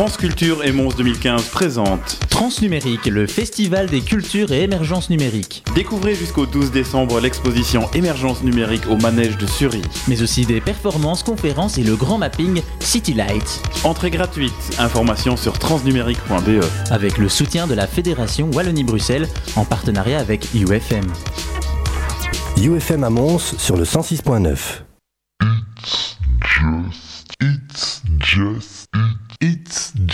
France 0.00 0.16
Culture 0.16 0.64
et 0.64 0.72
Mons 0.72 0.94
2015 0.96 1.50
présente 1.50 2.18
Transnumérique, 2.30 3.04
le 3.04 3.26
festival 3.26 3.84
des 3.84 4.00
cultures 4.00 4.50
et 4.50 4.62
émergences 4.62 5.10
numériques. 5.10 5.62
Découvrez 5.74 6.14
jusqu'au 6.14 6.46
12 6.46 6.70
décembre 6.70 7.20
l'exposition 7.20 7.82
Émergence 7.92 8.42
numérique 8.42 8.88
au 8.88 8.96
manège 8.96 9.36
de 9.36 9.46
Sury. 9.46 9.82
Mais 10.08 10.22
aussi 10.22 10.46
des 10.46 10.62
performances, 10.62 11.22
conférences 11.22 11.76
et 11.76 11.82
le 11.82 11.96
grand 11.96 12.16
mapping 12.16 12.62
City 12.78 13.12
Light. 13.12 13.60
Entrée 13.84 14.08
gratuite, 14.10 14.54
information 14.78 15.36
sur 15.36 15.58
transnumérique.be. 15.58 16.64
Avec 16.90 17.18
le 17.18 17.28
soutien 17.28 17.66
de 17.66 17.74
la 17.74 17.86
Fédération 17.86 18.50
Wallonie-Bruxelles 18.54 19.28
en 19.54 19.66
partenariat 19.66 20.18
avec 20.18 20.48
UFM. 20.54 21.12
UFM 22.56 23.04
à 23.04 23.10
Mons 23.10 23.54
sur 23.58 23.76
le 23.76 23.84
106.9. 23.84 24.56
It's 25.42 26.16
just, 26.40 27.36
it's 27.42 28.02
just, 28.18 28.69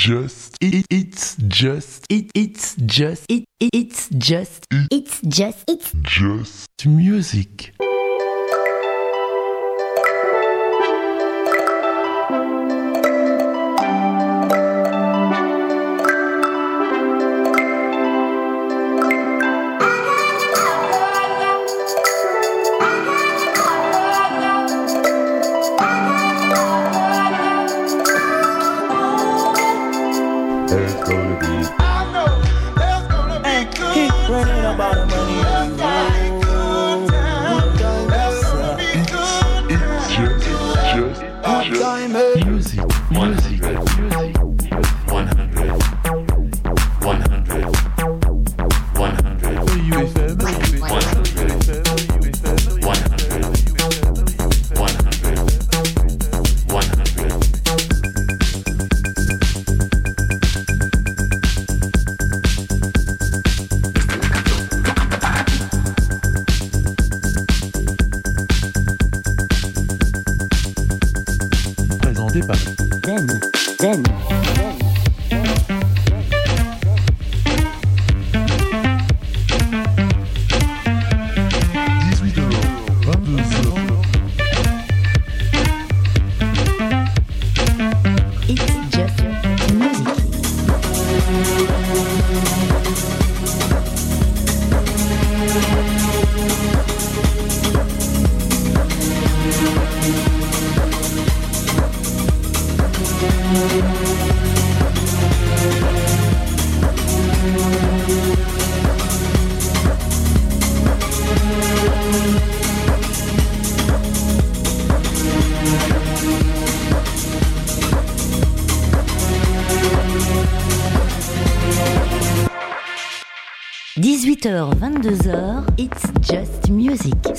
it, 0.09 0.87
it's 0.89 1.37
just, 1.49 2.07
it, 2.09 2.31
it's 2.35 2.77
just, 2.87 3.27
it, 3.29 3.45
it, 3.59 3.71
it's 3.75 4.09
just, 4.11 4.65
it's 4.71 5.21
just, 5.23 5.65
it's 5.69 5.93
just 6.03 6.87
music. 6.87 7.75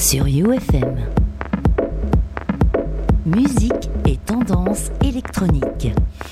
Sur 0.07 0.25
UFM. 0.25 0.95
Musique 3.25 3.89
et 4.05 4.15
tendance 4.15 4.89
électronique. 5.03 5.91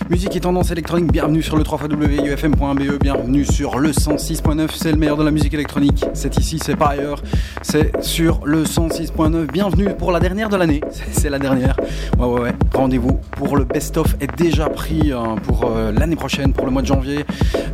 Musique 0.09 0.33
et 0.37 0.39
tendance 0.39 0.71
électronique, 0.71 1.11
bienvenue 1.11 1.43
sur 1.43 1.57
le 1.57 1.63
3xwufm.be, 1.63 3.03
bienvenue 3.03 3.43
sur 3.43 3.77
le 3.77 3.91
106.9, 3.91 4.69
c'est 4.73 4.93
le 4.93 4.97
meilleur 4.97 5.17
de 5.17 5.25
la 5.25 5.31
musique 5.31 5.53
électronique. 5.53 6.05
C'est 6.13 6.37
ici, 6.37 6.57
c'est 6.63 6.77
pas 6.77 6.91
ailleurs, 6.91 7.21
c'est 7.63 8.01
sur 8.01 8.45
le 8.45 8.63
106.9. 8.63 9.51
Bienvenue 9.51 9.89
pour 9.93 10.13
la 10.13 10.21
dernière 10.21 10.47
de 10.47 10.55
l'année, 10.55 10.79
c'est 11.11 11.29
la 11.29 11.39
dernière. 11.39 11.75
Ouais, 12.17 12.27
ouais, 12.27 12.41
ouais. 12.43 12.53
Rendez-vous 12.75 13.19
pour 13.31 13.55
le 13.55 13.63
best-of 13.63 14.15
est 14.19 14.35
déjà 14.37 14.69
pris 14.69 15.11
hein, 15.13 15.35
pour 15.43 15.65
euh, 15.65 15.91
l'année 15.93 16.17
prochaine, 16.17 16.51
pour 16.51 16.65
le 16.65 16.71
mois 16.71 16.81
de 16.81 16.87
janvier. 16.87 17.25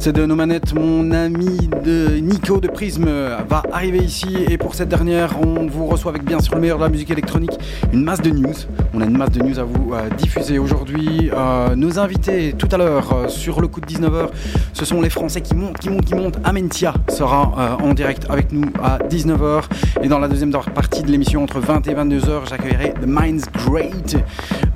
C'est 0.04 0.14
de 0.14 0.26
nos 0.26 0.36
manettes, 0.36 0.74
mon 0.74 1.12
ami 1.12 1.70
de 1.86 2.18
Nico 2.20 2.60
de 2.60 2.68
Prism 2.68 3.06
euh, 3.08 3.38
va 3.48 3.62
arriver 3.72 4.00
ici 4.00 4.36
et 4.50 4.58
pour 4.58 4.74
cette 4.74 4.90
dernière, 4.90 5.36
on 5.46 5.68
vous 5.68 5.86
reçoit 5.86 6.10
avec 6.10 6.24
bien 6.24 6.40
sûr 6.40 6.56
le 6.56 6.62
meilleur 6.62 6.80
de 6.80 6.84
la 6.84 6.90
musique 6.90 7.12
électronique, 7.12 7.52
une 7.94 8.04
masse 8.04 8.20
de 8.20 8.32
news. 8.32 8.54
On 8.96 9.02
a 9.02 9.06
une 9.06 9.16
masse 9.16 9.30
de 9.30 9.44
news 9.44 9.60
à 9.60 9.64
vous 9.64 9.94
euh, 9.94 10.10
diffuser 10.18 10.58
aujourd'hui. 10.58 11.30
Euh, 11.32 11.76
nos 11.76 12.00
invités 12.00 12.54
tout 12.58 12.68
à 12.72 12.78
l'heure 12.78 13.30
sur 13.30 13.62
le 13.62 13.68
coup 13.68 13.80
de 13.80 13.86
19h, 13.86 14.30
ce 14.74 14.86
sont 14.86 15.02
les 15.02 15.12
Français 15.12 15.42
qui 15.42 15.54
montent, 15.54 15.78
qui 15.78 15.92
montent, 15.92 16.06
qui 16.06 16.16
montent. 16.16 16.40
Amentia 16.44 16.96
sera 17.08 17.78
en 17.80 17.94
direct 17.94 18.26
avec 18.28 18.52
nous 18.52 18.66
à 18.82 18.98
19h. 19.08 19.66
Et 20.02 20.08
dans 20.08 20.18
la 20.18 20.28
deuxième 20.28 20.52
partie 20.52 21.04
de 21.04 21.12
l'émission, 21.12 21.44
entre 21.44 21.60
20 21.60 21.88
et 21.88 21.94
22h, 21.94 22.50
j'accueillerai 22.50 22.94
The 23.00 23.06
Minds 23.06 23.46
Great, 23.68 24.18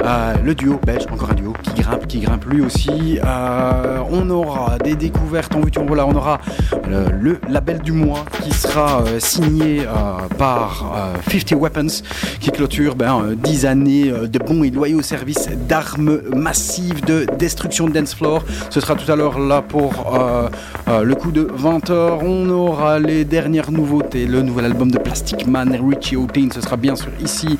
euh, 0.06 0.36
le 0.44 0.54
duo 0.54 0.80
belge, 0.86 1.06
encore 1.12 1.32
un 1.32 1.34
duo 1.34 1.54
qui 1.64 1.82
grimpe, 1.82 2.08
qui 2.08 2.20
grimpe 2.20 2.46
lui 2.46 2.62
aussi. 2.62 3.20
Euh, 3.24 4.00
on 4.10 4.30
aura 4.30 4.78
des 4.78 4.96
découvertes 4.96 5.56
en 5.56 5.62
vue, 5.62 5.72
voilà, 5.88 6.06
on 6.06 6.16
aura 6.16 6.40
le, 6.88 7.40
label 7.50 7.80
du 7.80 7.92
mois 7.92 8.26
qui 8.44 8.52
sera 8.52 9.02
euh, 9.02 9.20
signé 9.20 9.86
par 10.38 10.94
euh, 10.96 11.32
50 11.32 11.60
Weapons 11.60 12.04
clôture 12.52 12.96
ben, 12.96 13.22
euh, 13.24 13.36
10 13.36 13.66
années 13.66 14.10
euh, 14.12 14.28
de 14.28 14.40
bons 14.40 14.64
et 14.64 14.70
loyaux 14.72 15.02
services 15.02 15.50
d'armes 15.68 16.20
massives 16.36 17.04
de 17.06 17.26
destruction 17.38 17.88
de 17.88 17.94
dance 17.94 18.14
floor. 18.16 18.44
Ce 18.70 18.80
sera 18.80 18.96
tout 18.96 19.12
à 19.12 19.16
l'heure 19.16 19.40
là 19.40 19.62
pour 19.62 20.14
euh, 20.16 20.48
euh, 20.88 21.04
le 21.04 21.16
coup 21.16 21.32
de 21.32 21.44
20h. 21.44 22.20
On 22.24 22.50
aura 22.50 23.00
les 23.00 23.26
dernières 23.26 23.72
nouveautés, 23.72 24.26
le 24.26 24.42
nouvel 24.42 24.66
album 24.66 24.92
de 24.92 24.98
Plastic 24.98 25.48
Man, 25.48 25.76
Richie 25.90 26.16
O'Tain, 26.16 26.48
ce 26.54 26.62
sera 26.62 26.78
bien 26.78 26.96
sûr 26.96 27.10
ici. 27.24 27.58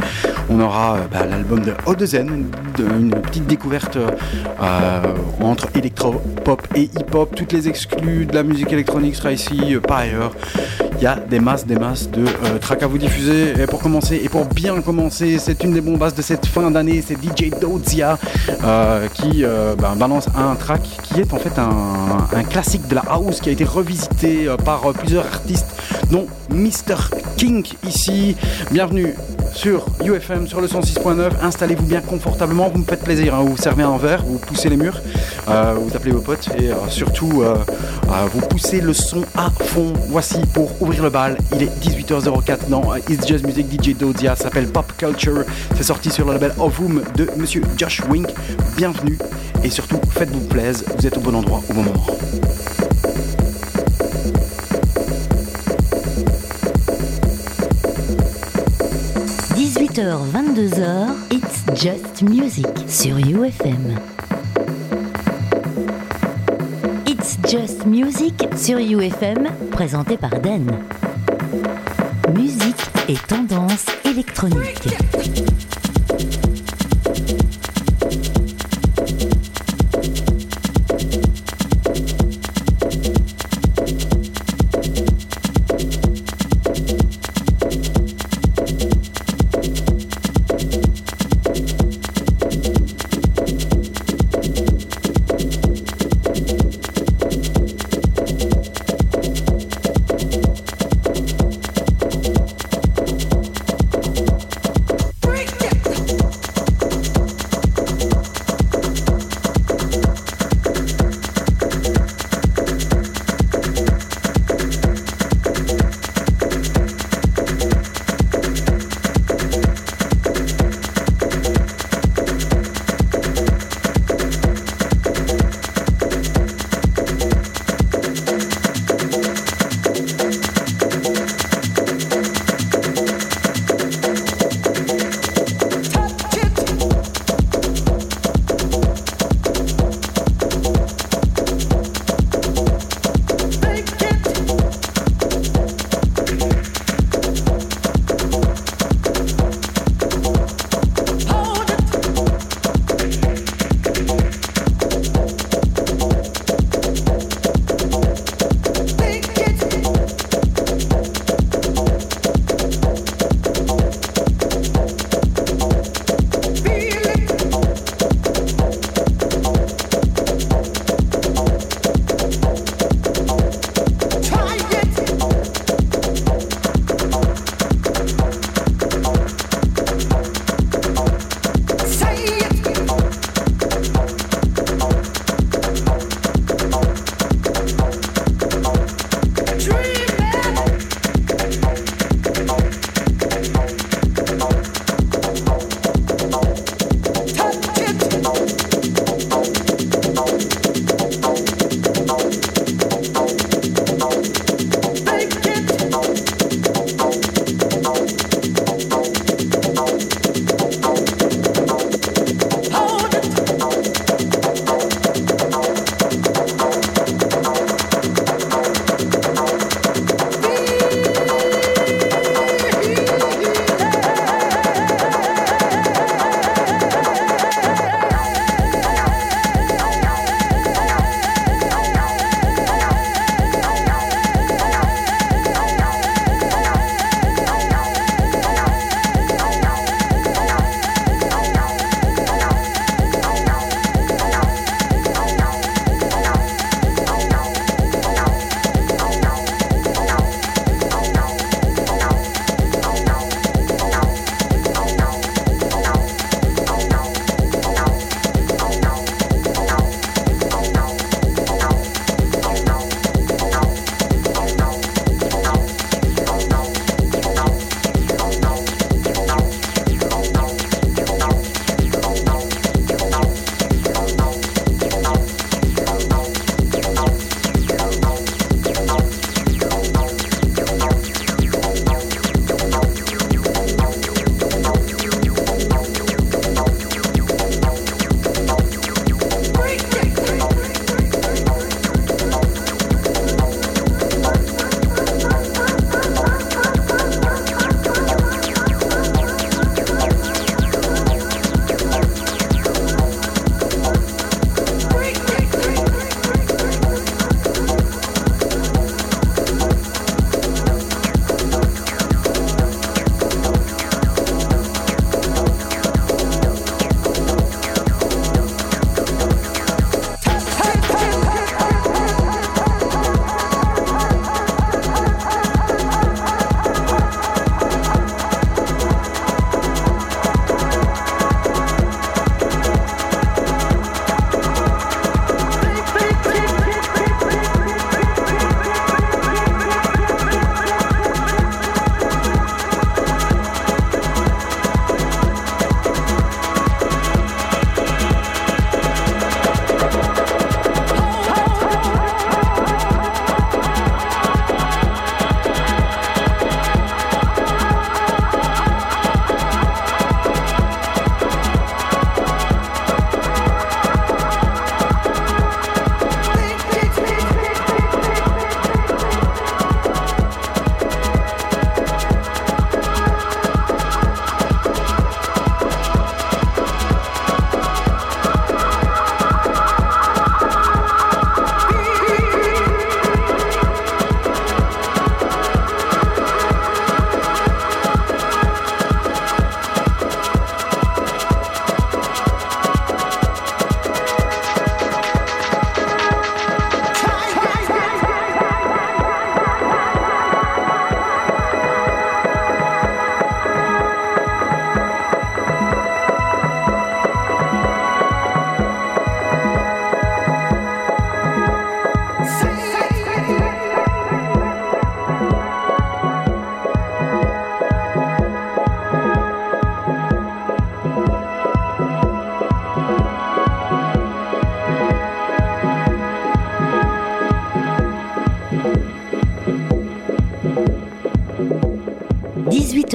On 0.50 0.60
aura 0.60 0.96
euh, 0.96 1.00
ben, 1.12 1.26
l'album 1.30 1.62
de 1.62 1.74
Odezen, 1.86 2.46
de- 2.78 2.84
une 3.00 3.12
petite 3.12 3.48
découverte 3.48 3.98
euh, 3.98 5.02
entre 5.42 5.68
électro-pop 5.76 6.62
et 6.76 6.84
hip-hop. 6.84 7.36
Toutes 7.36 7.52
les 7.54 7.68
exclus 7.68 8.26
de 8.26 8.34
la 8.36 8.44
musique 8.44 8.72
électronique 8.72 9.16
sera 9.16 9.32
ici, 9.32 9.76
euh, 9.76 9.80
pas 9.80 9.98
ailleurs. 10.00 10.32
Il 10.98 11.04
y 11.04 11.08
a 11.08 11.16
des 11.16 11.40
masses, 11.40 11.66
des 11.66 11.76
masses 11.76 12.10
de 12.10 12.24
euh, 12.24 12.58
tracks 12.60 12.82
à 12.84 12.88
vous 12.88 12.98
diffuser. 12.98 13.54
Et 13.60 13.68
pour 13.68 13.82
commencer, 13.82 14.22
et 14.24 14.30
pour 14.30 14.46
bien 14.46 14.82
commencer, 14.82 15.38
c'est 15.40 15.64
une 15.64 15.74
des 15.74 15.82
bombasses 15.82 16.16
de 16.16 16.22
cette 16.22 16.46
fin 16.46 16.72
d'année, 16.72 17.04
c'est 17.06 17.16
DJ 17.16 17.50
Dozia 17.60 18.18
euh, 18.64 19.08
qui 19.14 19.44
euh, 19.44 19.76
ben, 19.76 19.96
balance 19.96 20.28
un 20.36 20.56
track 20.56 20.82
qui 21.04 21.20
est 21.20 21.34
en 21.34 21.38
fait 21.38 21.60
un, 21.60 22.28
un 22.34 22.44
classique 22.44 22.88
de 22.88 22.96
la 22.96 23.04
house 23.08 23.42
qui 23.42 23.50
a 23.50 23.52
été 23.52 23.66
revisité 23.66 24.48
par 24.64 24.94
plusieurs 24.94 25.26
artistes, 25.26 25.68
dont 26.12 26.28
Mr. 26.50 26.96
King 27.36 27.66
ici. 27.84 28.36
Bienvenue 28.72 29.16
sur 29.56 29.86
UFM 30.04 30.48
sur 30.48 30.62
le 30.62 30.68
106.9. 30.68 31.32
Installez-vous 31.42 31.86
bien 31.86 32.02
confortablement, 32.02 32.70
vous 32.70 32.80
me 32.80 32.84
faites 32.84 33.04
plaisir. 33.04 33.34
hein. 33.36 33.44
Vous 33.44 33.58
servez 33.58 33.84
un 33.84 33.98
verre, 33.98 34.24
vous 34.26 34.38
poussez 34.38 34.70
les 34.70 34.78
murs, 34.78 35.02
euh, 35.48 35.74
vous 35.80 35.96
appelez 35.96 36.12
vos 36.12 36.20
potes 36.20 36.50
et 36.60 36.72
euh, 36.72 36.76
surtout 36.90 37.42
euh, 37.42 37.56
vous 38.34 38.42
poussez 38.42 38.82
le 38.82 38.94
son 38.94 39.24
à 39.36 39.50
fond. 39.50 39.94
Voici 40.10 40.40
pour 40.54 40.80
ouvrir 40.82 41.04
le 41.04 41.10
bal. 41.10 41.38
Il 41.54 41.64
est 41.64 41.72
18h04 41.82 42.68
dans 42.70 42.94
It's 43.10 43.26
Just 43.28 43.46
Music 43.46 43.68
DJ 43.72 43.96
Dodia. 43.98 44.36
S'appelle 44.36 44.68
Pop 44.68 44.92
Culture. 44.98 45.44
C'est 45.76 45.84
sorti 45.84 46.10
sur 46.12 46.26
le 46.26 46.34
label 46.34 46.54
Of 46.60 46.80
Whom 46.80 47.02
de 47.16 47.30
Monsieur 47.38 47.62
Josh 47.78 48.02
Wink. 48.10 48.28
Bienvenue 48.76 49.18
et 49.64 49.70
surtout 49.70 50.00
faites-vous 50.12 50.42
plaisir. 50.48 50.86
Vous 50.98 51.08
êtes 51.08 51.18
au 51.18 51.22
bon 51.22 51.34
endroit 51.36 51.62
au 51.70 51.74
bon 51.74 51.84
moment.– 51.84 52.06
Just 61.86 62.24
Music 62.24 62.66
sur 62.88 63.16
UFM. 63.20 64.00
It's 67.06 67.38
Just 67.48 67.86
Music 67.86 68.34
sur 68.58 68.80
UFM, 68.80 69.50
présenté 69.70 70.18
par 70.18 70.32
Dan. 70.32 70.80
Musique 72.34 72.82
et 73.08 73.18
tendance 73.28 73.86
électronique. 74.04 74.88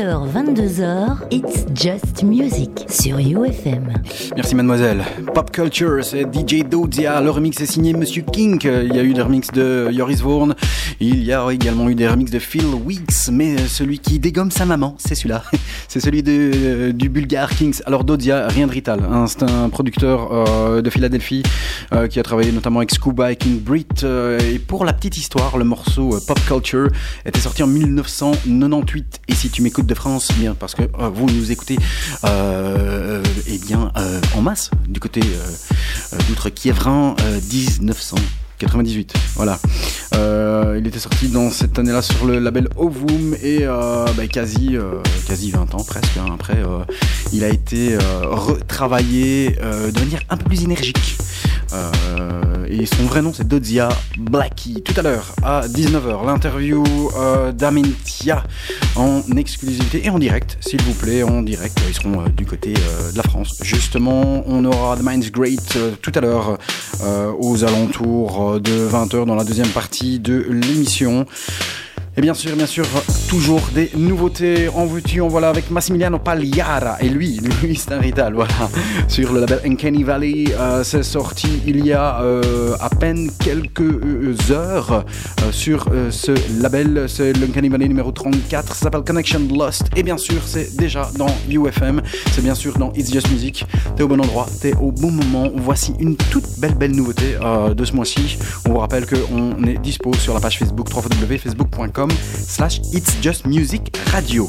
18h, 0.01 0.33
22h, 0.33 1.17
It's 1.31 1.67
Just 1.75 2.23
Music 2.23 2.71
sur 2.89 3.19
UFM. 3.19 3.93
Merci 4.35 4.55
mademoiselle. 4.55 5.05
Pop 5.35 5.51
Culture, 5.51 6.03
c'est 6.03 6.23
DJ 6.23 6.65
Dozia. 6.65 7.21
Le 7.21 7.29
remix 7.29 7.61
est 7.61 7.67
signé 7.67 7.93
Monsieur 7.93 8.23
King. 8.23 8.59
Il 8.65 8.97
y 8.97 8.99
a 8.99 9.03
eu 9.03 9.13
des 9.13 9.21
remixes 9.21 9.51
de 9.53 9.91
Joris 9.91 10.23
Vaughan. 10.23 10.55
Il 11.03 11.25
y 11.25 11.33
a 11.33 11.49
également 11.51 11.89
eu 11.89 11.95
des 11.95 12.07
remixes 12.07 12.31
de 12.31 12.39
Phil 12.39 12.67
Weeks, 12.67 13.31
mais 13.33 13.55
euh, 13.55 13.67
celui 13.67 13.99
qui 13.99 14.19
dégomme 14.19 14.51
sa 14.51 14.67
maman, 14.67 14.97
c'est 14.99 15.15
celui-là. 15.15 15.43
c'est 15.89 15.99
celui 15.99 16.23
de, 16.23 16.51
euh, 16.55 16.93
du 16.93 17.09
Bulgare 17.09 17.49
Kings. 17.49 17.81
Alors 17.87 18.05
Dodia, 18.05 18.49
rien 18.49 18.67
de 18.67 18.73
rital. 18.73 19.01
Hein. 19.11 19.27
C'est 19.27 19.43
un 19.43 19.71
producteur 19.71 20.31
euh, 20.31 20.83
de 20.83 20.91
Philadelphie 20.91 21.43
qui 22.11 22.21
a 22.21 22.23
travaillé 22.23 22.53
notamment 22.53 22.81
avec 22.81 22.93
Scuba 22.93 23.33
et 23.33 23.37
King 23.37 23.61
Brit. 23.61 23.87
et 24.05 24.59
pour 24.61 24.85
la 24.85 24.93
petite 24.93 25.17
histoire, 25.17 25.59
le 25.59 25.65
morceau 25.65 26.21
Pop 26.27 26.39
Culture 26.47 26.89
était 27.25 27.41
sorti 27.41 27.63
en 27.63 27.67
1998. 27.67 29.23
Et 29.27 29.35
si 29.35 29.51
tu 29.51 29.61
m'écoutes 29.63 29.87
de 29.87 29.95
France, 29.95 30.29
eh 30.31 30.41
bien 30.41 30.55
parce 30.55 30.75
que 30.75 30.83
vous 30.83 31.27
nous 31.27 31.51
écoutez, 31.51 31.79
eh 32.25 33.59
bien 33.67 33.91
en 34.37 34.43
masse 34.43 34.71
du 34.89 35.01
côté 35.01 35.21
d'outre-Kievrin, 36.29 37.17
1900. 37.53 38.17
98. 38.61 39.15
Voilà. 39.37 39.59
Euh, 40.15 40.77
il 40.79 40.87
était 40.87 40.99
sorti 40.99 41.29
dans 41.29 41.51
cette 41.51 41.79
année-là 41.79 42.03
sur 42.03 42.27
le 42.27 42.39
label 42.39 42.69
Ovum 42.77 43.35
et 43.43 43.61
euh, 43.63 44.05
bah, 44.17 44.27
quasi, 44.27 44.77
euh, 44.77 45.01
quasi 45.27 45.51
20 45.51 45.75
ans 45.75 45.85
presque. 45.85 46.17
Hein. 46.19 46.27
Après, 46.35 46.59
il 47.33 47.43
a 47.43 47.49
été 47.49 47.97
retravaillé 48.23 49.51
de 49.51 49.99
manière 49.99 50.21
un 50.29 50.37
peu 50.37 50.45
plus 50.45 50.65
énergique. 50.65 51.17
et 52.69 52.87
son 52.87 53.05
vrai 53.05 53.23
nom 53.23 53.33
c'est 53.33 53.49
Dodzia 53.49 53.89
Blackie. 54.19 54.83
Tout 54.83 54.95
à 54.97 55.03
l'heure 55.03 55.33
à 55.43 55.67
19h, 55.67 56.27
l'interview 56.27 56.85
d'Amentia 57.53 58.45
en 58.97 59.23
exclusivité 59.37 60.05
et 60.05 60.11
en 60.11 60.19
direct, 60.19 60.59
s'il 60.61 60.83
vous 60.83 60.95
plaît, 60.95 61.23
en 61.23 61.43
direct. 61.43 61.81
Ils 61.89 61.95
seront 61.95 62.25
du 62.37 62.45
côté 62.45 62.75
de 62.75 63.17
la 63.17 63.23
France. 63.23 63.59
Justement, 63.63 64.43
on 64.47 64.65
aura 64.65 64.97
The 64.97 65.03
Mind's 65.03 65.31
Great 65.31 65.79
tout 66.03 66.13
à 66.15 66.21
l'heure 66.21 66.59
aux 67.39 67.65
alentours 67.65 68.50
de 68.59 68.89
20h 68.89 69.27
dans 69.27 69.35
la 69.35 69.45
deuxième 69.45 69.69
partie 69.69 70.19
de 70.19 70.45
l'émission. 70.49 71.27
Et 72.21 72.23
bien 72.23 72.35
sûr, 72.35 72.55
bien 72.55 72.67
sûr, 72.67 72.85
toujours 73.31 73.63
des 73.75 73.91
nouveautés 73.97 74.69
en 74.69 74.83
en 74.83 75.29
voilà 75.29 75.49
avec 75.49 75.71
Massimiliano 75.71 76.19
Pagliara. 76.19 76.99
Et 77.01 77.09
lui, 77.09 77.41
lui 77.63 77.75
c'est 77.77 77.93
un 77.93 77.99
rital, 77.99 78.35
voilà. 78.35 78.53
Sur 79.09 79.33
le 79.33 79.41
label 79.41 79.61
Uncanny 79.65 80.03
Valley, 80.03 80.45
euh, 80.59 80.85
c'est 80.85 81.03
sorti 81.03 81.63
il 81.67 81.83
y 81.87 81.95
a 81.95 82.21
euh, 82.21 82.77
à 82.79 82.91
peine 82.91 83.31
quelques 83.43 84.51
heures 84.51 85.07
euh, 85.43 85.51
sur 85.51 85.87
ce 86.11 86.33
label. 86.61 87.07
C'est 87.09 87.33
l'Uncanny 87.33 87.71
Valley 87.71 87.89
numéro 87.89 88.13
34, 88.13 88.75
ça 88.75 88.83
s'appelle 88.83 89.01
Connection 89.01 89.41
Lost. 89.57 89.85
Et 89.97 90.03
bien 90.03 90.19
sûr, 90.19 90.43
c'est 90.45 90.77
déjà 90.77 91.09
dans 91.17 91.35
UFM, 91.49 92.03
c'est 92.33 92.43
bien 92.43 92.55
sûr 92.55 92.77
dans 92.77 92.93
It's 92.93 93.11
Just 93.11 93.31
Music. 93.31 93.65
T'es 93.97 94.03
au 94.03 94.09
bon 94.09 94.21
endroit, 94.21 94.47
t'es 94.61 94.75
au 94.75 94.93
bon 94.93 95.11
moment. 95.11 95.51
Voici 95.57 95.95
une 95.99 96.17
toute 96.17 96.45
belle, 96.59 96.75
belle 96.75 96.95
nouveauté 96.95 97.39
de 97.75 97.85
ce 97.87 97.95
mois-ci. 97.95 98.37
On 98.67 98.73
vous 98.73 98.79
rappelle 98.79 99.07
qu'on 99.07 99.65
est 99.65 99.79
dispo 99.79 100.13
sur 100.13 100.35
la 100.35 100.41
page 100.41 100.59
Facebook 100.59 100.89
www.facebook.com 100.95 102.10
slash 102.17 102.81
It's 102.93 103.15
Just 103.21 103.47
Music 103.47 103.91
Radio. 104.13 104.47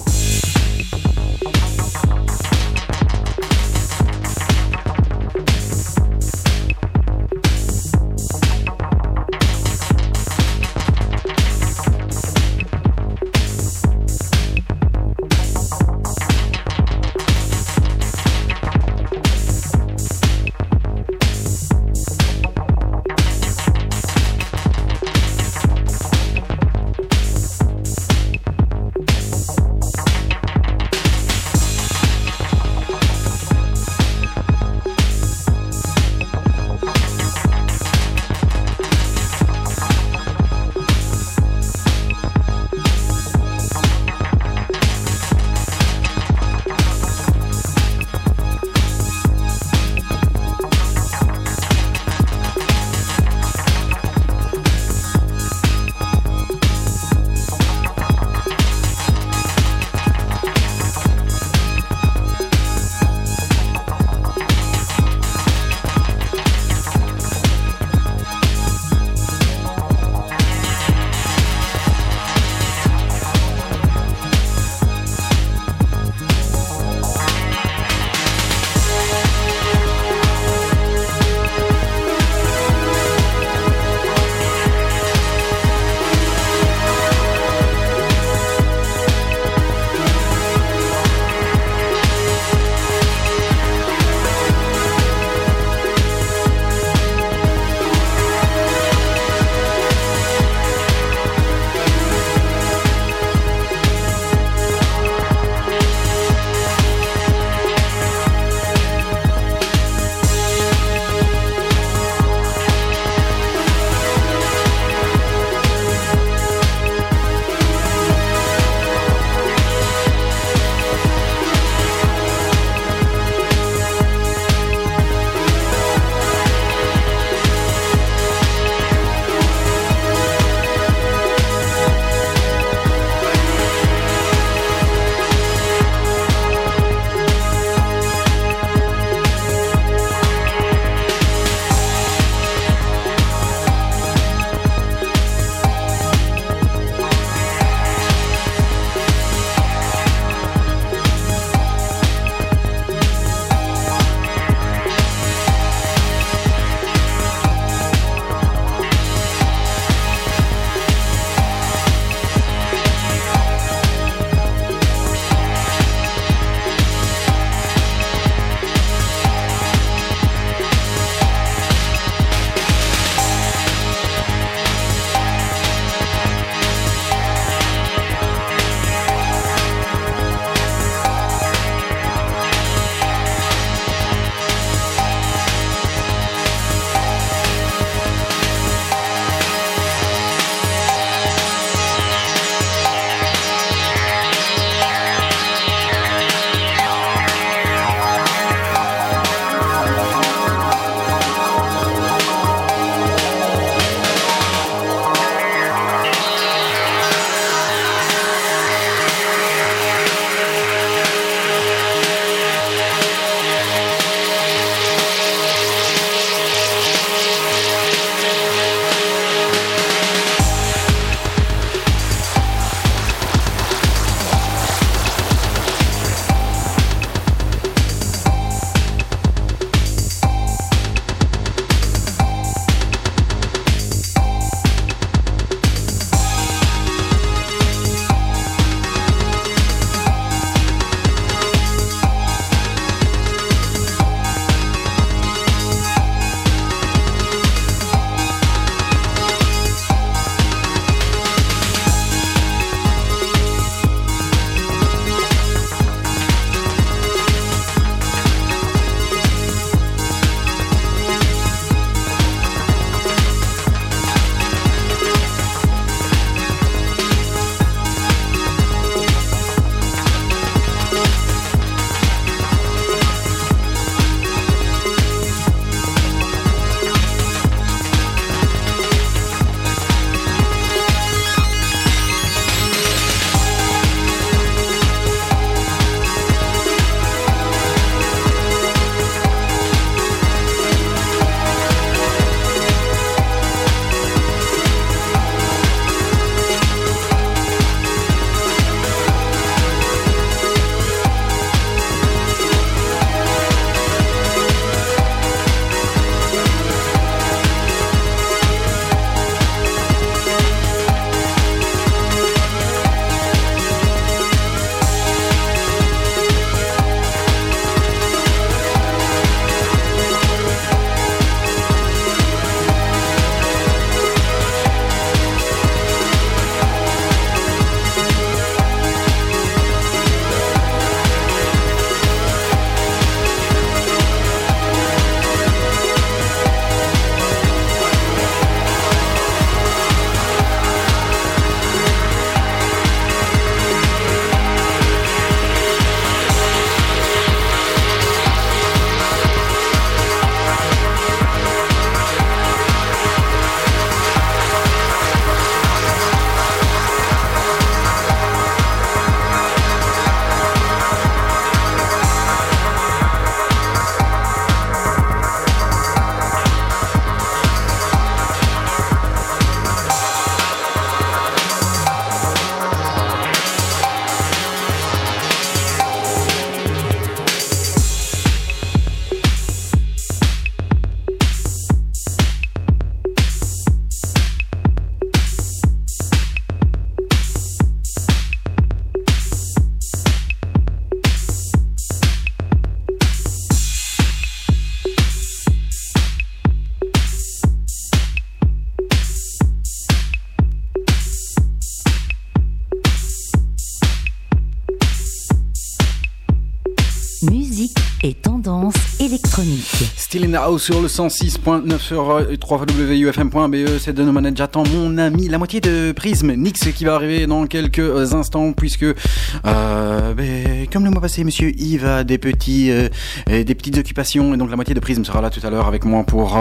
Sur 410.58 410.82
le 410.82 410.88
106.9 410.88 411.80
sur 411.80 412.12
euh, 412.12 412.36
www.ufm.be. 412.50 413.80
C'est 413.80 413.94
de 413.94 414.04
nos 414.04 414.12
manettes. 414.12 414.38
J'attends 414.38 414.64
mon 414.74 414.98
ami, 414.98 415.28
la 415.28 415.38
moitié 415.38 415.62
de 415.62 415.92
Prism, 415.92 416.32
Nix, 416.34 416.70
qui 416.76 416.86
va 416.86 416.96
arriver 416.96 417.28
dans 417.28 417.46
quelques 417.48 418.14
instants, 418.14 418.54
puisque, 418.54 418.84
euh, 418.84 420.14
ben, 420.14 420.68
comme 420.72 420.84
le 420.86 420.92
mois 420.92 421.02
passé, 421.02 421.24
monsieur 421.24 421.52
Yves 421.60 421.86
a 421.86 422.04
des 422.04 422.18
petits, 422.18 422.72
euh, 422.72 422.90
des 423.28 423.56
petites 423.56 423.78
occupations, 423.78 424.34
et 424.34 424.38
donc 424.38 424.50
la 424.50 424.56
moitié 424.56 424.74
de 424.74 424.80
Prism 424.80 425.04
sera 425.04 425.22
là 425.22 425.30
tout 425.30 425.46
à 425.46 425.50
l'heure 425.50 425.68
avec 425.68 425.86
moi 425.86 426.04
pour 426.04 426.38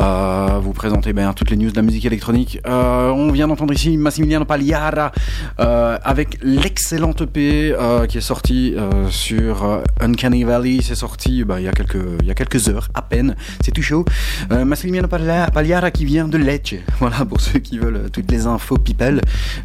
euh, 0.00 0.60
vous 0.62 0.72
présenter 0.72 1.12
ben, 1.12 1.32
toutes 1.32 1.50
les 1.50 1.56
news 1.56 1.70
de 1.70 1.76
la 1.76 1.82
musique 1.82 2.04
électronique. 2.04 2.58
On 2.66 3.30
vient 3.32 3.48
d'entendre 3.48 3.72
ici 3.72 3.96
Massimiliano 3.96 4.44
Pagliara 4.44 5.12
avec 5.58 6.38
l'excellente 6.42 7.22
EP 7.22 7.74
qui 8.08 8.18
est 8.18 8.22
sorti 8.22 8.74
euh, 8.76 9.08
sur 9.10 9.82
Uncanny 10.00 10.44
Valley. 10.44 10.78
C'est 10.82 10.94
sorti 10.94 11.44
bah, 11.44 11.60
il, 11.60 11.64
y 11.64 11.68
a 11.68 11.72
quelques, 11.72 11.98
il 12.20 12.26
y 12.26 12.30
a 12.30 12.34
quelques 12.34 12.68
heures 12.68 12.88
à 12.94 13.02
peine. 13.02 13.36
C'est 13.64 13.72
tout 13.72 13.82
chaud. 13.82 14.04
Euh, 14.52 14.64
Massimiliano 14.64 15.08
Paglia- 15.08 15.50
Pagliara 15.50 15.90
qui 15.90 16.04
vient 16.04 16.28
de 16.28 16.38
Lecce. 16.38 16.74
Voilà 17.00 17.24
pour 17.24 17.40
ceux 17.40 17.58
qui 17.58 17.78
veulent 17.78 17.96
euh, 17.96 18.08
toutes 18.12 18.30
les 18.30 18.46
infos 18.46 18.76
people. 18.76 19.20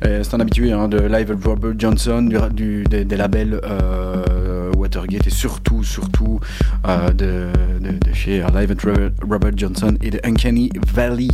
Euh, 0.05 0.21
C'est 0.23 0.33
un 0.35 0.39
habitué 0.39 0.71
hein, 0.71 0.87
de 0.87 0.99
Live 0.99 1.35
Robert 1.43 1.73
Johnson, 1.77 2.29
du, 2.53 2.83
des, 2.83 3.03
labels 3.15 3.59
euh, 3.63 4.71
Watergate 4.77 5.27
et 5.27 5.29
surtout, 5.29 5.83
surtout 5.83 6.39
de, 6.85 7.49
de, 7.81 8.13
chez 8.13 8.43
Live 8.53 8.71
at 8.71 9.15
Robert- 9.27 9.51
Johnson 9.57 9.95
et 10.01 10.09
de 10.11 10.19
Uncanny 10.23 10.69
Valley. 10.93 11.27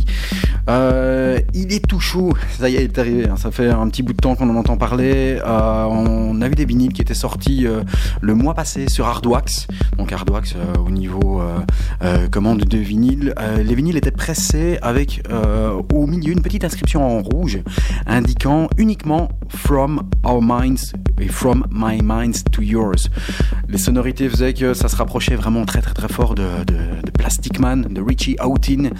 Il 1.54 1.72
est 1.72 1.86
tout 1.86 2.00
chaud, 2.00 2.32
ça 2.58 2.68
y 2.68 2.76
est, 2.76 2.84
il 2.84 2.84
est 2.84 2.98
arrivé. 2.98 3.28
hein. 3.28 3.36
Ça 3.36 3.50
fait 3.50 3.68
un 3.68 3.88
petit 3.88 4.02
bout 4.02 4.12
de 4.12 4.18
temps 4.18 4.34
qu'on 4.34 4.48
en 4.50 4.56
entend 4.56 4.76
parler. 4.76 5.38
On 5.44 6.40
a 6.40 6.48
vu 6.48 6.54
des 6.54 6.64
vinyles 6.64 6.92
qui 6.92 7.02
étaient 7.02 7.14
sortis 7.14 7.66
le 8.20 8.34
mois 8.34 8.54
passé 8.54 8.88
sur 8.88 9.06
Hardwax. 9.06 9.66
Donc 9.98 10.12
Hardwax 10.12 10.54
au 10.84 10.90
niveau 10.90 11.42
commande 12.32 12.64
de 12.64 12.78
vinyle. 12.78 13.34
Euh, 13.38 13.62
les 13.62 13.74
vinyles 13.74 13.98
étaient 13.98 14.10
pressés 14.10 14.78
avec 14.80 15.22
euh, 15.30 15.78
au 15.92 16.06
milieu 16.06 16.32
une 16.32 16.40
petite 16.40 16.64
inscription 16.64 17.04
en 17.04 17.20
rouge 17.20 17.60
indiquant 18.06 18.68
uniquement 18.78 19.28
From 19.50 20.02
Our 20.24 20.40
Minds 20.40 20.94
et 21.20 21.28
From 21.28 21.66
My 21.70 22.00
Minds 22.02 22.44
to 22.50 22.62
Yours. 22.62 23.10
Les 23.68 23.76
sonorités 23.76 24.30
faisaient 24.30 24.54
que 24.54 24.72
ça 24.72 24.88
se 24.88 24.96
rapprochait 24.96 25.36
vraiment 25.36 25.66
très 25.66 25.82
très 25.82 25.92
très 25.92 26.08
fort 26.08 26.34
de, 26.34 26.64
de, 26.66 27.10
Plastic 27.10 27.60
Man, 27.60 27.82
de 27.90 28.00
Richie 28.00 28.36
Houghton. 28.40 28.90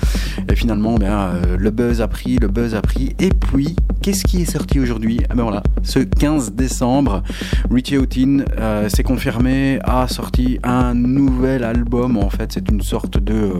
Et 0.48 0.54
finalement, 0.54 0.96
ben, 0.96 1.06
euh, 1.06 1.56
le 1.58 1.70
buzz 1.70 2.02
a 2.02 2.08
pris, 2.08 2.36
le 2.36 2.48
buzz 2.48 2.74
a 2.74 2.82
pris. 2.82 3.16
Et 3.18 3.30
puis, 3.30 3.74
qu'est-ce 4.02 4.24
qui 4.24 4.42
est 4.42 4.50
sorti 4.50 4.78
aujourd'hui? 4.78 5.20
Ah 5.30 5.34
ben 5.34 5.42
voilà, 5.42 5.62
ce 5.82 6.00
15 6.00 6.52
décembre, 6.52 7.22
Richie 7.70 7.96
Houghton 7.96 8.44
s'est 8.88 9.02
confirmé, 9.02 9.78
a 9.84 10.06
sorti 10.06 10.58
un 10.62 10.94
nouvel 10.94 11.64
album. 11.64 12.18
En 12.18 12.30
fait, 12.30 12.52
c'est 12.52 12.68
une 12.70 12.82
sorte 12.82 13.21
de 13.22 13.34
euh, 13.34 13.52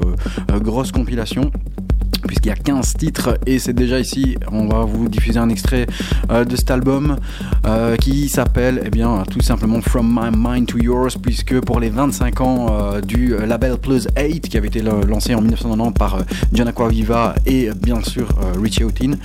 euh, 0.50 0.60
grosse 0.60 0.92
compilation 0.92 1.50
puisqu'il 2.26 2.48
y 2.48 2.52
a 2.52 2.56
15 2.56 2.94
titres 2.94 3.38
et 3.46 3.58
c'est 3.58 3.72
déjà 3.72 3.98
ici. 4.00 4.36
On 4.50 4.66
va 4.66 4.84
vous 4.84 5.08
diffuser 5.08 5.38
un 5.38 5.48
extrait 5.48 5.86
euh, 6.30 6.44
de 6.44 6.56
cet 6.56 6.70
album 6.70 7.16
euh, 7.66 7.96
qui 7.96 8.28
s'appelle 8.28 8.82
eh 8.84 8.90
bien 8.90 9.24
tout 9.30 9.40
simplement 9.40 9.80
From 9.80 10.06
My 10.08 10.36
Mind 10.36 10.66
to 10.66 10.78
Yours 10.78 11.18
puisque 11.20 11.60
pour 11.60 11.80
les 11.80 11.90
25 11.90 12.40
ans 12.40 12.66
euh, 12.70 13.00
du 13.00 13.34
label 13.46 13.76
Plus 13.78 14.08
8 14.16 14.48
qui 14.48 14.56
avait 14.56 14.68
été 14.68 14.82
lancé 14.82 15.34
en 15.34 15.40
1990 15.40 15.98
par 15.98 16.18
John 16.52 16.68
Aquaviva 16.68 17.34
et 17.46 17.70
bien 17.74 18.02
sûr 18.02 18.28
Richie 18.60 18.84
Houghton 18.84 19.16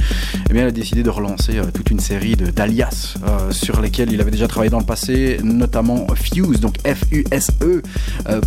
eh 0.49 0.53
bien 0.53 0.63
il 0.63 0.67
a 0.67 0.71
décidé 0.71 1.03
de 1.03 1.09
relancer 1.09 1.61
toute 1.73 1.91
une 1.91 1.99
série 1.99 2.35
d'alias 2.35 3.17
sur 3.51 3.81
lesquels 3.81 4.11
il 4.11 4.21
avait 4.21 4.31
déjà 4.31 4.47
travaillé 4.47 4.69
dans 4.69 4.79
le 4.79 4.85
passé 4.85 5.39
notamment 5.43 6.07
Fuse 6.15 6.59
donc 6.59 6.75
F-U-S-E 6.85 7.81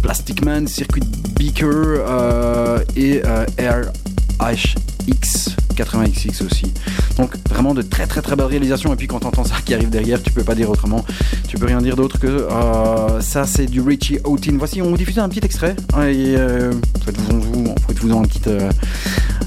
Plastic 0.03 0.45
Man 0.45 0.67
Circuit 0.67 1.03
Beaker 1.37 2.83
et 2.97 3.23
Air 3.59 3.93
HX 4.41 5.57
80XX 5.75 6.45
aussi. 6.45 6.73
Donc 7.17 7.35
vraiment 7.49 7.75
de 7.75 7.83
très 7.83 8.07
très 8.07 8.23
très 8.23 8.37
belles 8.37 8.47
réalisations 8.47 8.93
et 8.93 8.97
puis 8.97 9.07
quand 9.07 9.21
t'entends 9.21 9.45
ça 9.45 9.57
qui 9.65 9.75
arrive 9.75 9.91
derrière, 9.91 10.23
tu 10.23 10.33
peux 10.33 10.45
pas 10.45 10.55
dire 10.55 10.71
autrement. 10.71 11.05
Tu 11.49 11.57
peux 11.57 11.67
rien 11.67 11.81
dire 11.81 11.97
d'autre 11.97 12.19
que 12.19 12.27
euh, 12.27 13.21
ça 13.21 13.47
c'est 13.47 13.67
du 13.67 13.81
Richie 13.81 14.19
Houghton. 14.25 14.57
Voici, 14.59 14.83
on 14.83 14.91
vous 14.91 14.97
diffuse 14.97 15.19
un 15.19 15.29
petit 15.29 15.45
extrait 15.45 15.77
et 15.97 16.37
euh, 16.37 16.73
faites-vous 17.05 17.75
faites-vous 17.87 18.17
un 18.19 18.23
petit 18.23 18.43
euh, 18.47 18.71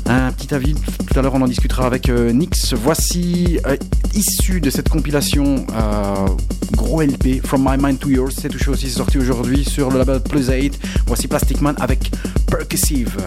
un 0.06 0.32
petit 0.32 0.53
avis. 0.53 0.73
Tout 0.73 1.19
à 1.19 1.21
l'heure 1.21 1.34
on 1.36 1.41
en 1.41 1.47
discutera 1.47 1.86
avec 1.86 2.10
euh, 2.10 2.32
Nix. 2.32 2.73
Voici 2.73 3.60
issu 4.13 4.62
de 4.62 4.69
cette 4.69 4.89
compilation 4.89 5.65
gros 6.75 7.01
LP 7.01 7.45
From 7.45 7.63
My 7.67 7.77
Mind 7.79 7.99
to 7.99 8.10
Yours. 8.10 8.34
C'est 8.39 8.49
touché 8.49 8.71
aussi, 8.71 8.89
sorti 8.89 9.17
aujourd'hui 9.17 9.63
sur 9.63 9.91
le 9.91 9.99
label 9.99 10.21
Plus 10.21 10.49
8. 10.49 10.79
Voici 11.08 11.27
Plastic 11.27 11.62
Man 11.62 11.75
avec 11.79 12.12
Percussive. 12.47 13.17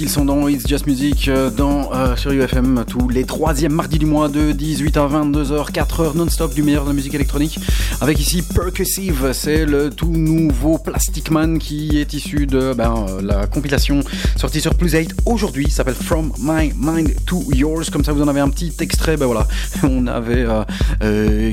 Styles 0.00 0.08
sont 0.08 0.24
dans 0.24 0.48
It's 0.48 0.66
Just 0.66 0.86
Music 0.86 1.28
euh, 1.28 1.50
dans, 1.50 1.92
euh, 1.92 2.16
sur 2.16 2.32
UFM 2.32 2.84
tous 2.86 3.10
les 3.10 3.24
troisièmes 3.24 3.72
mardis 3.72 3.98
du 3.98 4.06
mois 4.06 4.28
de 4.28 4.52
18 4.52 4.96
à 4.96 5.06
22h, 5.06 5.72
4 5.72 6.00
heures 6.00 6.14
non-stop 6.14 6.54
du 6.54 6.62
meilleur 6.62 6.84
de 6.84 6.88
la 6.88 6.94
musique 6.94 7.14
électronique. 7.14 7.58
Avec 8.00 8.18
ici 8.18 8.40
Percussive, 8.42 9.32
c'est 9.34 9.66
le 9.66 9.90
tout 9.90 10.10
nouveau 10.10 10.78
Plastic 10.78 11.30
Man 11.30 11.58
qui 11.58 11.98
est 11.98 12.14
issu 12.14 12.46
de 12.46 12.72
ben, 12.72 12.94
euh, 13.08 13.20
la 13.20 13.46
compilation 13.46 14.00
sortie 14.36 14.62
sur 14.62 14.74
Plus 14.74 14.92
8 14.92 15.14
aujourd'hui, 15.26 15.68
s'appelle 15.68 15.94
From 15.94 16.32
My 16.38 16.72
Mind 16.74 17.14
to 17.26 17.42
Yours. 17.52 17.90
Comme 17.90 18.04
ça, 18.04 18.12
vous 18.12 18.22
en 18.22 18.28
avez 18.28 18.40
un 18.40 18.48
petit 18.48 18.72
extrait. 18.80 19.18
Ben 19.18 19.26
voilà, 19.26 19.46
on 19.82 20.06
avait 20.06 20.46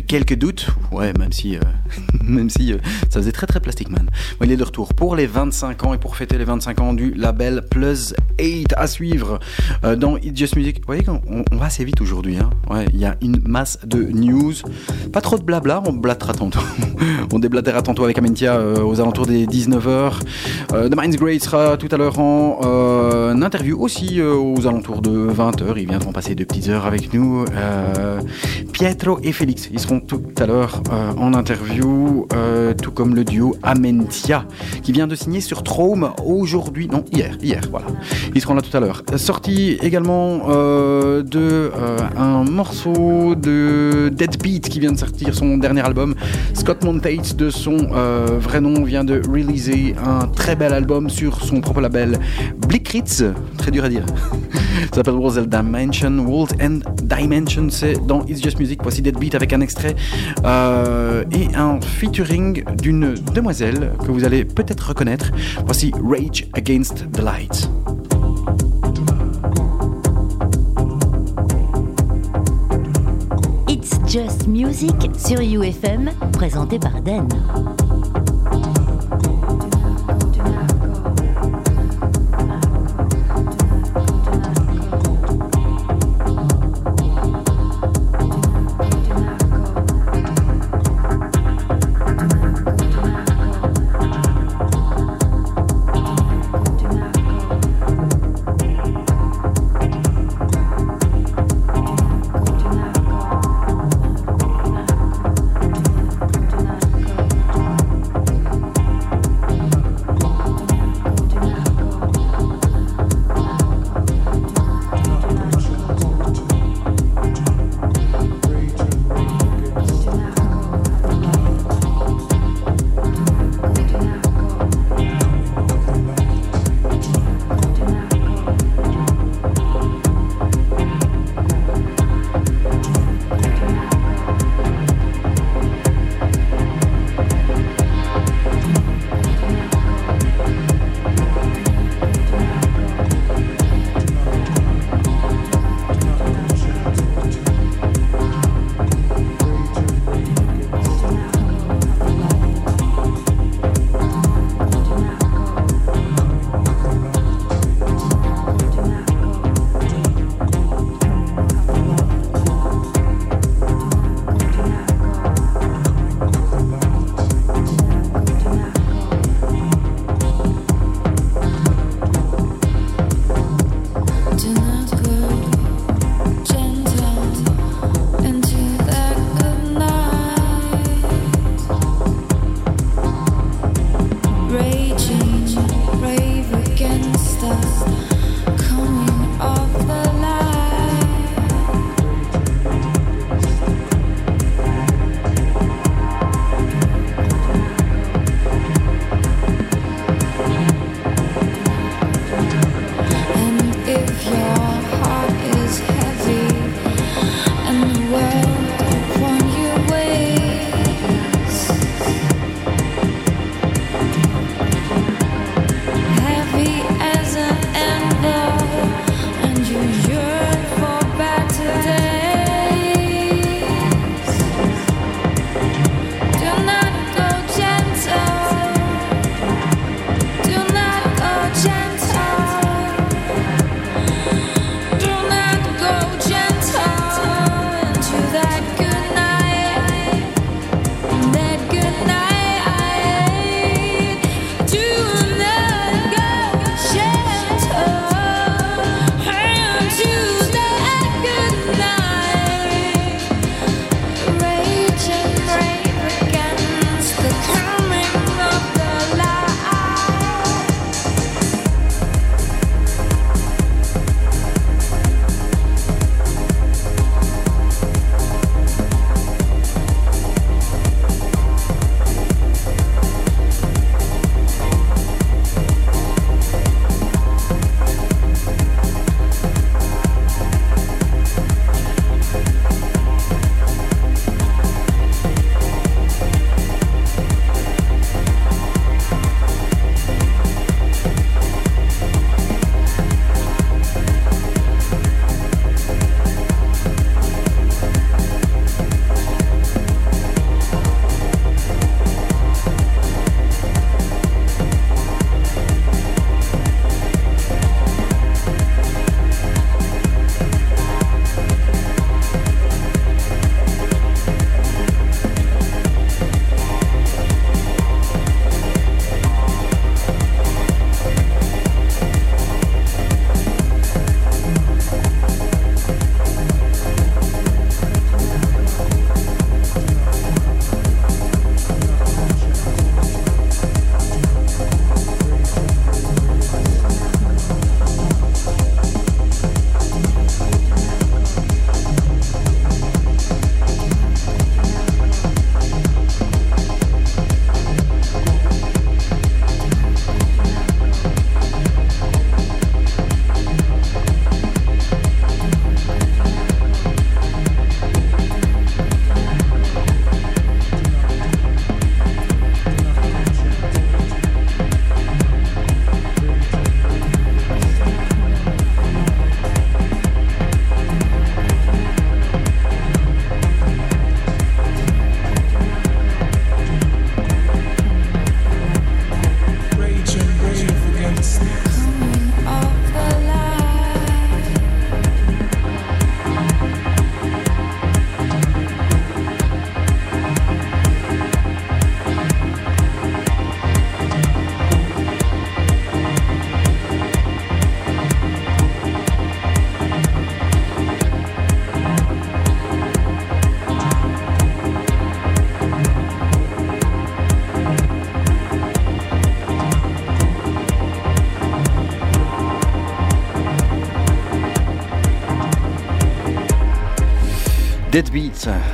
quelques 0.07 0.36
doutes, 0.36 0.67
ouais, 0.91 1.12
même 1.19 1.33
si, 1.33 1.57
même 2.38 2.50
si 2.50 2.74
euh, 2.74 2.78
ça 3.10 3.20
faisait 3.20 3.32
très 3.32 3.48
très 3.48 3.60
Plastic 3.60 3.90
Man. 3.90 4.10
Il 4.44 4.52
est 4.52 4.58
de 4.58 4.63
retour 4.63 4.94
pour 4.94 5.16
les 5.16 5.28
25 5.28 5.84
ans 5.84 5.94
et 5.94 5.98
pour 5.98 6.16
fêter 6.16 6.38
les 6.38 6.46
25 6.46 6.80
ans 6.80 6.94
du 6.94 7.13
label 7.13 7.63
Plus 7.70 8.13
8 8.40 8.74
à 8.78 8.88
suivre 8.88 9.40
euh, 9.84 9.96
dans 9.96 10.18
It's 10.18 10.38
Just 10.38 10.56
Music. 10.56 10.78
Vous 10.78 10.86
voyez 10.86 11.04
qu'on 11.04 11.22
on 11.52 11.58
va 11.58 11.66
assez 11.66 11.84
vite 11.84 12.02
aujourd'hui. 12.02 12.38
Hein 12.38 12.50
ouais, 12.70 12.86
il 12.94 13.00
y 13.00 13.06
a 13.06 13.18
une 13.22 13.42
masse 13.46 13.80
de 13.86 14.04
news. 14.04 14.54
Pas 15.12 15.22
trop 15.22 15.38
de 15.38 15.44
blabla, 15.44 15.82
on 15.86 15.94
blattera 15.94 16.34
tantôt. 16.34 16.60
on 17.34 17.40
déblatera 17.40 17.82
tantôt 17.82 18.04
avec 18.04 18.18
Amentia 18.18 18.56
euh, 18.56 18.82
aux 18.82 19.02
alentours 19.02 19.26
des 19.26 19.46
19h. 19.46 20.13
Euh, 20.74 20.90
The 20.90 20.96
Mind's 20.98 21.18
Great 21.18 21.44
sera 21.44 21.78
tout 21.78 21.90
à 21.92 21.98
l'heure 21.98 22.20
en 22.20 23.42
interview 23.42 23.80
aussi 23.82 24.22
aux 24.22 24.66
alentours 24.68 25.02
de 25.02 25.30
20h. 25.30 25.74
Ils 25.78 25.88
viendront 25.88 26.12
passer 26.12 26.36
deux 26.36 26.46
petites 26.46 26.70
heures 26.70 26.86
avec 26.86 27.13
nous. 27.13 27.46
Euh, 28.82 28.88
Pietro 28.88 29.20
et 29.24 29.32
Félix, 29.32 29.70
ils 29.72 29.80
seront 29.80 30.00
tout 30.00 30.22
à 30.38 30.46
l'heure 30.46 30.82
euh, 30.92 31.12
en 31.18 31.34
interview, 31.34 32.28
euh, 32.34 32.74
tout 32.74 32.92
comme 32.92 33.16
le 33.16 33.24
duo 33.24 33.56
Amentia 33.63 34.46
qui 34.84 34.92
vient 34.92 35.08
de 35.08 35.16
signer 35.16 35.42
sur 35.42 35.63
Trome 35.63 36.12
aujourd'hui, 36.24 36.88
non 36.88 37.04
hier, 37.12 37.38
hier, 37.42 37.62
voilà. 37.70 37.88
Ils 38.36 38.42
seront 38.42 38.54
là 38.54 38.62
tout 38.62 38.76
à 38.76 38.80
l'heure. 38.80 39.04
Sorti 39.16 39.78
également 39.82 40.50
euh, 40.50 41.24
de 41.24 41.72
euh, 41.76 41.98
un 42.18 42.44
morceau 42.44 43.36
de 43.36 44.10
Deadbeat 44.13 44.70
qui 44.70 44.80
vient 44.80 44.92
de 44.92 45.00
sortir 45.00 45.34
son 45.34 45.58
dernier 45.58 45.82
album. 45.82 46.16
Scott 46.54 46.84
Montate 46.84 47.36
de 47.36 47.50
son 47.50 47.78
euh, 47.94 48.38
vrai 48.40 48.62
nom 48.62 48.84
vient 48.84 49.04
de 49.04 49.22
releaser 49.28 49.96
un 50.04 50.28
très 50.28 50.56
bel 50.56 50.74
album 50.74 51.10
sur 51.10 51.44
son 51.44 51.62
propre 51.62 51.82
label 51.82 52.20
Blickritz, 52.68 53.24
très 53.58 53.72
dur 53.72 53.84
à 53.84 53.90
dire. 53.90 54.06
Ça 54.78 54.98
s'appelle 54.98 55.16
and 55.16 55.46
Dimension. 55.48 56.20
World 56.20 56.56
and 56.62 56.80
Dimension, 57.04 57.70
c'est 57.70 57.94
dans 58.06 58.24
It's 58.26 58.42
Just 58.42 58.60
Music. 58.60 58.80
Voici 58.84 59.02
Deadbeat 59.02 59.36
avec 59.36 59.54
un 59.54 59.62
extrait 59.62 59.96
euh, 60.46 61.24
et 61.32 61.48
un 61.56 61.80
featuring 61.82 62.63
d'une 62.82 63.16
demoiselle 63.34 63.92
que 64.06 64.12
vous 64.12 64.24
allez 64.24 64.46
peut-être 64.46 64.90
reconnaître. 64.90 65.32
Voici 65.66 65.92
Rage 66.04 66.48
Against 66.54 67.12
the 67.12 67.22
Light. 67.22 67.70
It's 73.68 74.00
Just 74.08 74.48
Music 74.48 74.96
sur 75.18 75.40
UFM, 75.42 76.12
présenté 76.34 76.80
par 76.80 77.02
Dan. 77.02 77.28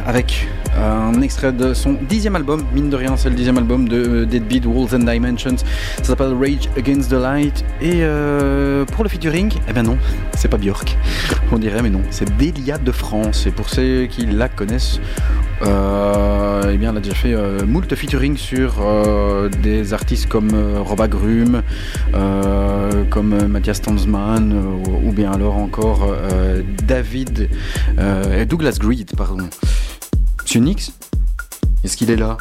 Avec 0.05 0.47
un 0.77 1.21
extrait 1.21 1.51
de 1.51 1.73
son 1.73 1.97
dixième 2.07 2.37
album, 2.37 2.63
mine 2.73 2.89
de 2.89 2.95
rien 2.95 3.17
c'est 3.17 3.29
le 3.29 3.35
dixième 3.35 3.57
album 3.57 3.89
de 3.89 3.97
euh, 3.97 4.25
Deadbeat 4.25 4.65
Walls 4.65 4.95
and 4.95 4.99
Dimensions, 4.99 5.57
ça 5.97 6.03
s'appelle 6.03 6.33
Rage 6.39 6.69
Against 6.77 7.09
the 7.09 7.15
Light. 7.15 7.65
Et 7.81 8.03
euh, 8.03 8.85
pour 8.85 9.03
le 9.03 9.09
featuring, 9.09 9.51
eh 9.67 9.73
ben 9.73 9.83
non, 9.83 9.97
c'est 10.37 10.47
pas 10.47 10.55
Björk, 10.55 10.97
on 11.51 11.57
dirait 11.57 11.81
mais 11.81 11.89
non, 11.89 12.01
c'est 12.09 12.37
Delia 12.37 12.77
de 12.77 12.91
France. 12.93 13.45
Et 13.45 13.51
pour 13.51 13.69
ceux 13.69 14.05
qui 14.05 14.25
la 14.25 14.47
connaissent, 14.47 15.01
euh, 15.65 16.71
eh 16.73 16.77
bien 16.77 16.91
elle 16.91 16.97
a 16.97 17.01
déjà 17.01 17.15
fait 17.15 17.33
euh, 17.33 17.65
moult 17.65 17.93
featuring 17.95 18.37
sur 18.37 18.75
euh, 18.81 19.49
des 19.49 19.93
artistes 19.93 20.27
comme 20.27 20.51
euh, 20.53 20.79
Roba 20.79 21.07
Grum, 21.07 21.61
comme 23.09 23.47
Mathias 23.47 23.81
Tanzman 23.81 24.53
ou, 24.53 25.09
ou 25.09 25.11
bien 25.11 25.31
alors 25.31 25.55
encore 25.55 26.15
David 26.87 27.49
et 27.99 28.45
Douglas 28.45 28.77
Greed, 28.79 29.11
pardon. 29.15 29.47
Monsieur 30.41 30.59
Nix, 30.61 30.91
est-ce 31.83 31.97
qu'il 31.97 32.09
est 32.11 32.15
là? 32.15 32.37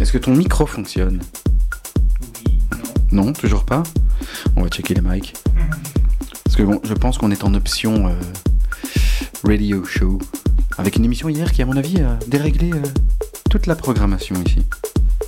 Est-ce 0.00 0.12
que 0.12 0.18
ton 0.18 0.34
micro 0.34 0.66
fonctionne? 0.66 1.20
Non. 3.12 3.32
toujours 3.32 3.64
pas? 3.64 3.82
On 4.56 4.62
va 4.62 4.68
checker 4.68 4.94
les 4.94 5.00
mics. 5.00 5.34
Parce 6.44 6.56
que 6.56 6.62
bon, 6.62 6.80
je 6.82 6.94
pense 6.94 7.18
qu'on 7.18 7.30
est 7.30 7.44
en 7.44 7.54
option 7.54 8.12
radio 9.44 9.84
show. 9.84 10.18
Avec 10.78 10.96
une 10.96 11.04
émission 11.06 11.28
hier 11.30 11.50
qui, 11.52 11.62
à 11.62 11.66
mon 11.66 11.76
avis, 11.76 12.02
a 12.02 12.18
déréglé 12.26 12.70
euh, 12.72 12.82
toute 13.50 13.66
la 13.66 13.74
programmation 13.74 14.36
ici. 14.46 14.58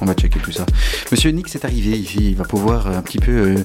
On 0.01 0.05
va 0.05 0.13
checker 0.13 0.39
tout 0.41 0.53
ça. 0.53 0.67
Monsieur 1.11 1.31
Nix 1.31 1.55
est 1.55 1.65
arrivé 1.65 1.99
ici, 1.99 2.19
il 2.31 2.37
va 2.37 2.45
pouvoir 2.45 2.87
euh, 2.87 2.99
un 2.99 3.03
petit 3.03 3.19
peu 3.19 3.57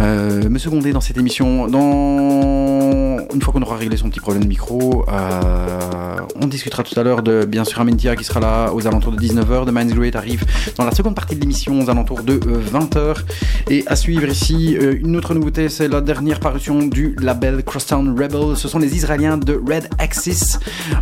euh, 0.00 0.48
me 0.48 0.58
seconder 0.58 0.92
dans 0.92 1.00
cette 1.00 1.18
émission. 1.18 1.68
Dans... 1.68 3.18
Une 3.32 3.40
fois 3.40 3.52
qu'on 3.52 3.62
aura 3.62 3.76
réglé 3.76 3.96
son 3.96 4.10
petit 4.10 4.20
problème 4.20 4.42
de 4.42 4.48
micro, 4.48 5.04
on 6.42 6.46
discutera 6.46 6.82
tout 6.82 6.98
à 6.98 7.02
l'heure 7.02 7.22
de, 7.22 7.44
bien 7.44 7.64
sûr, 7.64 7.80
Amintia 7.80 8.16
qui 8.16 8.24
sera 8.24 8.40
là 8.40 8.72
aux 8.72 8.86
alentours 8.86 9.12
de 9.12 9.18
19h. 9.18 9.64
De 9.64 9.70
Mind's 9.70 9.94
Great 9.94 10.16
arrive 10.16 10.44
dans 10.76 10.84
la 10.84 10.92
seconde 10.92 11.14
partie 11.14 11.36
de 11.36 11.40
l'émission 11.40 11.80
aux 11.80 11.88
alentours 11.88 12.22
de 12.22 12.38
20h. 12.38 13.18
Et 13.70 13.84
à 13.86 13.94
suivre 13.94 14.28
ici, 14.28 14.76
euh, 14.76 14.96
une 15.00 15.16
autre 15.16 15.34
nouveauté, 15.34 15.68
c'est 15.68 15.88
la 15.88 16.00
dernière 16.00 16.40
parution 16.40 16.82
du 16.82 17.14
label 17.20 17.62
Crosstown 17.62 18.10
Rebel. 18.10 18.56
Ce 18.56 18.66
sont 18.66 18.80
les 18.80 18.96
Israéliens 18.96 19.36
de 19.36 19.54
Red 19.54 19.88
Axis. 19.98 20.58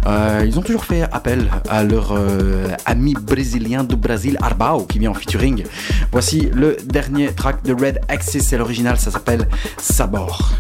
Euh, 0.07 0.45
ils 0.47 0.59
ont 0.59 0.63
toujours 0.63 0.85
fait 0.85 1.03
appel 1.03 1.51
à 1.69 1.85
leur 1.85 2.13
euh, 2.13 2.69
ami 2.85 3.15
brésilien 3.15 3.83
du 3.85 3.97
Brésil, 3.97 4.37
Arbao, 4.43 4.85
qui 4.85 4.99
vient 4.99 5.11
en 5.11 5.15
featuring. 5.15 5.65
Voici 6.13 6.51
le 6.53 6.77
dernier 6.85 7.33
track 7.33 7.65
de 7.65 7.73
Red 7.73 8.01
Axis, 8.09 8.43
c'est 8.43 8.59
l'original, 8.59 8.99
ça 8.99 9.11
s'appelle. 9.11 9.49
Sabor 9.79 10.53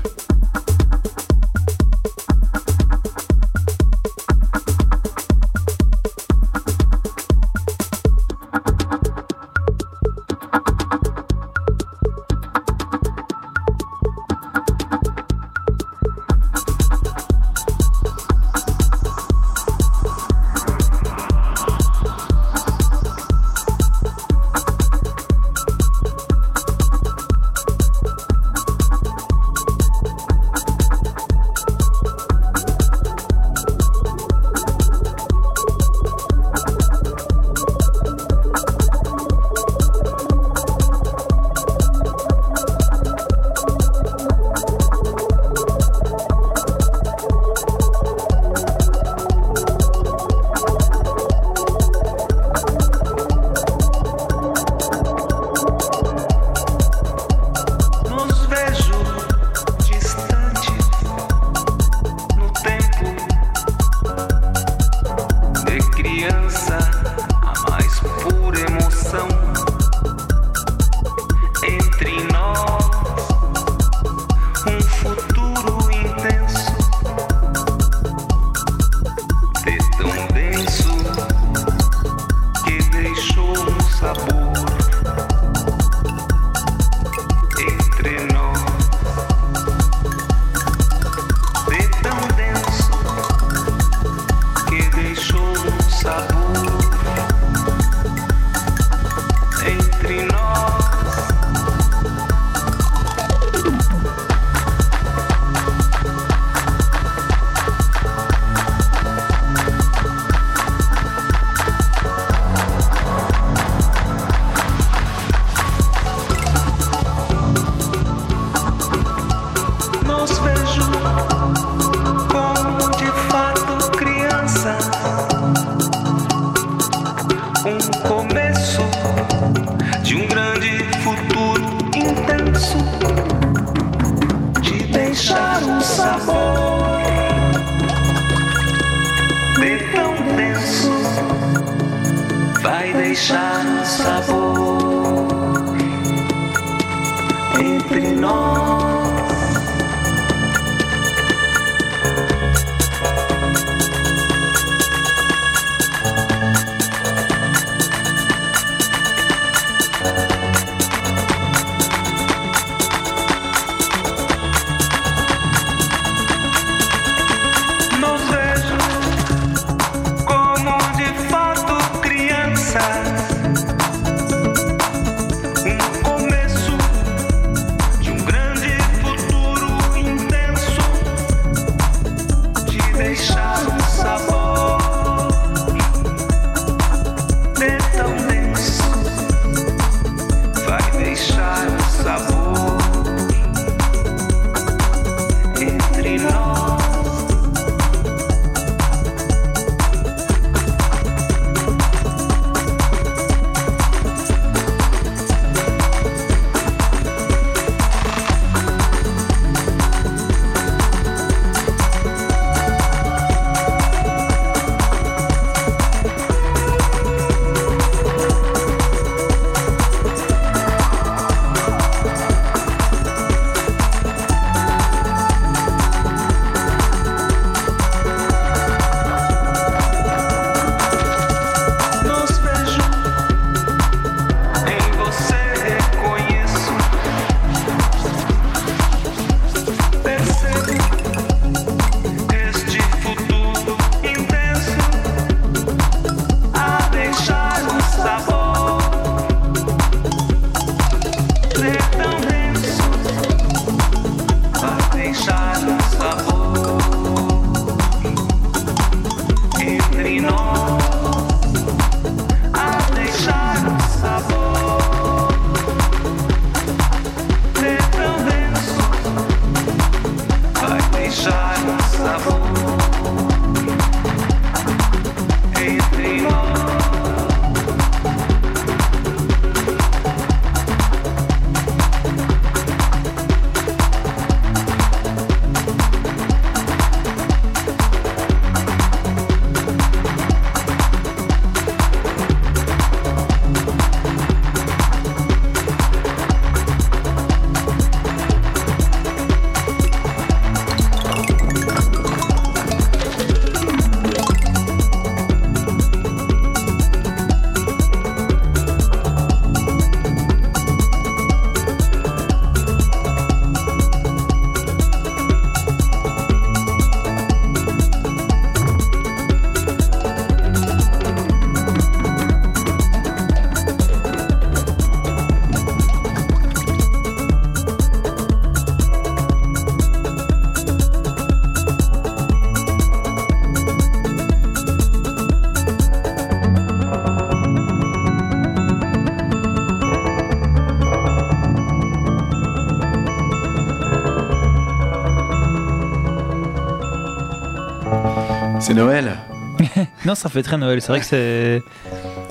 C'est 348.70 348.76
Noël. 348.76 349.16
Non, 350.06 350.14
ça 350.14 350.28
fait 350.28 350.44
très 350.44 350.56
Noël. 350.56 350.80
C'est 350.80 350.92
vrai 350.92 351.00
que 351.00 351.04
c'est. 351.06 351.60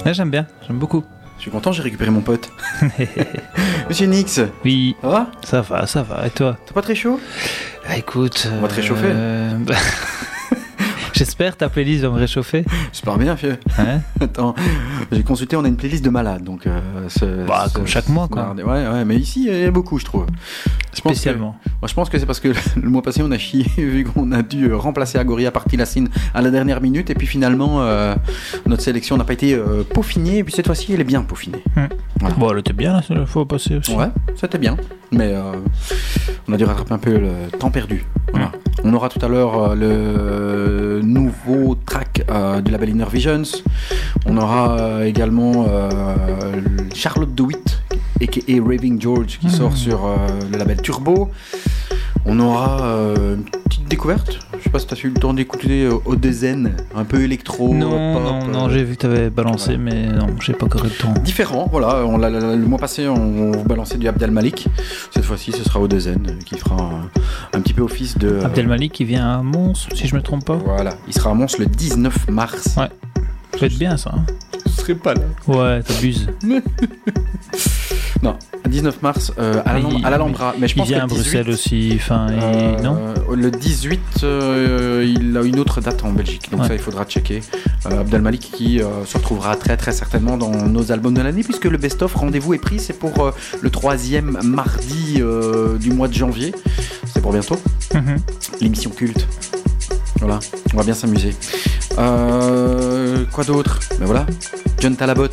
Ouais, 0.05 0.13
j'aime 0.13 0.29
bien. 0.29 0.47
J'aime 0.65 0.77
beaucoup. 0.77 1.03
Je 1.35 1.41
suis 1.41 1.51
content, 1.51 1.73
j'ai 1.73 1.81
récupéré 1.83 2.11
mon 2.11 2.21
pote. 2.21 2.49
Monsieur 3.89 4.07
Nix, 4.07 4.39
Oui, 4.63 4.95
ça 5.01 5.09
va? 5.09 5.31
Ça 5.43 5.59
va, 5.61 5.85
ça 5.85 6.01
va. 6.01 6.25
Et 6.27 6.29
toi? 6.29 6.55
T'as 6.65 6.73
pas 6.73 6.81
très 6.81 6.95
chaud? 6.95 7.19
Ah, 7.89 7.97
Écoute. 7.97 8.47
On 8.57 8.61
va 8.61 8.69
te 8.69 8.75
réchauffer. 8.75 9.07
euh, 9.09 9.51
bah, 9.59 9.75
J'espère 11.13 11.57
ta 11.57 11.67
playlist 11.67 12.03
va 12.03 12.09
me 12.11 12.15
réchauffer. 12.19 12.63
J'espère 12.93 13.17
bien, 13.17 13.33
vieux. 13.33 13.57
Hein? 13.77 13.99
Attends, 14.21 14.55
j'ai 15.11 15.23
consulté, 15.23 15.57
on 15.57 15.65
a 15.65 15.67
une 15.67 15.75
playlist 15.75 16.05
de 16.05 16.09
malades, 16.09 16.43
donc. 16.45 16.65
euh, 16.67 16.79
ce- 17.09 17.45
Bah, 17.45 17.65
ce- 17.67 17.73
comme 17.73 17.85
chaque 17.87 18.07
mois, 18.07 18.29
quoi. 18.29 18.53
Ouais, 18.55 18.63
ouais, 18.63 19.03
mais 19.03 19.17
ici, 19.17 19.47
il 19.49 19.59
y 19.59 19.65
a 19.65 19.71
beaucoup, 19.71 19.99
je 19.99 20.05
trouve. 20.05 20.25
Je 20.93 20.99
Spécialement. 20.99 21.57
Moi, 21.81 21.87
je 21.87 21.93
pense 21.93 22.09
que 22.09 22.19
c'est 22.19 22.25
parce 22.25 22.39
que 22.41 22.49
le 22.81 22.89
mois 22.89 23.01
passé, 23.01 23.21
on 23.23 23.31
a 23.31 23.37
chié, 23.37 23.65
vu 23.77 24.03
qu'on 24.03 24.31
a 24.31 24.41
dû 24.41 24.73
remplacer 24.73 25.17
Agoria 25.17 25.51
par 25.51 25.65
Tilassine 25.65 26.09
à 26.33 26.41
la 26.41 26.51
dernière 26.51 26.81
minute, 26.81 27.09
et 27.09 27.13
puis 27.15 27.27
finalement, 27.27 27.81
euh, 27.81 28.15
notre 28.65 28.81
sélection 28.83 29.15
n'a 29.17 29.23
pas 29.23 29.33
été 29.33 29.53
euh, 29.53 29.83
peaufinée, 29.83 30.39
et 30.39 30.43
puis 30.43 30.53
cette 30.53 30.65
fois-ci, 30.65 30.93
elle 30.93 31.01
est 31.01 31.05
bien 31.05 31.21
peaufinée. 31.21 31.63
Bon, 32.37 32.51
elle 32.51 32.59
était 32.59 32.73
bien 32.73 32.93
la 32.93 33.01
seule 33.01 33.25
fois 33.25 33.47
passée 33.47 33.77
aussi. 33.77 33.93
Ouais, 33.95 34.09
c'était 34.35 34.57
bien, 34.57 34.75
mais 35.11 35.31
euh, 35.33 35.53
on 36.49 36.53
a 36.53 36.57
dû 36.57 36.65
rattraper 36.65 36.93
un 36.93 36.97
peu 36.97 37.17
le 37.17 37.31
temps 37.57 37.71
perdu. 37.71 38.05
Voilà. 38.31 38.51
On 38.83 38.93
aura 38.93 39.09
tout 39.09 39.23
à 39.25 39.27
l'heure 39.29 39.71
euh, 39.71 39.75
le 40.99 41.01
nouveau 41.01 41.75
track 41.85 42.23
euh, 42.29 42.61
du 42.61 42.71
label 42.71 42.89
Inner 42.89 43.05
Visions. 43.11 43.41
On 44.25 44.37
aura 44.37 44.77
euh, 44.79 45.03
également 45.05 45.65
euh, 45.69 45.89
Charlotte 46.93 47.33
DeWitt, 47.33 47.81
a.k.a. 48.21 48.53
Raving 48.63 49.01
George, 49.01 49.39
qui 49.39 49.47
Mhm. 49.47 49.51
sort 49.51 49.75
sur 49.77 50.05
euh, 50.05 50.15
le 50.51 50.57
label 50.57 50.81
Turbo. 50.81 51.29
On 52.25 52.39
aura 52.39 52.81
euh, 52.83 53.35
une 53.35 53.43
petite 53.43 53.87
découverte. 53.87 54.39
Je 54.57 54.63
sais 54.63 54.69
pas 54.69 54.79
si 54.79 54.87
tu 54.87 54.93
as 54.93 54.99
eu 55.07 55.13
le 55.13 55.19
temps 55.19 55.33
d'écouter 55.33 55.85
euh, 55.85 55.95
Odezen, 56.05 56.75
un 56.95 57.03
peu 57.05 57.21
électro, 57.21 57.73
Non, 57.73 57.89
pop. 57.89 58.23
non, 58.23 58.39
euh, 58.47 58.51
non, 58.51 58.69
j'ai 58.69 58.83
vu 58.83 58.95
que 58.95 59.01
t'avais 59.01 59.29
balancé, 59.29 59.77
mais 59.77 60.07
non, 60.07 60.27
j'ai 60.41 60.53
pas 60.53 60.65
encore 60.65 60.83
eu 60.85 60.89
le 60.89 60.93
temps. 60.93 61.13
différent. 61.23 61.67
Voilà, 61.71 62.05
on 62.05 62.17
l'a- 62.17 62.29
l'a- 62.29 62.55
le 62.55 62.65
mois 62.65 62.77
passé, 62.77 63.07
on 63.07 63.51
vous 63.51 63.63
balançait 63.63 63.97
du 63.97 64.07
Abdel 64.07 64.31
Malik. 64.31 64.67
Cette 65.11 65.23
fois-ci, 65.25 65.51
ce 65.53 65.63
sera 65.63 65.79
Odezen 65.79 66.37
qui 66.45 66.57
fera 66.57 66.75
un, 66.75 67.57
un 67.57 67.61
petit 67.61 67.73
peu 67.73 67.81
office 67.81 68.17
de. 68.17 68.27
euh, 68.27 68.45
Abdel 68.45 68.67
Malik 68.67 68.91
qui 68.93 69.05
vient 69.05 69.39
à 69.39 69.41
Mons, 69.41 69.87
si 69.95 70.07
je 70.07 70.15
me 70.15 70.21
trompe 70.21 70.45
pas. 70.45 70.55
Voilà, 70.55 70.91
il 71.07 71.13
sera 71.13 71.31
à 71.31 71.33
Mons 71.33 71.57
le 71.57 71.65
19 71.65 72.29
mars. 72.29 72.75
Ouais. 72.77 72.89
Ça 73.53 73.59
va 73.61 73.65
être 73.67 73.79
bien 73.79 73.97
ça. 73.97 74.11
hein. 74.15 74.23
Je 74.65 74.71
serai 74.71 74.95
pas 74.95 75.13
là. 75.15 75.21
Ouais, 75.47 75.81
t'abuses. 75.83 76.27
Non, 78.69 78.75
19 78.75 79.01
mars 79.01 79.31
euh, 79.39 79.61
à 79.65 79.77
Il- 79.79 79.83
l'Alam- 79.85 80.05
à 80.05 80.09
l'Alhambra. 80.09 80.55
Mais 80.59 80.67
je 80.67 80.75
Il 80.75 80.77
pense 80.79 80.87
vient 80.87 80.97
que 80.99 81.03
à 81.03 81.07
le 81.07 81.09
18, 81.13 81.23
Bruxelles 81.23 81.49
aussi. 81.53 81.91
Enfin, 81.95 82.27
il- 82.29 82.39
euh, 82.43 82.81
non 82.81 83.13
Le 83.33 83.51
18, 83.51 83.99
euh, 84.23 85.05
il 85.07 85.35
a 85.37 85.41
une 85.41 85.59
autre 85.59 85.81
date 85.81 86.03
en 86.03 86.11
Belgique, 86.11 86.49
donc 86.51 86.61
Ouais. 86.61 86.67
ça 86.67 86.73
il 86.73 86.79
faudra 86.79 87.05
checker. 87.05 87.41
Euh, 87.87 88.01
Abdel 88.01 88.21
Malik 88.21 88.51
qui 88.53 88.79
se 89.05 89.17
retrouvera 89.17 89.55
très 89.55 89.77
très 89.77 89.91
certainement 89.91 90.37
dans 90.37 90.51
nos 90.67 90.91
albums 90.91 91.13
de 91.13 91.21
l'année, 91.21 91.43
puisque 91.43 91.65
le 91.65 91.77
best-of 91.77 92.13
rendez-vous 92.15 92.53
est 92.53 92.59
pris, 92.59 92.79
c'est 92.79 92.97
pour 92.97 93.31
le 93.61 93.69
troisième 93.69 94.37
mardi 94.43 95.21
du 95.79 95.91
mois 95.91 96.07
de 96.07 96.13
janvier. 96.13 96.53
C'est 97.13 97.21
pour 97.21 97.31
bientôt. 97.31 97.57
Mhm. 97.93 98.17
l'émission 98.61 98.91
culte. 98.91 99.25
Voilà, 100.19 100.39
on 100.73 100.77
va 100.77 100.83
bien 100.83 100.93
s'amuser. 100.93 101.33
Euh, 101.97 103.23
quoi 103.31 103.43
d'autre? 103.43 103.79
Ben 103.99 104.05
voilà, 104.05 104.25
John 104.79 104.95
Talabot. 104.95 105.27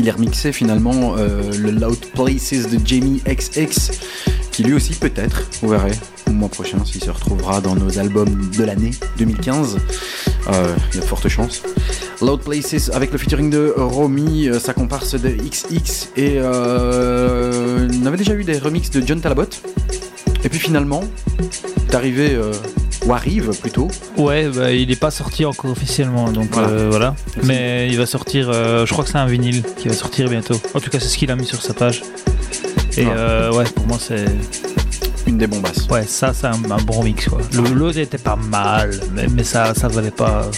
Il 0.00 0.08
est 0.08 0.12
remixé 0.12 0.50
finalement 0.50 1.14
euh, 1.18 1.52
le 1.58 1.72
Loud 1.72 1.98
Places 2.14 2.70
de 2.70 2.78
Jamie 2.82 3.20
XX, 3.26 3.90
qui 4.50 4.62
lui 4.62 4.72
aussi 4.72 4.94
peut-être, 4.94 5.42
vous 5.60 5.68
verrez, 5.68 5.92
au 6.26 6.30
mois 6.30 6.48
prochain, 6.48 6.82
s'il 6.86 7.04
se 7.04 7.10
retrouvera 7.10 7.60
dans 7.60 7.74
nos 7.74 7.98
albums 7.98 8.50
de 8.56 8.64
l'année 8.64 8.92
2015. 9.18 9.76
Euh, 10.48 10.74
Il 10.92 10.94
y 10.94 10.98
a 10.98 11.02
de 11.02 11.06
fortes 11.06 11.28
chances. 11.28 11.62
Loud 12.22 12.40
Places 12.40 12.90
avec 12.94 13.12
le 13.12 13.18
featuring 13.18 13.50
de 13.50 13.74
Romy, 13.76 14.48
euh, 14.48 14.58
sa 14.58 14.72
comparse 14.72 15.20
de 15.20 15.28
XX, 15.28 16.08
et 16.16 16.40
on 16.40 18.06
avait 18.06 18.16
déjà 18.16 18.32
eu 18.32 18.44
des 18.44 18.58
remixes 18.58 18.90
de 18.90 19.06
John 19.06 19.20
Talabot. 19.20 19.50
Et 20.42 20.48
puis 20.48 20.60
finalement, 20.60 21.04
est 21.90 21.94
arrivé, 21.94 22.40
ou 23.06 23.12
arrive 23.14 23.50
plutôt, 23.60 23.88
Ouais, 24.18 24.48
bah, 24.48 24.72
il 24.72 24.90
est 24.90 25.00
pas 25.00 25.10
sorti 25.10 25.44
encore 25.44 25.70
officiellement, 25.70 26.30
donc 26.30 26.50
Voilà. 26.52 27.14
Merci. 27.36 27.48
Mais 27.48 27.88
il 27.90 27.96
va 27.98 28.06
sortir, 28.06 28.48
euh, 28.50 28.84
je 28.86 28.92
crois 28.92 29.04
que 29.04 29.10
c'est 29.10 29.18
un 29.18 29.26
vinyle 29.26 29.62
qui 29.78 29.88
va 29.88 29.94
sortir 29.94 30.28
bientôt. 30.28 30.60
En 30.74 30.80
tout 30.80 30.90
cas, 30.90 30.98
c'est 31.00 31.08
ce 31.08 31.16
qu'il 31.18 31.30
a 31.30 31.36
mis 31.36 31.46
sur 31.46 31.62
sa 31.62 31.72
page. 31.74 32.02
Et 32.96 33.06
Ouais. 33.06 33.12
euh, 33.16 33.52
ouais, 33.52 33.64
pour 33.74 33.86
moi, 33.86 33.98
c'est. 34.00 34.24
une 35.26 35.38
des 35.38 35.46
bombasses. 35.46 35.86
Ouais, 35.90 36.04
ça, 36.06 36.32
c'est 36.34 36.46
un, 36.48 36.52
un 36.70 36.82
bon 36.82 37.02
mix, 37.04 37.28
quoi. 37.28 37.38
Le- 37.54 37.72
L'autre 37.74 37.98
était 37.98 38.18
pas 38.18 38.36
mal, 38.36 38.90
mais, 39.14 39.26
mais 39.28 39.44
ça, 39.44 39.74
ça 39.74 39.86
valait 39.88 40.10
pas 40.10 40.50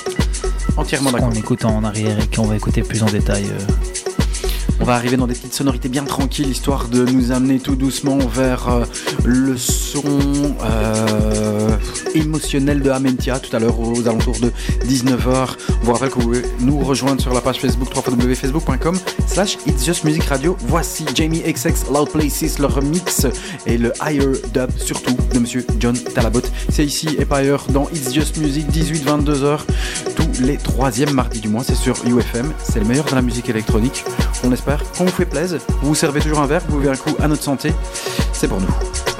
Entièrement 0.76 1.12
d'accord. 1.12 1.28
qu'on 1.28 1.34
écoute 1.34 1.64
en 1.66 1.84
arrière 1.84 2.16
et 2.18 2.34
qu'on 2.34 2.44
va 2.46 2.56
écouter 2.56 2.80
plus 2.82 3.02
en 3.02 3.06
détail. 3.06 3.44
euh. 3.44 3.72
On 4.80 4.84
va 4.84 4.94
arriver 4.94 5.16
dans 5.16 5.26
des 5.26 5.34
petites 5.34 5.52
sonorités 5.54 5.88
bien 5.88 6.04
tranquilles, 6.04 6.48
histoire 6.48 6.88
de 6.88 7.04
nous 7.04 7.30
amener 7.30 7.60
tout 7.60 7.76
doucement 7.76 8.16
vers 8.18 8.68
euh, 8.68 8.84
le 9.24 9.56
son 9.56 10.02
euh, 10.64 11.68
émotionnel 12.14 12.80
de 12.80 12.90
Amentia 12.90 13.38
tout 13.38 13.54
à 13.54 13.58
l'heure 13.58 13.78
aux 13.78 14.06
alentours 14.06 14.38
de 14.40 14.52
19h. 14.86 15.56
On 15.82 15.84
vous 15.84 15.92
rappelle 15.92 16.10
que 16.10 16.14
vous 16.14 16.22
pouvez 16.22 16.42
nous 16.60 16.78
rejoindre 16.80 17.20
sur 17.20 17.32
la 17.32 17.40
page 17.40 17.58
Facebook 17.58 17.88
www.facebook.com 17.94 18.98
slash 19.26 19.58
It's 19.66 19.84
Just 19.84 20.04
Music 20.04 20.24
Radio. 20.24 20.56
Voici 20.66 21.04
Jamie 21.14 21.40
XX 21.40 21.90
Loud 21.92 22.10
Places, 22.10 22.58
le 22.58 22.66
remix 22.66 23.26
et 23.66 23.78
le 23.78 23.92
higher 24.02 24.32
dub 24.52 24.70
surtout 24.76 25.16
de 25.32 25.38
Monsieur 25.38 25.66
John 25.78 25.96
Talabot. 25.96 26.42
C'est 26.68 26.84
ici 26.84 27.08
et 27.18 27.24
pas 27.24 27.38
ailleurs 27.38 27.66
dans 27.68 27.88
It's 27.90 28.12
Just 28.12 28.36
Music 28.38 28.66
18-22h 28.70 29.60
tous 30.16 30.42
les 30.42 30.56
troisièmes 30.56 31.12
mardis 31.12 31.40
du 31.40 31.48
mois. 31.48 31.64
C'est 31.64 31.74
sur 31.74 31.96
UFM, 32.06 32.52
c'est 32.62 32.80
le 32.80 32.86
meilleur 32.86 33.04
de 33.04 33.14
la 33.14 33.22
musique 33.22 33.48
électronique. 33.48 34.04
On 34.44 34.52
espère 34.52 34.82
qu'on 34.96 35.04
vous 35.04 35.10
fait 35.10 35.26
plaisir. 35.26 35.60
Vous 35.82 35.88
vous 35.88 35.94
servez 35.94 36.20
toujours 36.20 36.40
un 36.40 36.46
verre, 36.46 36.62
vous 36.68 36.78
buvez 36.78 36.90
un 36.90 36.96
coup 36.96 37.14
à 37.20 37.28
notre 37.28 37.42
santé. 37.42 37.72
C'est 38.32 38.48
pour 38.48 38.60
nous. 38.60 39.11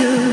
To 0.00 0.29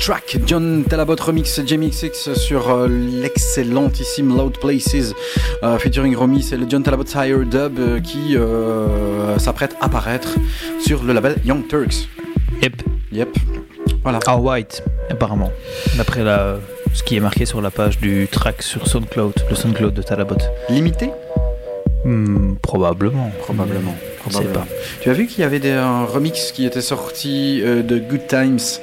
Track, 0.00 0.38
John 0.46 0.82
Talabot 0.88 1.16
remix 1.20 1.60
JMXX 1.64 2.32
sur 2.32 2.70
euh, 2.70 2.88
l'excellentissime 2.88 4.34
Loud 4.34 4.58
Places 4.58 5.14
euh, 5.62 5.78
featuring 5.78 6.16
Romy, 6.16 6.42
c'est 6.42 6.56
le 6.56 6.64
John 6.66 6.82
Talabot 6.82 7.04
Higher 7.14 7.44
Dub 7.44 7.78
euh, 7.78 8.00
qui 8.00 8.34
euh, 8.34 9.38
s'apprête 9.38 9.76
à 9.78 9.84
apparaître 9.84 10.36
sur 10.82 11.02
le 11.04 11.12
label 11.12 11.36
Young 11.44 11.68
Turks. 11.68 12.08
Yep. 12.62 12.82
Yep. 13.12 13.28
Voilà. 14.02 14.20
En 14.26 14.38
white, 14.38 14.82
apparemment. 15.10 15.52
D'après 15.98 16.24
la, 16.24 16.56
ce 16.94 17.02
qui 17.02 17.16
est 17.16 17.20
marqué 17.20 17.44
sur 17.44 17.60
la 17.60 17.70
page 17.70 17.98
du 17.98 18.26
track 18.26 18.62
sur 18.62 18.86
SoundCloud, 18.88 19.34
le 19.50 19.54
SoundCloud 19.54 19.92
de 19.92 20.02
Talabot. 20.02 20.38
Limité? 20.70 21.10
Hmm, 22.06 22.54
probablement. 22.62 23.30
Probablement. 23.40 23.94
Je 24.26 24.34
sais 24.34 24.44
pas. 24.44 24.66
Tu 25.02 25.10
as 25.10 25.12
vu 25.12 25.26
qu'il 25.26 25.40
y 25.40 25.44
avait 25.44 25.60
des, 25.60 25.72
un 25.72 26.04
remix 26.04 26.52
qui 26.52 26.64
était 26.64 26.80
sorti 26.80 27.60
euh, 27.62 27.82
de 27.82 27.98
Good 27.98 28.26
Times? 28.26 28.80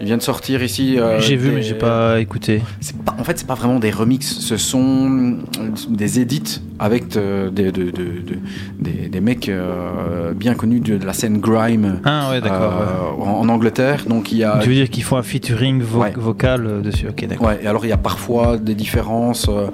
Il 0.00 0.06
vient 0.06 0.16
de 0.16 0.22
sortir 0.22 0.62
ici. 0.62 0.98
euh, 0.98 1.20
J'ai 1.20 1.36
vu, 1.36 1.50
des- 1.50 1.54
mais 1.56 1.62
j'ai 1.62 1.74
pas 1.74 2.20
écouté. 2.20 2.62
C'est 2.80 2.96
pas, 2.96 3.14
en 3.18 3.24
fait, 3.24 3.38
c'est 3.38 3.46
pas 3.46 3.54
vraiment 3.54 3.78
des 3.78 3.90
remixes, 3.90 4.38
ce 4.40 4.56
sont 4.56 5.38
euh, 5.58 5.68
des 5.90 6.20
edits 6.20 6.62
avec 6.80 7.08
de- 7.08 7.50
de- 7.50 7.70
de- 7.70 7.90
de- 7.90 7.90
de- 7.90 8.38
des, 8.80 9.08
des 9.08 9.20
mecs 9.20 9.48
euh, 9.48 10.32
bien 10.34 10.54
connus 10.54 10.80
de 10.80 10.98
la 11.04 11.12
scène 11.12 11.38
grime 11.38 12.00
Ah 12.04 12.30
ouais, 12.30 12.40
euh, 12.44 13.20
en, 13.20 13.40
en 13.42 13.48
Angleterre. 13.48 14.04
Donc 14.08 14.32
il 14.32 14.38
y 14.38 14.44
a. 14.44 14.58
Tu 14.62 14.68
veux 14.70 14.74
dire 14.74 14.88
qu'ils 14.90 15.02
font 15.04 15.16
un 15.18 15.22
featuring 15.22 15.82
vo- 15.82 16.00
Ouais. 16.00 16.12
vocal 16.16 16.66
euh, 16.66 16.80
dessus? 16.80 17.06
Ok, 17.08 17.26
d'accord. 17.26 17.46
Ouais, 17.48 17.60
et 17.62 17.66
alors 17.66 17.84
il 17.84 17.88
y 17.88 17.92
a 17.92 17.96
parfois 17.98 18.56
des 18.56 18.74
différences 18.74 19.46
euh, 19.48 19.66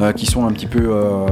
euh, 0.00 0.12
qui 0.12 0.26
sont 0.26 0.46
un 0.46 0.52
petit 0.52 0.66
peu 0.66 0.80
euh, 0.88 1.26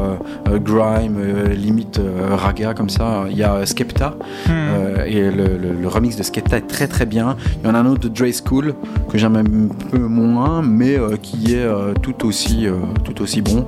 euh, 0.48 0.58
grime, 0.58 1.16
euh, 1.18 1.48
limite 1.54 1.98
euh, 1.98 2.34
raga 2.36 2.74
comme 2.74 2.90
ça. 2.90 3.24
Il 3.30 3.36
y 3.36 3.42
a 3.42 3.64
Skepta 3.66 4.16
Hmm. 4.46 4.50
euh, 4.50 5.04
et 5.06 5.30
le, 5.30 5.56
le- 5.56 5.72
le 5.80 5.88
remix 5.88 6.16
de 6.16 6.22
Skepta 6.22 6.58
est 6.58 6.66
très 6.66 6.86
très 6.88 7.06
bien. 7.06 7.36
Il 7.62 7.66
y 7.68 7.70
en 7.70 7.74
a 7.74 7.78
un 7.78 7.86
autre 7.86 8.08
de 8.08 8.08
Dre 8.08 8.26
School 8.46 8.74
que 9.10 9.16
j'aime 9.18 9.36
un 9.36 9.44
peu 9.90 9.98
moins, 9.98 10.60
mais 10.62 10.98
euh, 10.98 11.16
qui 11.20 11.54
est 11.54 11.58
euh, 11.64 11.94
tout 12.02 12.26
aussi 12.26 12.66
euh, 12.66 12.72
tout 13.04 13.22
aussi 13.22 13.40
bon. 13.40 13.66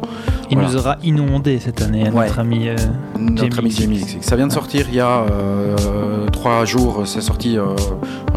Il 0.50 0.56
Voilà. 0.58 0.68
nous 0.72 0.76
aura 0.76 0.96
inondé 1.02 1.53
cette 1.60 1.82
année, 1.82 2.04
Ouais. 2.10 2.26
notre 2.26 2.38
ami. 2.38 2.68
euh, 2.68 2.76
Notre 3.18 3.66
Jamie. 3.68 4.18
Ça 4.20 4.36
vient 4.36 4.46
de 4.46 4.52
sortir 4.52 4.86
il 4.88 4.94
y 4.96 5.00
a 5.00 5.24
euh, 5.30 6.28
trois 6.30 6.64
jours. 6.64 7.02
C'est 7.06 7.20
sorti, 7.20 7.56
euh, 7.58 7.64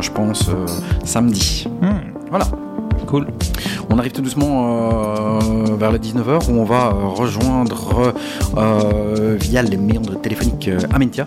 je 0.02 0.10
pense, 0.12 0.50
euh, 0.50 0.66
samedi. 1.04 1.68
hmm, 1.82 1.88
Voilà. 2.30 2.46
Cool. 3.06 3.28
On 3.90 3.98
arrive 4.00 4.12
tout 4.12 4.22
doucement 4.22 5.40
euh, 5.40 5.40
vers 5.80 5.92
les 5.94 6.00
19h 6.00 6.50
où 6.52 6.60
on 6.60 6.66
va 6.66 6.90
rejoindre 6.90 8.14
euh, 8.58 9.38
via 9.40 9.62
les 9.62 9.78
méandres 9.78 10.20
téléphoniques 10.20 10.70
Amentia 10.94 11.26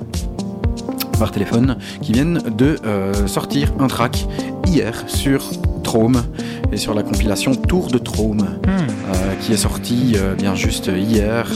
par 1.18 1.30
téléphone 1.30 1.76
qui 2.02 2.12
viennent 2.12 2.40
de 2.56 2.76
euh, 2.86 3.26
sortir 3.26 3.72
un 3.78 3.86
track 3.86 4.26
hier 4.70 5.04
sur 5.08 5.42
Trome 5.82 6.22
et 6.72 6.76
sur 6.76 6.94
la 6.94 7.02
compilation 7.02 7.54
Tour 7.54 7.88
de 7.88 7.98
Trome 7.98 8.38
Hmm. 8.66 8.68
euh, 8.68 9.34
qui 9.40 9.52
est 9.52 9.56
sorti 9.56 10.12
euh, 10.16 10.34
bien 10.34 10.54
juste 10.54 10.90
hier, 10.94 11.50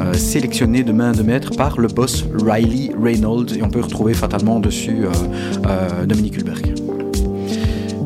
euh, 0.00 0.12
sélectionné 0.14 0.84
de 0.84 0.92
main 0.92 1.12
de 1.12 1.22
maître 1.22 1.50
par 1.56 1.80
le 1.80 1.88
boss 1.88 2.24
Riley 2.46 2.92
Reynolds 3.02 3.56
et 3.56 3.62
on 3.62 3.68
peut 3.70 3.80
retrouver 3.80 4.14
fatalement 4.14 4.60
dessus 4.60 5.04
euh, 5.04 5.08
euh, 5.66 6.06
Dominique 6.06 6.36
Hulberg. 6.38 6.74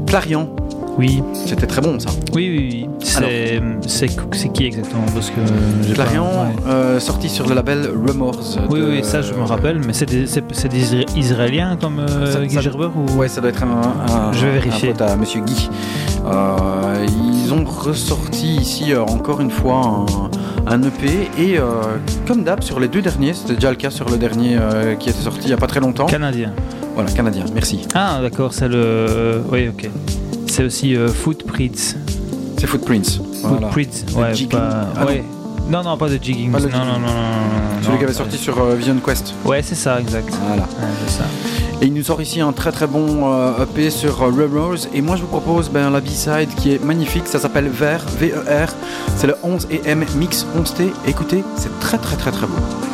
Clarion, 0.07 0.49
Oui, 0.97 1.22
c'était 1.47 1.66
très 1.66 1.80
bon 1.80 1.99
ça. 1.99 2.11
oui, 2.34 2.55
oui. 2.57 2.68
oui. 2.70 2.88
C'est 3.86 4.53
qui 4.53 4.64
exactement 4.66 5.05
Parce 5.12 5.30
que 5.30 5.36
j'ai 5.82 5.95
pas- 5.95 6.05
Clarion, 6.05 6.24
ouais. 6.24 6.55
euh, 6.68 7.01
sorti 7.01 7.28
sur 7.28 7.49
le 7.49 7.55
label 7.55 7.88
Remorse. 8.07 8.59
Oui, 8.70 8.80
de- 8.80 8.86
oui, 8.86 9.01
ça 9.05 9.20
je 9.22 9.32
me 9.34 9.42
rappelle, 9.42 9.80
mais 9.84 9.92
c'est 9.92 10.07
des, 10.07 10.22
des 10.24 10.78
Isra- 10.84 11.16
Israéliens 11.16 11.76
comme 11.80 11.99
euh, 12.01 12.32
Ça- 12.32 12.40
Guy 12.45 12.55
ça- 12.55 12.61
Gerber 12.61 12.88
ou... 12.97 13.18
Ouais, 13.18 13.28
ça 13.28 13.40
doit 13.40 13.51
être 13.51 13.62
un, 13.64 13.66
un- 14.28 14.32
Je 14.32 14.47
vais 14.47 14.53
un 14.53 14.55
vérifier. 14.61 14.90
pote 14.92 15.03
à 15.03 15.16
Monsieur 15.16 15.40
Guy. 15.40 15.68
Euh, 16.26 17.07
ils 17.07 17.53
ont 17.53 17.64
ressorti 17.64 18.57
ici 18.57 18.95
encore 18.97 19.40
une 19.40 19.51
fois 19.51 20.07
un, 20.66 20.72
un 20.74 20.82
EP 20.82 21.28
et 21.38 21.59
comme 22.26 22.45
d'hab 22.45 22.62
sur 22.62 22.78
les 22.80 22.88
deux 22.88 23.03
derniers, 23.03 23.34
c'était 23.34 23.55
déjà 23.55 23.70
le 23.70 23.76
cas 23.76 23.90
sur 23.90 24.09
le 24.09 24.16
dernier 24.16 24.57
qui 24.99 25.11
était 25.11 25.20
sorti 25.20 25.40
il 25.45 25.51
y 25.51 25.55
a 25.55 25.57
pas 25.59 25.66
très 25.66 25.80
longtemps. 25.80 26.07
Canadien. 26.07 26.53
Voilà, 26.95 27.11
canadien. 27.11 27.45
Merci. 27.53 27.86
Ah, 27.95 28.20
d'accord, 28.22 28.55
c'est 28.55 28.68
le. 28.68 29.42
Oui, 29.51 29.68
ok. 29.68 29.90
C'est 30.55 30.63
aussi 30.63 30.97
euh, 30.97 31.09
Footprints. 31.09 31.97
C'est 32.59 32.69
Footprints. 32.69 33.21
Voilà. 33.43 33.73
Footprints, 33.73 34.15
ouais. 34.15 34.47
Pas... 34.47 34.87
Ah 34.95 35.01
non. 35.01 35.07
ouais. 35.09 35.25
Non, 35.69 35.83
non, 35.83 35.97
pas 35.97 36.09
de 36.09 36.17
jigging. 36.23 36.53
Pas 36.53 36.61
non, 36.61 36.69
non, 36.69 36.79
non, 36.79 36.85
non, 36.85 36.99
non, 37.01 37.07
non, 37.09 37.83
Celui 37.83 37.99
qui 37.99 38.05
avait 38.05 38.13
sorti 38.13 38.39
sur 38.39 38.63
euh, 38.63 38.77
Vision 38.77 38.95
Quest. 39.05 39.35
Ouais, 39.45 39.63
c'est 39.63 39.75
ça, 39.75 40.01
exact. 40.01 40.33
Voilà. 40.47 40.63
Ouais, 40.63 40.95
c'est 41.05 41.19
ça. 41.19 41.25
Et 41.83 41.87
il 41.87 41.93
nous 41.93 42.05
sort 42.05 42.23
ici 42.23 42.41
un 42.41 42.53
très 42.53 42.71
très 42.71 42.87
bon 42.87 43.33
euh, 43.33 43.65
EP 43.65 43.91
sur 43.91 44.23
euh, 44.23 44.27
Remorse. 44.27 44.89
Et 44.95 45.03
moi 45.03 45.17
je 45.17 45.23
vous 45.23 45.27
propose 45.27 45.71
ben, 45.71 45.91
la 45.91 46.01
B-side 46.01 46.55
qui 46.55 46.73
est 46.73 46.85
magnifique. 46.85 47.27
Ça 47.27 47.41
s'appelle 47.41 47.67
Ver, 47.67 48.07
V-E-R. 48.21 48.69
C'est 49.17 49.27
le 49.27 49.35
11 49.43 49.67
et 49.73 49.81
M 49.87 50.05
Mix 50.15 50.47
11T. 50.57 50.93
Écoutez, 51.09 51.43
c'est 51.57 51.81
très 51.81 51.99
très 51.99 52.15
très 52.15 52.31
très 52.31 52.47
beau. 52.47 52.93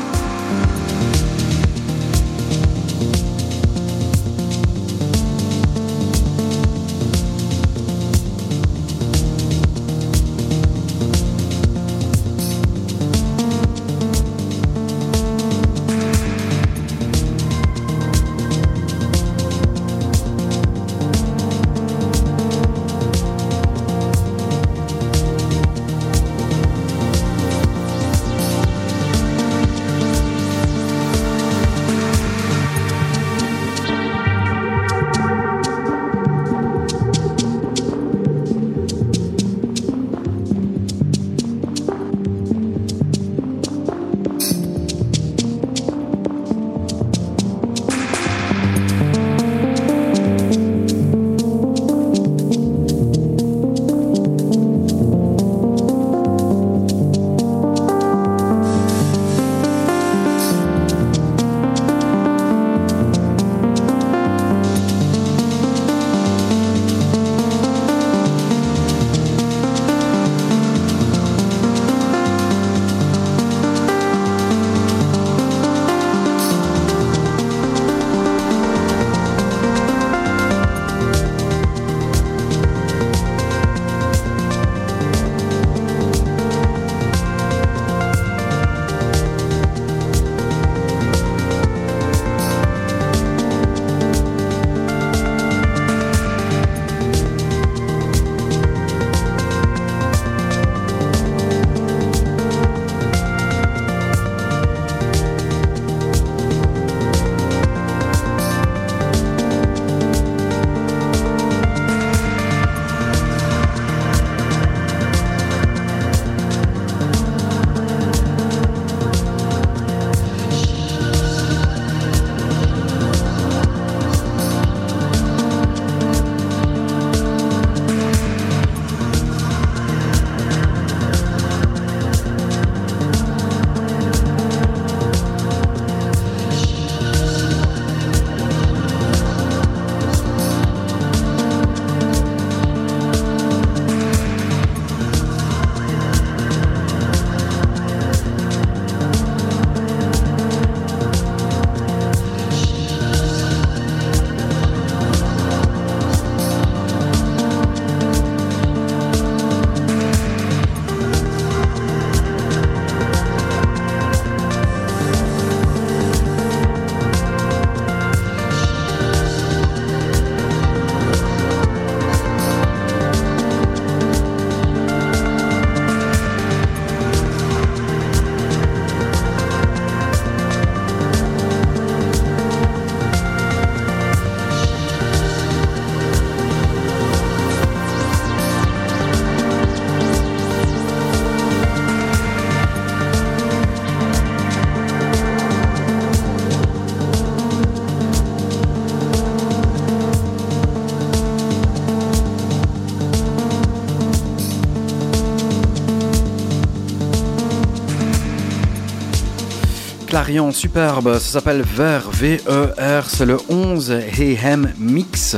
Superbe, 210.31 211.15
ça 211.15 211.19
s'appelle 211.19 211.63
Ver, 211.63 212.09
V-E-R, 212.13 213.05
c'est 213.09 213.27
le 213.27 213.39
11 213.49 213.91
Heyhem 214.17 214.73
Mix. 214.79 215.37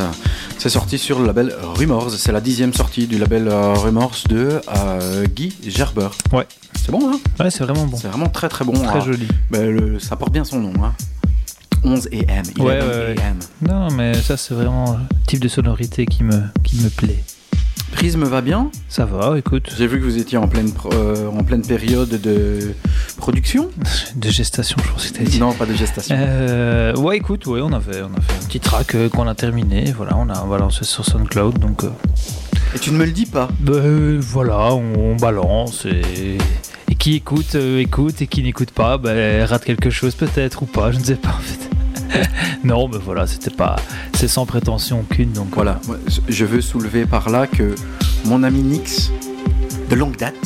C'est 0.58 0.68
sorti 0.68 0.98
sur 0.98 1.18
le 1.18 1.26
label 1.26 1.54
Rumors, 1.76 2.10
c'est 2.10 2.30
la 2.30 2.42
dixième 2.42 2.74
sortie 2.74 3.06
du 3.06 3.16
label 3.16 3.48
euh, 3.48 3.72
Rumors 3.72 4.16
de 4.28 4.60
euh, 4.76 5.24
Guy 5.34 5.56
Gerber. 5.66 6.08
Ouais. 6.30 6.46
C'est 6.74 6.90
bon, 6.90 7.10
hein? 7.10 7.18
Ouais, 7.40 7.50
c'est 7.50 7.64
vraiment 7.64 7.86
bon. 7.86 7.96
C'est 7.96 8.08
vraiment 8.08 8.28
très 8.28 8.50
très 8.50 8.66
bon. 8.66 8.72
Très 8.72 8.98
hein. 8.98 9.04
joli. 9.04 9.26
Ben, 9.50 9.74
le- 9.74 9.98
ça 9.98 10.16
porte 10.16 10.32
bien 10.32 10.44
son 10.44 10.60
nom, 10.60 10.72
hein 10.84 10.92
11 11.84 12.08
AM, 12.12 12.42
il 12.54 12.62
Ouais, 12.62 12.80
ouais, 12.82 12.82
ouais. 12.82 13.14
AM. 13.18 13.38
Non, 13.66 13.88
mais 13.96 14.12
ça, 14.12 14.36
c'est 14.36 14.52
vraiment 14.52 14.92
le 14.92 15.16
type 15.26 15.40
de 15.40 15.48
sonorité 15.48 16.04
qui 16.04 16.22
me, 16.22 16.42
qui 16.62 16.76
me 16.76 16.90
plaît. 16.90 17.24
Prisme 17.92 18.24
va 18.24 18.40
bien? 18.40 18.70
Ça 18.88 19.04
va, 19.04 19.38
écoute. 19.38 19.70
J'ai 19.76 19.86
vu 19.86 20.00
que 20.00 20.04
vous 20.04 20.16
étiez 20.18 20.38
en 20.38 20.48
pleine, 20.48 20.70
euh, 20.92 21.28
en 21.28 21.44
pleine 21.44 21.62
période 21.62 22.08
de 22.08 22.74
production 23.22 23.70
De 24.16 24.28
gestation, 24.30 24.76
je 24.84 24.90
pensais 24.90 25.10
que 25.10 25.18
t'allais 25.18 25.30
dire. 25.30 25.40
Non, 25.40 25.52
pas 25.52 25.64
de 25.64 25.74
gestation. 25.74 26.16
Euh, 26.18 26.92
ouais, 26.96 27.18
écoute, 27.18 27.46
ouais, 27.46 27.60
on 27.62 27.72
avait, 27.72 28.02
on 28.02 28.12
a 28.18 28.20
fait 28.20 28.32
un 28.32 28.46
petit 28.48 28.58
track 28.58 28.96
euh, 28.96 29.08
qu'on 29.08 29.28
a 29.28 29.36
terminé. 29.36 29.92
Voilà, 29.96 30.16
on 30.16 30.28
a 30.28 30.44
balancé 30.44 30.84
sur 30.84 31.04
SoundCloud. 31.04 31.60
Donc, 31.60 31.84
euh, 31.84 31.90
Et 32.74 32.80
tu 32.80 32.90
ne 32.90 32.96
me 32.96 33.04
le 33.04 33.12
dis 33.12 33.26
pas 33.26 33.48
bah, 33.60 33.74
euh, 33.74 34.18
voilà, 34.20 34.74
on, 34.74 35.12
on 35.12 35.14
balance. 35.14 35.86
Et, 35.86 36.36
et 36.90 36.94
qui 36.96 37.14
écoute, 37.14 37.54
écoute. 37.54 38.20
Et 38.22 38.26
qui 38.26 38.42
n'écoute 38.42 38.72
pas, 38.72 38.98
bah, 38.98 39.12
rate 39.46 39.64
quelque 39.64 39.90
chose 39.90 40.16
peut-être 40.16 40.64
ou 40.64 40.66
pas. 40.66 40.90
Je 40.90 40.98
ne 40.98 41.04
sais 41.04 41.14
pas 41.14 41.28
en 41.28 41.42
fait. 41.42 42.28
non, 42.64 42.88
mais 42.88 42.98
voilà, 42.98 43.28
c'était 43.28 43.54
pas. 43.54 43.76
C'est 44.14 44.26
sans 44.26 44.46
prétention 44.46 44.98
aucune. 44.98 45.30
Donc, 45.30 45.54
Voilà, 45.54 45.80
je 46.28 46.44
veux 46.44 46.60
soulever 46.60 47.06
par 47.06 47.30
là 47.30 47.46
que 47.46 47.76
mon 48.24 48.42
ami 48.42 48.62
Nix, 48.62 49.12
de 49.88 49.94
longue 49.94 50.16
date, 50.16 50.41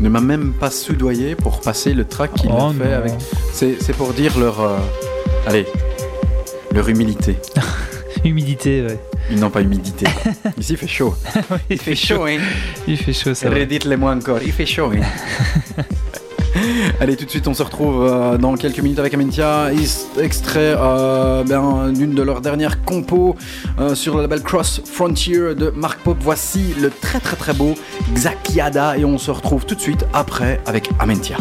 ne 0.00 0.08
m'a 0.08 0.20
même 0.20 0.52
pas 0.52 0.70
soudoyé 0.70 1.34
pour 1.34 1.60
passer 1.60 1.94
le 1.94 2.04
track 2.04 2.34
qu'il 2.34 2.50
Oh 2.52 2.56
a 2.68 2.72
fait 2.72 2.90
non. 2.90 2.96
avec. 2.96 3.12
C'est 3.52 3.76
c'est 3.80 3.94
pour 3.96 4.12
dire 4.12 4.38
leur. 4.38 4.60
euh, 4.60 4.76
Allez, 5.46 5.66
leur 6.72 6.88
humilité. 6.88 7.36
Humidité, 8.24 8.82
ouais. 8.84 8.98
Ils 9.30 9.38
n'ont 9.38 9.50
pas 9.50 9.60
humidité. 9.60 10.06
Ici, 10.58 10.72
il 10.72 10.76
fait 10.78 10.86
chaud. 10.88 11.14
il 11.70 11.78
fait 11.78 11.94
chaud. 11.94 12.24
hein 12.24 12.38
Il 12.88 12.96
fait 12.96 13.12
chaud, 13.12 13.34
ça. 13.34 13.48
Redites-les-moi 13.50 14.12
encore, 14.12 14.38
il 14.44 14.50
fait 14.52 14.66
chaud. 14.66 14.90
hein. 14.94 15.82
Allez, 17.00 17.16
tout 17.16 17.26
de 17.26 17.30
suite, 17.30 17.46
on 17.48 17.54
se 17.54 17.62
retrouve 17.62 18.02
euh, 18.10 18.38
dans 18.38 18.56
quelques 18.56 18.78
minutes 18.80 18.98
avec 18.98 19.12
Amentia. 19.14 19.68
Extrait 20.18 20.74
euh, 20.78 21.44
ben, 21.44 21.92
d'une 21.92 22.14
de 22.14 22.22
leurs 22.22 22.40
dernières 22.40 22.82
compos 22.82 23.36
euh, 23.78 23.94
sur 23.94 24.16
le 24.16 24.22
label 24.22 24.42
Cross 24.42 24.82
Frontier 24.84 25.54
de 25.54 25.70
Mark 25.70 26.00
Pop. 26.00 26.16
Voici 26.20 26.74
le 26.80 26.90
très 26.90 27.20
très 27.20 27.36
très 27.36 27.52
beau 27.52 27.74
Xakiada 28.12 28.96
et 28.98 29.04
on 29.04 29.18
se 29.18 29.30
retrouve 29.30 29.66
tout 29.66 29.74
de 29.74 29.80
suite 29.80 30.04
après 30.12 30.60
avec 30.66 30.90
Amentia. 30.98 31.36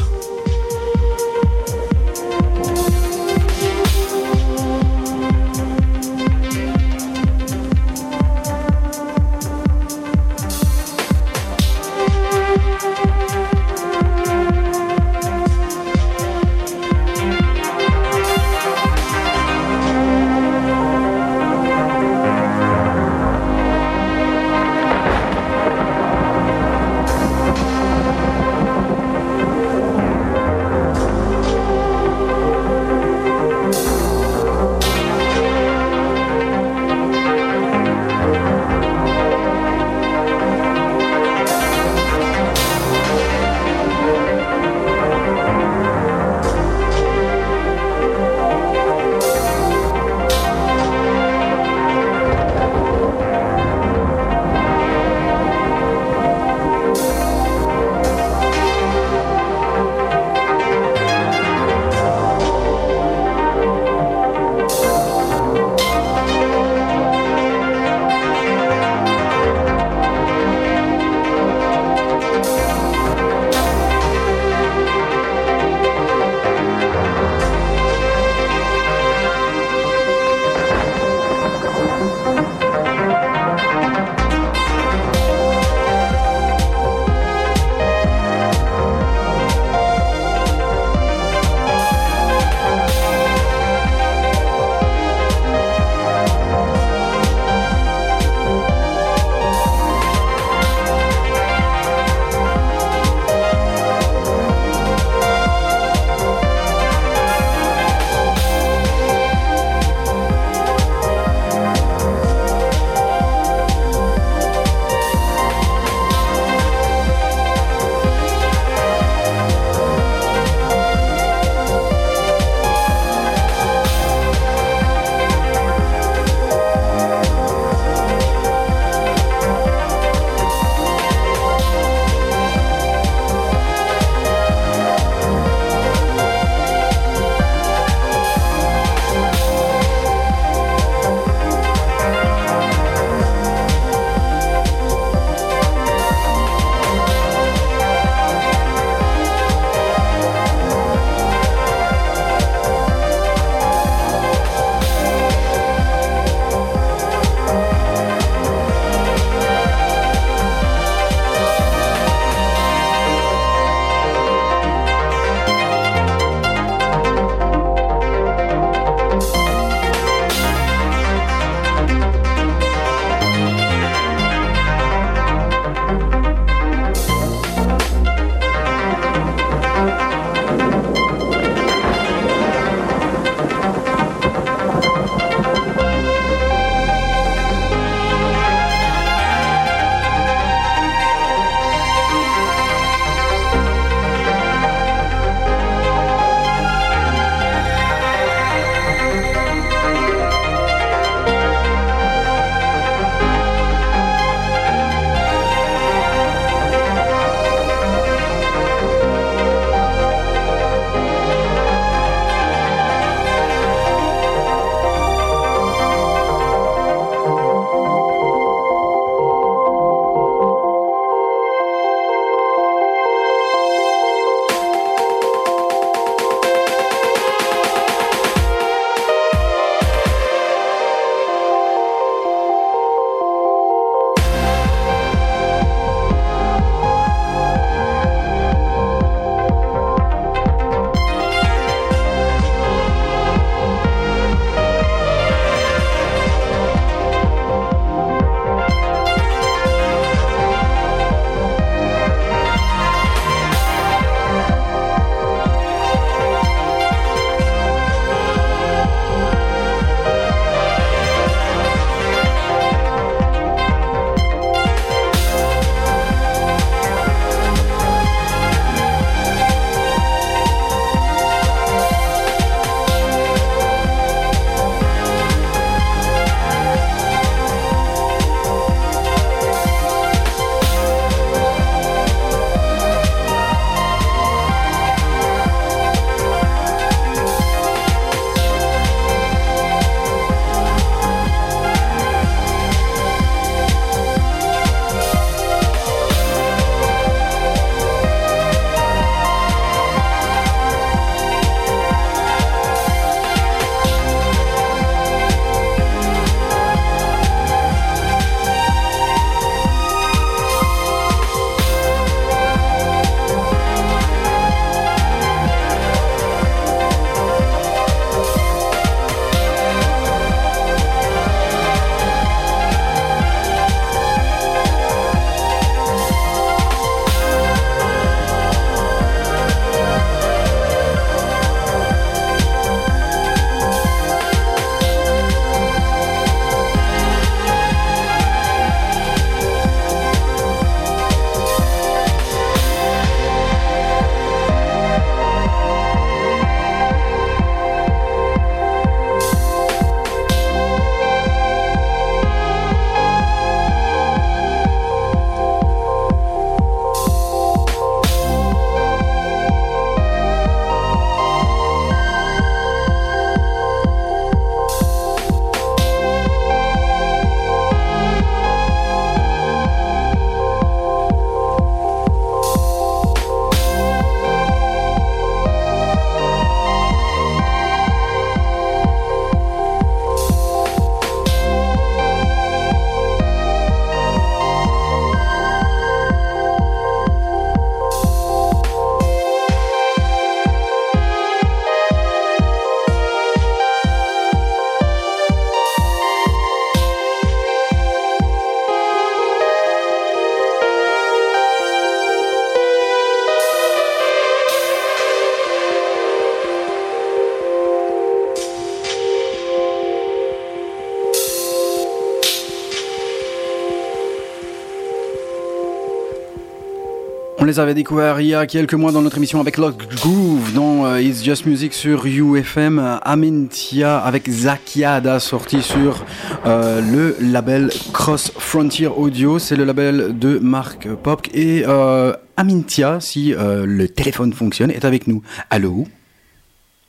Les 417.56 417.60
avait 417.62 417.74
découverts 417.74 418.20
il 418.20 418.28
y 418.28 418.36
a 418.36 418.45
quelques 418.47 418.74
mois 418.74 418.91
dans 418.91 419.01
notre 419.01 419.16
émission 419.16 419.39
avec 419.39 419.56
Lock 419.56 419.88
Groove 419.95 420.53
dans 420.53 420.86
euh, 420.86 421.01
It's 421.01 421.24
Just 421.24 421.45
Music 421.45 421.74
sur 421.74 422.06
UFM. 422.06 422.99
Amintia 423.01 423.97
avec 423.97 424.30
Zakiada 424.30 425.22
sorti 425.22 425.62
sur 425.62 426.03
euh, 426.45 426.82
le 426.82 427.16
label 427.22 427.70
Cross 427.93 428.34
Frontier 428.38 428.88
Audio. 428.88 429.39
C'est 429.39 429.56
le 429.56 429.64
label 429.64 430.20
de 430.20 430.38
Marc 430.38 430.89
Pop. 430.95 431.28
Et 431.34 431.64
euh, 431.66 432.14
Amintia, 432.36 432.99
si 432.99 433.34
euh, 433.34 433.66
le 433.66 433.88
téléphone 433.88 434.34
fonctionne, 434.34 434.72
est 434.72 434.84
avec 434.84 435.08
nous. 435.08 435.22
Allô? 435.49 435.88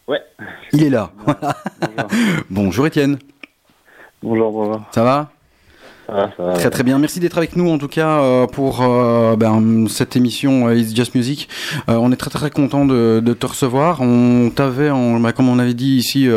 Ouais. 0.09 0.23
Il 0.73 0.83
est 0.83 0.91
là. 0.91 1.13
Bonjour. 1.25 1.55
Bonjour 2.51 2.87
Étienne. 2.89 3.19
Bonjour, 4.21 4.51
bonjour. 4.51 4.83
Ça 4.91 5.05
va? 5.05 5.31
Très 6.07 6.71
très 6.71 6.83
bien, 6.85 6.99
merci 6.99 7.19
d'être 7.19 7.37
avec 7.37 7.57
nous 7.57 7.69
en 7.69 7.79
tout 7.79 7.89
cas 7.89 8.21
euh, 8.21 8.47
pour 8.47 8.83
euh, 8.83 9.35
ben, 9.35 9.87
cette 9.89 10.15
émission 10.15 10.69
euh, 10.69 10.77
It's 10.77 10.95
Just 10.95 11.17
Music. 11.17 11.49
On 11.89 12.13
est 12.13 12.17
très 12.17 12.31
très 12.31 12.51
content 12.51 12.85
de, 12.85 13.21
te 13.21 13.47
recevoir. 13.47 14.01
On 14.01 14.51
t'avait, 14.55 14.91
en- 14.91 15.19
bah, 15.19 15.33
comme 15.33 15.49
on 15.49 15.59
avait 15.59 15.75
dit 15.75 15.97
ici 15.97 16.29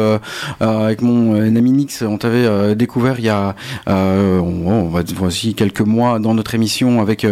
avec 0.60 1.02
mon 1.02 1.36
ami 1.36 1.72
Nix, 1.72 2.02
on 2.02 2.18
t'avait 2.18 2.76
découvert 2.76 3.20
il 3.20 3.26
y 3.26 3.30
a 3.30 3.56
on, 3.88 4.90
va 4.90 5.02
voici 5.16 5.54
quelques 5.54 5.82
mois 5.82 6.20
dans 6.20 6.34
notre 6.34 6.56
émission 6.56 7.02
avec 7.02 7.26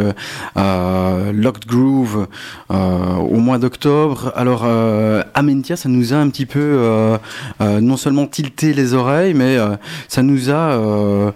Locked 0.55 1.65
Groove 1.65 2.27
au 2.69 3.37
mois 3.37 3.57
d'octobre. 3.57 4.31
Alors 4.35 4.65
Amentia, 5.33 5.75
ça 5.75 5.89
nous 5.89 6.13
a 6.13 6.17
un 6.17 6.29
petit 6.29 6.45
peu 6.45 7.17
non 7.59 7.97
seulement 7.97 8.27
tilté 8.27 8.73
les 8.73 8.93
oreilles, 8.93 9.33
mais 9.33 9.57
ça 10.07 10.21
nous 10.21 10.49
a 10.51 11.33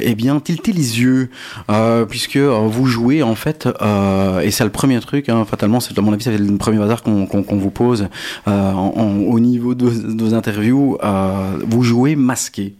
eh 0.00 0.14
bien 0.14 0.40
tilté 0.40 0.72
les 0.72 1.00
yeux, 1.00 1.30
euh, 1.70 2.04
puisque 2.04 2.36
euh, 2.36 2.66
vous 2.66 2.86
jouez 2.86 3.22
en 3.22 3.34
fait, 3.34 3.68
euh, 3.80 4.40
et 4.40 4.50
c'est 4.50 4.64
le 4.64 4.70
premier 4.70 5.00
truc, 5.00 5.28
hein, 5.28 5.44
fatalement, 5.44 5.80
c'est 5.80 5.98
à 5.98 6.02
mon 6.02 6.12
avis, 6.12 6.24
c'est 6.24 6.36
le 6.36 6.56
premier 6.56 6.78
bazar 6.78 7.02
qu'on 7.02 7.58
vous 7.64 7.70
pose 7.70 8.08
euh, 8.46 8.72
au 8.72 9.40
niveau 9.40 9.74
de, 9.74 9.88
de 9.90 10.34
interviews. 10.34 10.98
euh, 11.02 11.58
vous 11.66 11.82
jouez 11.82 12.16
masqué. 12.16 12.74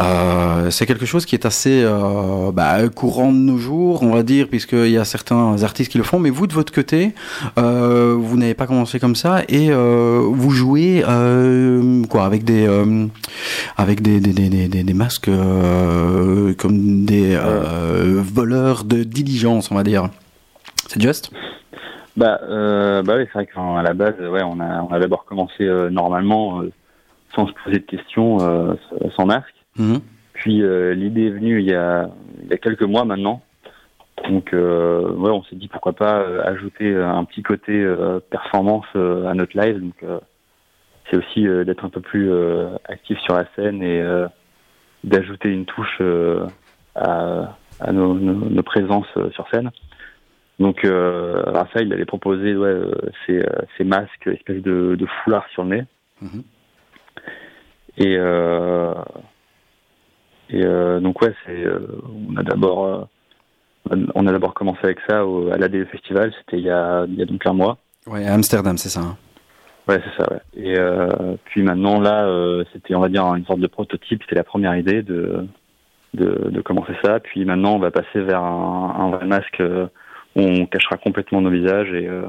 Euh, 0.00 0.70
c'est 0.70 0.86
quelque 0.86 1.06
chose 1.06 1.26
qui 1.26 1.34
est 1.34 1.46
assez 1.46 1.82
euh, 1.82 2.50
bah, 2.52 2.88
courant 2.88 3.32
de 3.32 3.38
nos 3.38 3.58
jours, 3.58 4.02
on 4.02 4.12
va 4.12 4.22
dire, 4.22 4.48
puisqu'il 4.48 4.90
y 4.90 4.98
a 4.98 5.04
certains 5.04 5.62
artistes 5.62 5.90
qui 5.90 5.98
le 5.98 6.04
font. 6.04 6.18
Mais 6.18 6.30
vous, 6.30 6.46
de 6.46 6.54
votre 6.54 6.72
côté, 6.72 7.14
euh, 7.58 8.16
vous 8.18 8.36
n'avez 8.36 8.54
pas 8.54 8.66
commencé 8.66 8.98
comme 8.98 9.16
ça 9.16 9.42
et 9.48 9.68
euh, 9.70 10.20
vous 10.30 10.50
jouez 10.50 11.04
euh, 11.06 12.02
quoi 12.08 12.24
avec 12.24 12.44
des 12.44 12.66
euh, 12.66 13.06
avec 13.76 14.02
des 14.02 14.94
masques 14.94 15.28
euh, 16.24 16.54
comme 16.54 17.04
des 17.04 17.36
euh, 17.36 18.22
voleurs 18.22 18.84
de 18.84 19.02
diligence, 19.02 19.70
on 19.70 19.74
va 19.74 19.82
dire. 19.82 20.08
C'est 20.88 21.00
juste? 21.00 21.30
Bah, 22.16 22.40
euh, 22.42 23.02
bah 23.02 23.14
oui, 23.16 23.24
c'est 23.26 23.32
vrai 23.32 23.46
qu'à 23.46 23.82
la 23.82 23.94
base, 23.94 24.14
ouais, 24.20 24.42
on 24.42 24.60
a, 24.60 24.82
on 24.82 24.92
a 24.92 24.98
d'abord 24.98 25.24
commencé 25.24 25.66
normalement, 25.90 26.62
sans 27.34 27.46
se 27.46 27.52
poser 27.64 27.78
de 27.78 27.84
questions, 27.84 28.38
sans 29.16 29.26
masque. 29.26 29.54
Mhm. 29.78 30.00
Puis 30.34 30.62
l'idée 30.94 31.26
est 31.26 31.30
venue 31.30 31.60
il 31.60 31.66
y 31.66 31.74
a, 31.74 32.08
il 32.42 32.50
y 32.50 32.54
a 32.54 32.58
quelques 32.58 32.82
mois 32.82 33.04
maintenant. 33.04 33.42
Donc, 34.28 34.50
ouais, 34.52 35.30
on 35.30 35.42
s'est 35.44 35.56
dit 35.56 35.68
pourquoi 35.68 35.92
pas 35.92 36.24
ajouter 36.44 36.94
un 36.94 37.24
petit 37.24 37.42
côté 37.42 37.84
performance 38.30 38.86
à 38.94 39.34
notre 39.34 39.58
live. 39.58 39.80
Donc, 39.80 40.20
c'est 41.10 41.16
aussi 41.16 41.42
d'être 41.66 41.84
un 41.84 41.90
peu 41.90 42.00
plus 42.00 42.30
actif 42.84 43.18
sur 43.20 43.34
la 43.34 43.46
scène 43.56 43.82
et 43.82 44.02
d'ajouter 45.04 45.50
une 45.50 45.64
touche 45.66 45.98
euh, 46.00 46.46
à, 46.94 47.56
à 47.80 47.92
nos, 47.92 48.14
nos- 48.14 48.48
nos 48.50 48.62
présences 48.62 49.06
euh, 49.16 49.30
sur 49.30 49.48
scène. 49.50 49.70
Donc, 50.58 50.84
euh, 50.84 51.42
Raphaël 51.46 51.86
il 51.88 51.92
avait 51.92 52.04
proposé 52.04 52.56
ouais, 52.56 52.68
euh, 52.68 52.92
ces, 53.26 53.44
ces 53.76 53.84
masques, 53.84 54.26
espèce 54.26 54.62
de, 54.62 54.96
de 54.96 55.06
foulard 55.22 55.46
sur 55.52 55.64
le 55.64 55.76
nez. 55.76 55.84
Mhm. 56.22 56.42
Et, 57.98 58.16
euh, 58.18 58.94
et 60.50 60.64
euh, 60.64 61.00
donc 61.00 61.20
ouais, 61.22 61.34
c'est 61.46 61.64
on 62.30 62.36
a 62.36 62.42
d'abord 62.42 63.08
on 64.14 64.26
a 64.26 64.32
d'abord 64.32 64.54
commencé 64.54 64.80
avec 64.84 64.98
ça 65.08 65.26
au, 65.26 65.50
à 65.52 65.56
l'ADE 65.58 65.86
Festival, 65.88 66.32
c'était 66.38 66.58
il 66.58 66.64
y 66.64 66.70
a 66.70 67.04
il 67.06 67.14
y 67.14 67.22
a 67.22 67.26
donc 67.26 67.44
un 67.46 67.52
mois. 67.52 67.78
Ouais, 68.06 68.26
à 68.26 68.34
Amsterdam, 68.34 68.76
c'est 68.78 68.88
ça. 68.88 69.00
hein. 69.00 69.16
Ouais, 69.88 70.00
c'est 70.02 70.22
ça. 70.22 70.32
Ouais. 70.32 70.40
Et 70.54 70.78
euh, 70.78 71.36
puis 71.44 71.62
maintenant 71.62 72.00
là, 72.00 72.26
euh, 72.26 72.64
c'était 72.72 72.94
on 72.94 73.00
va 73.00 73.08
dire 73.08 73.24
une 73.34 73.44
sorte 73.44 73.60
de 73.60 73.66
prototype, 73.66 74.22
c'était 74.22 74.36
la 74.36 74.44
première 74.44 74.76
idée 74.76 75.02
de, 75.02 75.46
de 76.14 76.48
de 76.50 76.60
commencer 76.62 76.94
ça. 77.04 77.20
Puis 77.20 77.44
maintenant, 77.44 77.74
on 77.74 77.78
va 77.78 77.90
passer 77.90 78.20
vers 78.20 78.42
un, 78.42 78.96
un 78.98 79.10
vrai 79.16 79.26
masque 79.26 79.60
euh, 79.60 79.86
où 80.36 80.40
on 80.40 80.66
cachera 80.66 80.96
complètement 80.96 81.40
nos 81.40 81.50
visages 81.50 81.92
et 81.92 82.08
euh, 82.08 82.22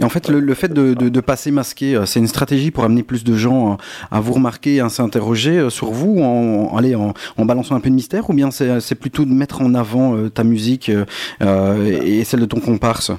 Et 0.00 0.04
en 0.04 0.08
fait, 0.08 0.28
le, 0.28 0.40
le 0.40 0.54
fait 0.54 0.72
de, 0.72 0.94
de, 0.94 1.08
de 1.08 1.20
passer 1.20 1.50
masqué, 1.50 2.00
c'est 2.06 2.18
une 2.18 2.26
stratégie 2.26 2.70
pour 2.70 2.84
amener 2.84 3.02
plus 3.02 3.22
de 3.22 3.34
gens 3.34 3.76
à 4.10 4.20
vous 4.20 4.32
remarquer, 4.32 4.80
à 4.80 4.88
s'interroger 4.88 5.70
sur 5.70 5.90
vous, 5.90 6.18
en, 6.20 6.72
en, 6.72 6.76
allez, 6.76 6.94
en, 6.94 7.14
en 7.36 7.44
balançant 7.44 7.76
un 7.76 7.80
peu 7.80 7.90
de 7.90 7.94
mystère, 7.94 8.28
ou 8.30 8.34
bien 8.34 8.50
c'est 8.50 8.80
c'est 8.80 8.98
plutôt 8.98 9.24
de 9.24 9.30
mettre 9.30 9.60
en 9.60 9.74
avant 9.74 10.28
ta 10.30 10.42
musique 10.42 10.88
euh, 10.88 11.04
euh, 11.42 12.00
et 12.02 12.24
celle 12.24 12.40
de 12.40 12.46
ton 12.46 12.60
comparse? 12.60 13.12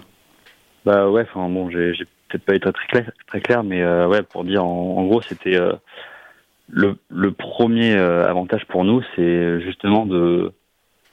Bah 0.86 1.10
ouais, 1.10 1.26
enfin 1.30 1.48
bon, 1.50 1.70
j'ai 1.70 1.94
peut-être 2.30 2.46
pas 2.46 2.56
été 2.56 2.72
très 2.72 2.88
clair, 2.88 3.12
très 3.28 3.42
clair 3.42 3.64
mais 3.64 3.82
euh, 3.82 4.08
ouais, 4.08 4.24
pour 4.24 4.44
dire 4.44 4.66
en, 4.66 4.98
en 4.98 5.06
gros, 5.06 5.22
c'était 5.22 5.58
euh, 5.58 5.74
le, 6.70 6.98
le 7.10 7.32
premier 7.32 7.96
euh, 7.96 8.28
avantage 8.28 8.66
pour 8.66 8.84
nous, 8.84 9.02
c'est 9.16 9.62
justement 9.62 10.06
de 10.06 10.52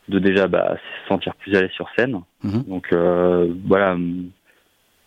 de 0.08 0.18
déjà 0.18 0.48
bah, 0.48 0.76
se 0.76 1.08
sentir 1.08 1.34
plus 1.36 1.54
à 1.54 1.60
l'aise 1.60 1.70
sur 1.70 1.88
scène. 1.96 2.20
Mhm. 2.42 2.64
Donc 2.64 2.92
voilà, 3.64 3.96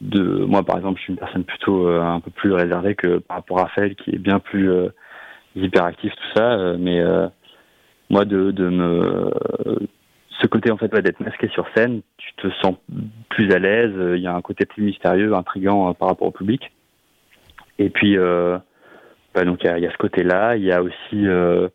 de 0.01 0.21
moi 0.45 0.63
par 0.63 0.77
exemple, 0.77 0.99
je 0.99 1.03
suis 1.03 1.13
une 1.13 1.19
personne 1.19 1.43
plutôt 1.43 1.87
un 1.87 2.21
peu 2.21 2.31
plus 2.31 2.53
réservée 2.53 2.95
que 2.95 3.17
par 3.17 3.37
rapport 3.37 3.59
à 3.59 3.63
Raphaël 3.63 3.95
qui 3.95 4.11
est 4.11 4.19
bien 4.19 4.39
plus 4.39 4.71
hyperactif 5.55 6.13
tout 6.15 6.39
ça, 6.39 6.75
mais 6.79 7.03
moi 8.09 8.23
de, 8.23 8.51
de 8.51 8.69
me 8.69 9.31
ce 10.41 10.47
côté 10.47 10.71
en 10.71 10.77
fait 10.77 10.89
d'être 10.89 11.19
masqué 11.19 11.47
sur 11.49 11.65
scène, 11.75 12.01
tu 12.17 12.33
te 12.35 12.49
sens 12.61 12.75
plus 13.29 13.51
à 13.51 13.59
l'aise, 13.59 13.93
euh, 13.95 14.17
il 14.17 14.23
y 14.23 14.27
a 14.27 14.33
un 14.33 14.41
côté 14.41 14.65
plus 14.65 14.83
mystérieux, 14.83 15.33
intrigant 15.33 15.89
euh, 15.89 15.93
par 15.93 16.09
rapport 16.09 16.27
au 16.27 16.31
public. 16.31 16.71
Et 17.79 17.89
puis 17.89 18.17
euh, 18.17 18.57
bah, 19.33 19.45
donc 19.45 19.63
il 19.63 19.79
y 19.79 19.85
a, 19.87 19.91
ce 19.91 19.97
côté-là, 19.97 20.55
il 20.55 20.63
y 20.63 20.71
a 20.71 20.81
aussi 20.81 21.27
euh, 21.27 21.67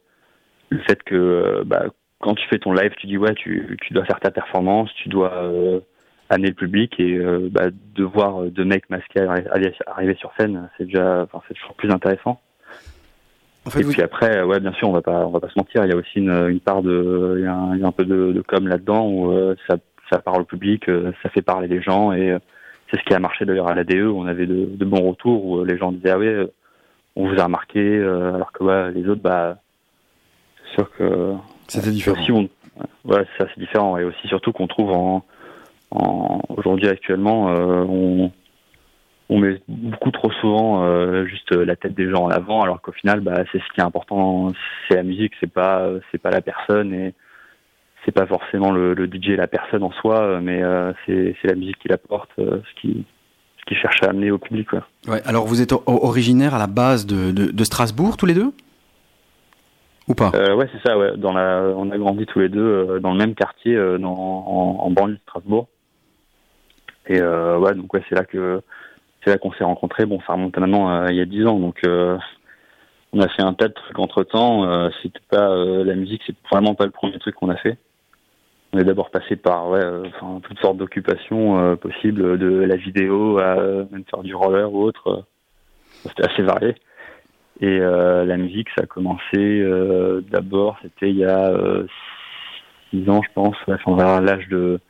le 0.70 0.78
fait 0.80 1.02
que 1.02 1.62
bah, 1.64 1.84
quand 2.20 2.34
tu 2.34 2.46
fais 2.48 2.58
ton 2.58 2.72
live, 2.72 2.92
tu 2.98 3.06
dis 3.06 3.18
ouais, 3.18 3.34
tu, 3.34 3.76
tu 3.82 3.94
dois 3.94 4.04
faire 4.04 4.20
ta 4.20 4.30
performance, 4.30 4.92
tu 4.94 5.08
dois 5.08 5.32
amener 6.28 6.48
le 6.48 6.54
public 6.54 7.00
et 7.00 7.18
bah, 7.50 7.70
de 7.70 8.04
voir 8.04 8.42
deux 8.44 8.64
mecs 8.64 8.88
masqués 8.90 9.20
arri- 9.20 9.48
arri- 9.48 9.74
arriver 9.86 10.14
sur 10.16 10.30
scène, 10.38 10.68
c'est 10.76 10.84
déjà, 10.84 11.22
enfin, 11.22 11.40
c'est 11.48 11.54
toujours 11.54 11.74
plus 11.74 11.90
intéressant. 11.90 12.40
En 13.70 13.72
fait, 13.72 13.80
et 13.80 13.82
vous- 13.84 13.92
puis 13.92 14.02
après, 14.02 14.42
ouais, 14.42 14.58
bien 14.58 14.72
sûr, 14.72 14.88
on 14.88 14.92
va 14.92 15.00
pas, 15.00 15.24
on 15.26 15.30
va 15.30 15.38
pas 15.38 15.48
se 15.48 15.56
mentir, 15.56 15.84
il 15.84 15.90
y 15.90 15.92
a 15.92 15.96
aussi 15.96 16.18
une, 16.18 16.48
une 16.48 16.58
part 16.60 16.82
de, 16.82 17.36
il 17.38 17.44
y, 17.44 17.46
a 17.46 17.54
un, 17.54 17.74
il 17.76 17.80
y 17.80 17.84
a 17.84 17.86
un 17.86 17.92
peu 17.92 18.04
de, 18.04 18.32
de 18.32 18.40
com 18.42 18.66
là-dedans 18.66 19.06
où 19.06 19.30
euh, 19.32 19.54
ça, 19.68 19.76
ça 20.10 20.18
parle 20.18 20.42
au 20.42 20.44
public, 20.44 20.88
euh, 20.88 21.12
ça 21.22 21.28
fait 21.28 21.40
parler 21.42 21.68
les 21.68 21.80
gens 21.80 22.12
et 22.12 22.30
euh, 22.32 22.38
c'est 22.90 22.98
ce 22.98 23.04
qui 23.04 23.14
a 23.14 23.20
marché 23.20 23.44
d'ailleurs 23.44 23.68
à 23.68 23.74
l'ADE 23.76 23.92
où 24.06 24.18
on 24.18 24.26
avait 24.26 24.46
de, 24.46 24.66
de 24.66 24.84
bons 24.84 25.08
retours 25.08 25.44
où 25.46 25.58
euh, 25.60 25.64
les 25.66 25.78
gens 25.78 25.92
disaient 25.92 26.10
ah 26.10 26.18
ouais, 26.18 26.26
euh, 26.26 26.46
on 27.14 27.28
vous 27.28 27.38
a 27.40 27.44
remarqué, 27.44 27.78
euh, 27.80 28.34
alors 28.34 28.50
que 28.50 28.64
ouais, 28.64 28.90
les 28.92 29.08
autres, 29.08 29.22
bah, 29.22 29.58
c'est 30.64 30.74
sûr 30.74 30.90
que 30.96 31.34
C'était 31.68 31.90
différent. 31.90 32.20
aussi, 32.20 32.32
on, 32.32 32.48
ouais, 33.04 33.24
ça 33.38 33.46
c'est 33.54 33.60
différent 33.60 33.96
et 33.98 34.04
aussi 34.04 34.26
surtout 34.26 34.50
qu'on 34.52 34.66
trouve 34.66 34.90
en, 34.90 35.24
en 35.92 36.40
aujourd'hui 36.56 36.88
actuellement, 36.88 37.50
euh, 37.50 37.84
on, 37.88 38.32
on 39.30 39.38
met 39.38 39.62
beaucoup 39.68 40.10
trop 40.10 40.30
souvent 40.32 40.84
euh, 40.84 41.24
juste 41.24 41.52
la 41.52 41.76
tête 41.76 41.94
des 41.94 42.10
gens 42.10 42.24
en 42.24 42.30
avant, 42.30 42.62
alors 42.62 42.82
qu'au 42.82 42.92
final, 42.92 43.20
bah, 43.20 43.44
c'est 43.50 43.58
ce 43.58 43.72
qui 43.72 43.80
est 43.80 43.84
important, 43.84 44.52
c'est 44.88 44.96
la 44.96 45.04
musique, 45.04 45.32
c'est 45.40 45.50
pas 45.50 45.88
c'est 46.10 46.18
pas 46.18 46.30
la 46.30 46.40
personne 46.42 46.92
et 46.92 47.14
c'est 48.04 48.12
pas 48.12 48.26
forcément 48.26 48.72
le, 48.72 48.92
le 48.94 49.06
DJ 49.06 49.36
la 49.36 49.46
personne 49.46 49.84
en 49.84 49.92
soi, 49.92 50.20
euh, 50.20 50.40
mais 50.42 50.62
euh, 50.62 50.92
c'est 51.06 51.36
c'est 51.40 51.48
la 51.48 51.54
musique 51.54 51.78
qui 51.78 51.88
l'apporte, 51.88 52.30
euh, 52.40 52.60
ce 52.68 52.80
qui 52.80 53.04
ce 53.60 53.64
qui 53.66 53.74
cherche 53.80 54.02
à 54.02 54.10
amener 54.10 54.32
au 54.32 54.38
public. 54.38 54.72
Ouais, 55.06 55.22
alors 55.24 55.46
vous 55.46 55.62
êtes 55.62 55.72
originaire 55.86 56.54
à 56.54 56.58
la 56.58 56.66
base 56.66 57.06
de, 57.06 57.30
de, 57.30 57.52
de 57.52 57.64
Strasbourg, 57.64 58.16
tous 58.16 58.26
les 58.26 58.34
deux? 58.34 58.52
Ou 60.08 60.14
pas? 60.14 60.32
Euh, 60.34 60.56
ouais, 60.56 60.68
c'est 60.72 60.88
ça. 60.88 60.98
Ouais. 60.98 61.16
Dans 61.16 61.32
la, 61.32 61.62
on 61.76 61.90
a 61.92 61.98
grandi 61.98 62.26
tous 62.26 62.40
les 62.40 62.48
deux 62.48 62.60
euh, 62.60 62.98
dans 62.98 63.12
le 63.12 63.18
même 63.18 63.34
quartier, 63.34 63.76
euh, 63.76 63.96
dans, 63.96 64.12
en, 64.12 64.86
en 64.86 64.90
banlieue 64.90 65.14
de 65.14 65.20
Strasbourg. 65.20 65.68
Et 67.06 67.20
euh, 67.20 67.58
ouais, 67.58 67.74
donc 67.74 67.92
ouais, 67.94 68.02
c'est 68.08 68.14
là 68.14 68.24
que 68.24 68.60
c'est 69.22 69.30
là 69.30 69.38
qu'on 69.38 69.52
s'est 69.52 69.64
rencontrés. 69.64 70.06
Bon, 70.06 70.20
ça 70.26 70.32
remonte 70.34 70.56
maintenant 70.56 70.88
à 70.88 71.10
il 71.10 71.16
y 71.16 71.20
a 71.20 71.26
dix 71.26 71.46
ans, 71.46 71.58
donc 71.58 71.78
euh, 71.84 72.16
on 73.12 73.20
a 73.20 73.28
fait 73.28 73.42
un 73.42 73.54
tas 73.54 73.68
de 73.68 73.74
trucs 73.74 73.98
entre 73.98 74.22
temps. 74.24 74.64
Euh, 74.64 74.88
C'était 75.02 75.20
pas 75.30 75.50
euh, 75.50 75.84
la 75.84 75.94
musique, 75.94 76.22
c'est 76.26 76.36
vraiment 76.50 76.74
pas 76.74 76.84
le 76.84 76.90
premier 76.90 77.18
truc 77.18 77.34
qu'on 77.34 77.50
a 77.50 77.56
fait. 77.56 77.78
On 78.72 78.78
est 78.78 78.84
d'abord 78.84 79.10
passé 79.10 79.34
par 79.36 79.68
ouais, 79.68 79.84
euh, 79.84 80.04
enfin, 80.14 80.40
toutes 80.42 80.60
sortes 80.60 80.76
d'occupations 80.76 81.58
euh, 81.58 81.76
possibles, 81.76 82.38
de 82.38 82.48
la 82.48 82.76
vidéo 82.76 83.38
à 83.38 83.58
euh, 83.58 83.84
même 83.90 84.04
faire 84.08 84.22
du 84.22 84.34
roller 84.34 84.72
ou 84.72 84.82
autre. 84.82 85.08
Euh, 85.08 85.22
C'était 86.06 86.30
assez 86.30 86.42
varié. 86.42 86.76
Et 87.60 87.78
euh, 87.80 88.24
la 88.24 88.36
musique, 88.36 88.68
ça 88.76 88.84
a 88.84 88.86
commencé 88.86 89.36
euh, 89.36 90.22
d'abord, 90.30 90.78
c'était 90.82 91.10
il 91.10 91.16
y 91.16 91.24
a 91.24 91.50
euh, 91.50 91.86
six 92.90 93.08
ans, 93.10 93.20
je 93.22 93.32
pense, 93.34 93.56
ouais, 93.66 93.76
vers 93.86 94.20
l'âge 94.22 94.48
de 94.48 94.80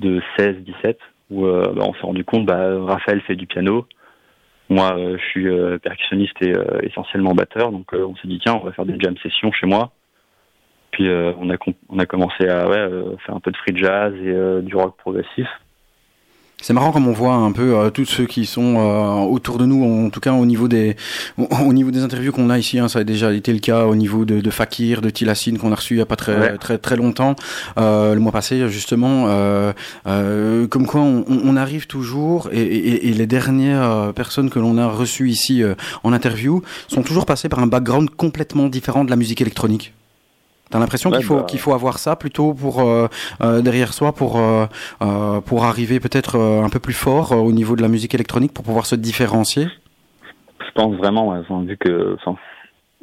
de 0.00 0.20
16-17 0.38 0.96
où 1.32 1.46
euh, 1.46 1.72
bah, 1.74 1.84
on 1.86 1.94
s'est 1.94 2.02
rendu 2.02 2.24
compte, 2.24 2.46
bah, 2.46 2.84
Raphaël 2.84 3.20
fait 3.22 3.36
du 3.36 3.46
piano, 3.46 3.86
moi 4.68 4.96
euh, 4.96 5.16
je 5.18 5.24
suis 5.30 5.48
euh, 5.48 5.78
percussionniste 5.78 6.40
et 6.42 6.54
essentiellement 6.82 7.34
batteur, 7.34 7.72
donc 7.72 7.92
on 7.92 8.14
s'est 8.16 8.28
dit 8.28 8.40
tiens 8.42 8.54
on 8.54 8.64
va 8.64 8.72
faire 8.72 8.86
des 8.86 8.98
jam 9.00 9.16
sessions 9.22 9.52
chez 9.52 9.66
moi. 9.66 9.92
Puis 10.90 11.08
on, 11.08 11.48
a 11.48 12.04
commencé 12.04 12.46
à 12.46 12.68
faire 13.24 13.34
un 13.34 13.40
peu 13.40 13.50
de 13.50 13.56
free 13.56 13.74
jazz 13.74 14.12
et 14.14 14.62
du 14.62 14.76
rock 14.76 14.94
progressif. 14.98 15.48
C'est 16.64 16.72
marrant 16.72 16.92
comme 16.92 17.08
on 17.08 17.12
voit 17.12 17.34
un 17.34 17.50
peu 17.50 17.76
euh, 17.76 17.90
tous 17.90 18.04
ceux 18.04 18.24
qui 18.24 18.46
sont 18.46 18.76
euh, 18.78 19.24
autour 19.24 19.58
de 19.58 19.66
nous, 19.66 19.84
en 20.06 20.10
tout 20.10 20.20
cas 20.20 20.32
au 20.32 20.46
niveau 20.46 20.68
des 20.68 20.96
au, 21.36 21.48
au 21.66 21.72
niveau 21.72 21.90
des 21.90 22.02
interviews 22.04 22.30
qu'on 22.30 22.50
a 22.50 22.58
ici, 22.58 22.78
hein, 22.78 22.86
ça 22.88 23.00
a 23.00 23.04
déjà 23.04 23.32
été 23.32 23.52
le 23.52 23.58
cas 23.58 23.84
au 23.86 23.96
niveau 23.96 24.24
de, 24.24 24.40
de 24.40 24.50
Fakir, 24.50 25.00
de 25.02 25.10
Tilassine 25.10 25.58
qu'on 25.58 25.72
a 25.72 25.74
reçu 25.74 25.94
il 25.94 25.98
y 25.98 26.00
a 26.00 26.06
pas 26.06 26.14
très 26.16 26.36
Ouais. 26.38 26.56
très 26.58 26.78
très 26.78 26.94
longtemps, 26.96 27.34
euh, 27.78 28.14
le 28.14 28.20
mois 28.20 28.30
passé 28.32 28.68
justement. 28.68 29.24
Euh, 29.28 29.72
euh, 30.06 30.66
comme 30.68 30.86
quoi 30.86 31.00
on, 31.00 31.24
on- 31.28 31.56
arrive 31.56 31.86
toujours 31.86 32.48
et, 32.52 32.60
et- 32.62 33.08
et 33.08 33.12
les 33.12 33.26
dernières 33.26 33.82
euh, 33.90 34.12
personnes 34.12 34.48
que 34.48 34.58
l'on 34.58 34.78
a 34.78 34.86
reçues 34.86 35.28
ici 35.30 35.62
euh, 35.62 35.74
en 36.04 36.12
interview 36.12 36.62
sont 36.88 37.02
toujours 37.02 37.26
passées 37.26 37.48
par 37.48 37.58
un 37.58 37.66
background 37.66 38.08
complètement 38.16 38.68
différent 38.68 39.04
de 39.04 39.10
la 39.10 39.16
musique 39.16 39.40
électronique. 39.40 39.92
T'as 40.72 40.78
l'impression 40.78 41.10
Ouais, 41.10 41.18
qu'il 41.18 41.26
faut 41.26 41.36
bah. 41.36 41.44
qu'il 41.44 41.60
faut 41.60 41.74
avoir 41.74 41.98
ça 41.98 42.16
plutôt 42.16 42.54
pour 42.54 42.80
euh, 42.80 43.06
euh, 43.42 43.60
derrière 43.60 43.92
soi 43.92 44.12
pour 44.12 44.40
euh, 44.40 44.66
pour 45.42 45.64
arriver 45.64 46.00
peut-être 46.00 46.38
un 46.38 46.70
peu 46.70 46.80
plus 46.80 46.94
fort 46.94 47.32
au 47.32 47.52
niveau 47.52 47.76
de 47.76 47.82
la 47.82 47.88
musique 47.88 48.14
électronique 48.14 48.54
pour 48.54 48.64
pouvoir 48.64 48.86
se 48.86 48.96
différencier? 48.96 49.66
Je 50.66 50.72
pense 50.74 50.96
vraiment, 50.96 51.28
ouais, 51.28 51.38
enfin, 51.38 51.62
vu 51.62 51.76
que 51.76 52.14
enfin, 52.14 52.38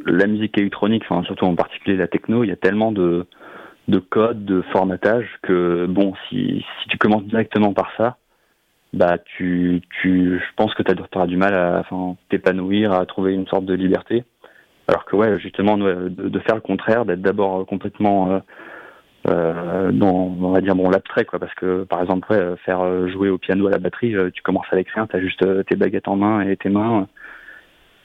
la 0.06 0.26
musique 0.26 0.58
électronique, 0.58 1.04
enfin, 1.08 1.24
surtout 1.24 1.46
en 1.46 1.54
particulier 1.54 1.96
la 1.96 2.08
techno, 2.08 2.44
il 2.44 2.48
y 2.48 2.52
a 2.52 2.56
tellement 2.56 2.91
de, 2.91 3.28
de 3.88 4.00
codes, 4.00 4.46
de 4.46 4.64
formatage 4.72 5.28
que 5.44 5.86
bon, 5.88 6.14
si, 6.28 6.66
si 6.82 6.90
tu 6.90 6.98
commences 6.98 7.26
directement 7.26 7.74
par 7.74 7.91
ça, 7.98 8.18
bah 8.94 9.20
tu, 9.20 9.82
tu 10.02 10.40
je 10.40 10.56
pense 10.56 10.74
que 10.74 10.82
tu 10.82 10.91
auras 11.16 11.28
du 11.28 11.38
mal 11.38 11.54
à 11.54 11.82
enfin, 11.82 12.16
t'épanouir, 12.30 12.94
à 12.94 13.06
trouver 13.06 13.34
une 13.34 13.46
sorte 13.46 13.66
de 13.66 13.76
liberté. 13.76 14.24
Alors 14.90 15.06
que 15.06 15.16
ouais, 15.16 15.38
justement, 15.38 15.78
de, 15.78 16.10
de 16.10 16.40
faire 16.40 16.56
le 16.56 16.61
contraire, 16.61 17.06
d'être 17.06 17.22
d'abord 17.22 17.64
complètement 17.68 18.32
euh, 18.32 18.40
euh, 19.30 19.91
dans, 19.91 20.36
on 20.41 20.52
va 20.52 20.61
dire 20.61 20.74
bon 20.74 20.90
l'abstrait 20.90 21.26
quoi, 21.26 21.38
parce 21.38 21.53
que 21.53 21.84
par 21.84 22.02
exemple 22.02 22.32
ouais, 22.32 22.56
faire 22.66 22.82
euh, 22.82 23.07
jouer 23.07 23.30
au 23.30 23.38
piano 23.38 23.68
à 23.68 23.70
la 23.70 23.78
batterie, 23.78 24.16
euh, 24.16 24.32
tu 24.34 24.41
commences 24.41 24.66
avec 24.72 24.90
rien, 24.90 25.06
t'as 25.06 25.20
juste 25.20 25.44
euh, 25.44 25.61
tes 25.61 25.76
baguettes 25.76 26.07
en 26.07 26.16
main 26.16 26.41
et 26.41 26.57
tes 26.57 26.70
mains, 26.70 27.02
euh, 27.02 27.06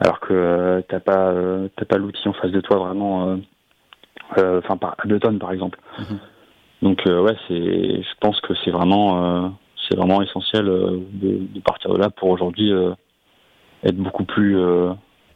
alors 0.00 0.20
que 0.20 0.34
euh, 0.34 0.82
t'as 0.86 1.00
pas 1.00 1.30
euh, 1.30 1.68
t'as 1.74 1.86
pas 1.86 1.96
l'outil 1.96 2.28
en 2.28 2.34
face 2.34 2.50
de 2.50 2.60
toi 2.60 2.76
vraiment, 2.76 3.28
euh, 3.30 3.36
euh, 4.36 4.58
enfin 4.62 4.76
par 4.76 4.94
Ableton 4.98 5.38
par 5.38 5.52
exemple. 5.52 5.78
Mhm. 5.98 6.18
Donc 6.82 7.06
euh, 7.06 7.22
ouais, 7.22 7.36
c'est, 7.48 7.54
je 8.02 8.14
pense 8.20 8.38
que 8.42 8.52
c'est 8.62 8.72
vraiment 8.72 9.24
euh, 9.24 9.48
c'est 9.88 9.96
vraiment 9.96 10.20
essentiel 10.20 10.68
euh, 10.68 10.98
de, 11.14 11.46
de 11.50 11.60
partir 11.60 11.94
de 11.94 11.98
là 11.98 12.10
pour 12.10 12.28
aujourd'hui 12.28 12.70
euh, 12.70 12.90
être 13.84 13.96
beaucoup 13.96 14.24
plus 14.24 14.58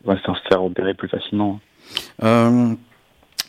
ouais, 0.04 0.16
se 0.24 0.48
faire 0.48 0.64
opérer 0.64 0.94
plus 0.94 1.08
facilement. 1.08 1.60
Euh, 2.22 2.74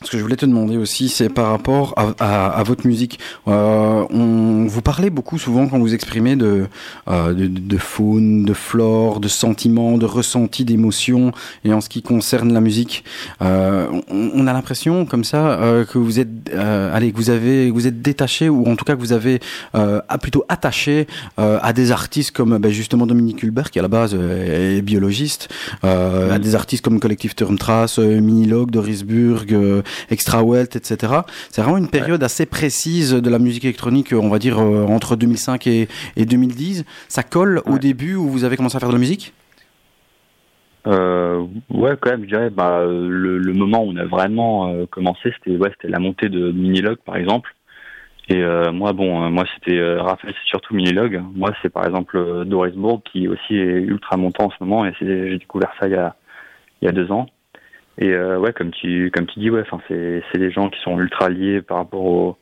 ce 0.04 0.12
que 0.12 0.18
je 0.18 0.24
voulais 0.24 0.36
te 0.36 0.46
demander 0.46 0.78
aussi, 0.78 1.10
c'est 1.10 1.30
par 1.30 1.50
rapport 1.50 1.94
à, 1.98 2.14
à, 2.20 2.48
à 2.50 2.64
votre 2.64 2.88
musique. 2.88 3.20
Euh, 3.48 4.06
on 4.10 4.66
vous 4.68 4.82
parlez 4.82 5.10
beaucoup 5.10 5.38
souvent 5.38 5.68
quand 5.68 5.80
vous 5.80 5.94
exprimez 5.94 6.36
de, 6.36 6.68
euh, 7.10 7.34
de, 7.34 7.48
de 7.48 7.78
faune, 7.78 8.46
de 8.46 8.54
flore, 8.54 9.20
de 9.20 9.28
sentiments, 9.28 9.98
de 9.98 10.06
ressentis, 10.06 10.66
d'émotions. 10.66 11.32
Et 11.66 11.74
en 11.74 11.82
ce 11.82 11.90
qui 11.90 12.02
concerne 12.02 12.54
la 12.54 12.62
musique, 12.62 13.04
euh, 13.42 13.88
on, 14.10 14.32
on 14.34 14.48
a 14.48 14.54
l'impression 14.54 15.06
comme 15.06 15.24
ça 15.24 15.60
euh, 15.60 15.86
que 15.86 15.98
vous 15.98 16.20
êtes, 16.20 16.30
euh, 16.54 16.96
allez, 16.96 17.12
que 17.12 17.18
vous 17.18 17.30
avez, 17.30 17.70
vous 17.70 17.88
êtes 17.88 18.02
détaché 18.02 18.50
ou 18.50 18.66
en 18.68 18.76
tout 18.76 18.86
cas 18.86 18.96
que 18.96 19.02
vous 19.02 19.14
avez 19.14 19.40
euh, 19.76 20.02
plutôt 20.22 20.46
attaché 20.50 21.08
à 21.38 21.74
des 21.74 21.92
artistes 21.92 22.32
comme 22.32 22.58
ben, 22.58 22.72
justement 22.72 23.06
Dominique 23.06 23.44
Hulbert 23.44 23.72
qui 23.72 23.80
à 23.80 23.82
la 23.82 23.88
base 23.88 24.14
est 24.16 24.82
biologiste, 24.82 25.50
à 25.84 26.40
des 26.40 26.56
artistes 26.56 26.84
comme 26.84 27.00
Collectif 27.00 27.36
Turmtrace, 27.36 28.00
euh, 28.00 28.20
Minilog, 28.20 28.72
Doris 28.72 29.04
Burg, 29.04 29.56
Extra 30.10 30.44
Welt, 30.44 30.76
etc. 30.76 31.14
C'est 31.50 31.62
vraiment 31.62 31.78
une 31.78 31.90
période 31.90 32.24
assez 32.24 32.46
précise 32.46 33.14
de 33.14 33.30
la 33.30 33.40
musique 33.40 33.66
électronique, 33.66 34.14
on 34.14 34.30
va 34.30 34.40
dire 34.40 34.60
euh, 34.60 34.86
entre 34.86 35.16
2005 35.16 35.68
et, 35.68 35.88
et 36.16 36.26
2010. 36.26 36.86
Ça 37.08 37.24
colle 37.24 37.62
au 37.66 37.78
début 37.78 38.16
où 38.16 38.28
vous 38.28 38.44
avez 38.44 38.58
commencé 38.58 38.78
à 38.78 38.80
faire 38.80 38.90
de 38.90 38.94
la 38.94 39.00
musique? 39.00 39.34
Euh, 40.88 41.46
ouais, 41.70 41.96
quand 42.00 42.12
même, 42.12 42.24
je 42.24 42.30
dirais, 42.30 42.50
bah, 42.50 42.84
le, 42.86 43.38
le 43.38 43.54
moment 43.54 43.84
où 43.84 43.92
on 43.92 43.98
a 43.98 44.06
vraiment 44.06 44.70
euh, 44.70 44.86
commencé, 44.86 45.34
c'était 45.38 45.58
ouais, 45.58 45.70
c'était 45.72 45.92
la 45.92 46.00
montée 46.00 46.30
de 46.30 46.52
Minilog, 46.52 46.98
par 47.06 47.18
exemple. 47.18 47.54
Et 48.30 48.44
euh, 48.44 48.72
moi, 48.72 48.94
bon, 48.94 49.24
euh, 49.24 49.30
moi, 49.30 49.44
c'était 49.56 49.78
euh, 49.78 50.02
Raphaël, 50.02 50.36
c'est 50.36 50.50
surtout 50.50 50.76
Minilog. 50.76 51.22
Moi, 51.36 51.52
c'est 51.62 51.70
par 51.70 51.86
exemple 51.86 52.16
euh, 52.16 52.46
Doris 52.46 52.76
Bourg, 52.76 53.02
qui 53.04 53.28
aussi 53.28 53.56
est 53.56 53.82
ultra 53.82 54.18
montant 54.18 54.46
en 54.46 54.50
ce 54.52 54.56
moment, 54.62 54.86
et 54.86 54.94
j'ai 55.00 55.38
découvert 55.40 55.72
ça 55.80 55.88
il 55.88 55.94
y 55.94 55.98
a, 55.98 56.16
il 56.82 56.86
y 56.86 56.88
a 56.88 56.92
deux 56.92 57.12
ans. 57.12 57.28
Et 58.00 58.14
euh, 58.14 58.40
ouais, 58.40 58.54
comme 58.54 58.72
tu, 58.72 59.12
comme 59.12 59.26
tu 59.28 59.40
dis, 59.40 59.50
ouais, 59.50 59.64
c'est, 59.88 60.40
des 60.40 60.52
gens 60.52 60.70
qui 60.70 60.80
sont 60.82 60.98
ultra 61.00 61.30
liés 61.30 61.62
par 61.62 61.78
rapport 61.78 62.04
aux, 62.06 62.38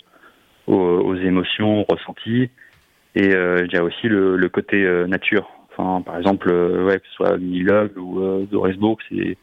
aux, 0.67 0.75
aux 0.75 1.15
émotions, 1.15 1.81
aux 1.81 1.85
ressentis. 1.91 2.49
Et 3.15 3.33
euh, 3.33 3.65
y 3.71 3.77
a 3.77 3.83
aussi 3.83 4.07
le, 4.07 4.37
le 4.37 4.49
côté 4.49 4.83
euh, 4.83 5.07
nature. 5.07 5.49
Enfin, 5.71 6.01
par 6.03 6.17
exemple, 6.17 6.49
euh, 6.51 6.85
ouais, 6.85 6.99
que 6.99 7.07
ce 7.07 7.13
soit 7.13 7.37
Minilog 7.37 7.97
ou 7.97 8.19
euh, 8.21 8.45
Doris 8.51 8.77
Bourg, 8.77 8.99
c'est 9.09 9.37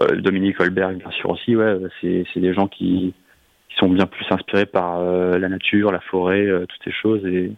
euh, 0.00 0.16
Dominique 0.16 0.60
Holberg, 0.60 0.98
bien 0.98 1.10
sûr 1.12 1.30
aussi. 1.30 1.56
Ouais, 1.56 1.76
c'est, 2.00 2.24
c'est 2.32 2.40
des 2.40 2.52
gens 2.52 2.68
qui, 2.68 3.14
qui 3.70 3.76
sont 3.76 3.88
bien 3.88 4.06
plus 4.06 4.26
inspirés 4.30 4.66
par 4.66 4.98
euh, 4.98 5.38
la 5.38 5.48
nature, 5.48 5.92
la 5.92 6.00
forêt, 6.00 6.46
euh, 6.46 6.66
toutes 6.66 6.84
ces 6.84 6.92
choses, 6.92 7.24
et 7.26 7.52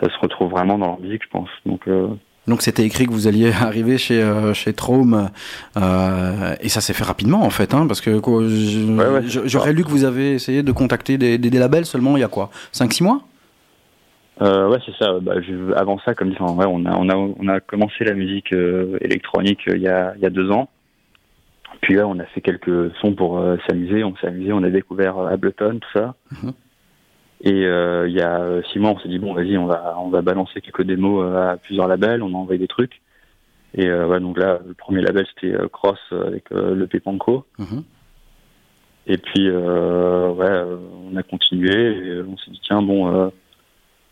ça 0.00 0.10
se 0.10 0.18
retrouve 0.18 0.50
vraiment 0.50 0.78
dans 0.78 0.86
leur 0.86 1.00
musique, 1.00 1.22
je 1.22 1.28
pense. 1.30 1.50
Donc, 1.64 1.86
euh, 1.86 2.08
Donc 2.48 2.62
c'était 2.62 2.84
écrit 2.84 3.06
que 3.06 3.12
vous 3.12 3.26
alliez 3.26 3.50
arriver 3.60 3.98
chez 3.98 4.22
euh, 4.22 4.54
chez 4.54 4.72
Traum 4.72 5.30
euh, 5.76 6.54
et 6.60 6.68
ça 6.68 6.80
s'est 6.80 6.92
fait 6.94 7.04
rapidement 7.04 7.42
en 7.42 7.50
fait 7.50 7.74
hein, 7.74 7.86
parce 7.86 8.00
que 8.00 8.10
Ouais, 8.10 9.08
ouais. 9.08 9.22
j'aurais 9.26 9.72
lu 9.72 9.82
que 9.84 9.88
vous 9.90 10.04
avez 10.04 10.32
essayé 10.34 10.62
de 10.62 10.72
contacter 10.72 11.18
des, 11.18 11.38
des, 11.38 11.50
des 11.50 11.58
labels 11.58 11.86
seulement 11.86 12.16
il 12.16 12.20
y 12.20 12.24
a 12.24 12.28
quoi 12.28 12.50
5 12.72 12.92
6 12.92 13.02
mois? 13.02 13.20
Euh, 14.42 14.68
ouais, 14.68 14.78
c'est 14.84 14.94
ça. 15.02 15.18
Bah, 15.20 15.32
je- 15.40 15.72
avant 15.72 15.98
ça, 16.04 16.14
comme 16.14 16.30
enfin, 16.38 16.52
ouais, 16.52 16.66
on 16.68 16.84
a, 16.84 16.94
on 16.98 17.08
a, 17.08 17.14
on 17.14 17.48
a 17.48 17.58
commencé 17.60 18.04
la 18.04 18.12
musique 18.12 18.52
euh, 18.52 18.98
électronique 19.00 19.60
euh, 19.68 19.76
il 19.76 19.82
y 19.82 19.88
a, 19.88 20.12
il 20.16 20.20
y 20.22 20.26
a 20.26 20.30
deux 20.30 20.50
ans. 20.50 20.68
Puis 21.80 21.94
là, 21.94 22.06
on 22.06 22.18
a 22.18 22.24
fait 22.26 22.42
quelques 22.42 22.94
sons 23.00 23.14
pour 23.14 23.42
s'amuser. 23.66 24.04
On 24.04 24.14
s'est 24.16 24.26
amusé. 24.26 24.52
On 24.52 24.62
a 24.62 24.68
découvert 24.68 25.18
Ableton, 25.18 25.78
tout 25.80 25.98
ça. 25.98 26.14
Mhm. 26.42 26.52
Et 27.42 27.66
euh, 27.66 28.08
il 28.08 28.14
y 28.14 28.20
a 28.20 28.40
euh, 28.40 28.62
six 28.72 28.78
mois, 28.78 28.90
on 28.90 28.98
s'est 28.98 29.08
dit 29.08 29.18
bon, 29.18 29.34
vas-y, 29.34 29.58
on 29.58 29.66
va, 29.66 29.96
on 29.98 30.08
va 30.08 30.22
balancer 30.22 30.60
quelques 30.60 30.82
démos 30.82 31.24
euh, 31.24 31.52
à 31.52 31.56
plusieurs 31.56 31.88
labels. 31.88 32.22
On 32.22 32.34
a 32.34 32.36
envoyé 32.36 32.58
des 32.58 32.68
trucs. 32.68 33.02
Et 33.74 33.86
euh, 33.86 34.06
ouais, 34.06 34.20
donc 34.20 34.38
là, 34.38 34.60
le 34.66 34.74
premier 34.74 35.02
label 35.02 35.26
c'était 35.34 35.54
Cross 35.72 35.98
avec 36.10 36.50
le 36.50 36.86
Pépanco. 36.86 37.44
Mhm. 37.58 37.82
Et 39.08 39.18
puis, 39.18 39.48
euh, 39.48 40.30
ouais, 40.30 40.78
on 41.10 41.16
a 41.16 41.22
continué. 41.22 41.74
Et 41.74 42.20
on 42.22 42.36
s'est 42.38 42.50
dit 42.50 42.60
tiens, 42.62 42.82
bon. 42.82 43.14
euh, 43.14 43.28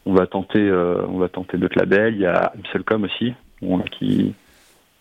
on 0.06 0.14
va 0.14 0.26
tenter, 0.26 0.60
euh, 0.60 1.06
on 1.09 1.18
va 1.18 1.28
tenter 1.28 1.56
d'autres 1.56 1.78
labels. 1.78 2.14
Il 2.14 2.20
y 2.20 2.26
a 2.26 2.52
Amselcom 2.56 3.05
aussi, 3.05 3.32
bon, 3.62 3.78
qui 3.80 4.34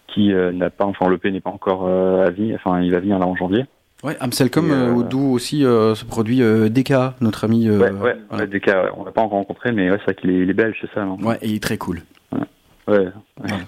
qui 0.08 0.32
euh, 0.32 0.52
n'a 0.52 0.70
pas, 0.70 0.86
enfin 0.86 1.10
l'EP 1.10 1.32
n'est 1.32 1.41
pas 1.41 1.50
encore 1.50 1.88
euh, 1.88 2.26
à 2.26 2.30
vie, 2.30 2.54
enfin 2.54 2.82
il 2.82 2.91
va 2.91 3.00
venir 3.00 3.18
là 3.18 3.26
en 3.26 3.36
janvier. 3.36 3.66
Ouais, 4.04 4.18
Amselcom, 4.20 4.70
euh, 4.70 5.00
euh, 5.00 5.04
d'où 5.04 5.32
aussi 5.32 5.64
euh, 5.66 5.96
ce 5.96 6.04
produit 6.04 6.42
euh, 6.42 6.68
DK, 6.70 6.94
notre 7.22 7.46
ami. 7.46 7.68
euh, 7.70 7.78
ouais, 7.80 7.92
ouais, 7.92 8.18
voilà. 8.30 8.46
ouais, 8.46 8.60
cas, 8.60 8.84
ouais, 8.84 8.90
on 8.98 9.06
l'a 9.06 9.12
pas 9.12 9.22
encore 9.22 9.38
rencontré, 9.38 9.72
mais 9.72 9.90
ouais, 9.90 9.98
c'est 10.00 10.04
vrai 10.12 10.16
qu'il 10.16 10.30
est, 10.32 10.46
est 10.50 10.54
belge, 10.54 10.76
c'est 10.82 10.94
ça, 10.94 11.06
non? 11.06 11.18
Ouais, 11.22 11.38
et 11.42 11.48
il 11.50 11.56
est 11.56 11.64
très 11.64 11.78
cool. 11.78 12.02
Ouais. 12.34 12.40
Voilà, 12.86 13.12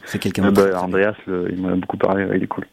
c'est 0.06 0.20
quelqu'un 0.20 0.44
Euh, 0.46 0.52
de 0.52 0.72
bah, 0.72 0.82
Andreas, 0.82 1.16
le- 1.26 1.48
il 1.52 1.62
m'en 1.62 1.70
a 1.70 1.76
beaucoup 1.76 1.96
parlé, 1.96 2.26
ouais, 2.26 2.36
il 2.38 2.44
est 2.44 2.48
cool. 2.48 2.66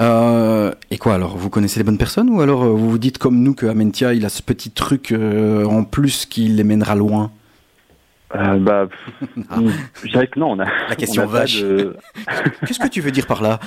Euh, 0.00 0.72
et 0.90 0.98
quoi 0.98 1.14
alors 1.14 1.36
Vous 1.38 1.48
connaissez 1.48 1.78
les 1.80 1.84
bonnes 1.84 1.96
personnes 1.98 2.28
ou 2.28 2.40
alors 2.42 2.64
vous 2.64 2.90
vous 2.90 2.98
dites 2.98 3.16
comme 3.18 3.42
nous 3.42 3.54
que 3.54 3.66
Amentia 3.66 4.12
il 4.12 4.24
a 4.26 4.28
ce 4.28 4.42
petit 4.42 4.70
truc 4.70 5.12
euh, 5.12 5.64
en 5.64 5.84
plus 5.84 6.26
qui 6.26 6.48
les 6.48 6.64
mènera 6.64 6.94
loin? 6.94 7.30
Euh, 8.34 8.58
bah, 8.58 8.88
Ah. 9.50 9.58
je 10.02 10.08
dirais 10.10 10.26
que 10.26 10.38
non, 10.40 10.52
on 10.52 10.58
a. 10.58 10.66
La 10.88 10.96
question 10.98 11.22
on 11.22 11.26
a 11.26 11.28
pas 11.28 11.38
vache. 11.40 11.62
de- 11.62 11.96
Qu'est-ce 12.66 12.80
que 12.80 12.88
tu 12.88 13.00
veux 13.00 13.10
dire 13.12 13.26
par 13.26 13.40
là? 13.40 13.60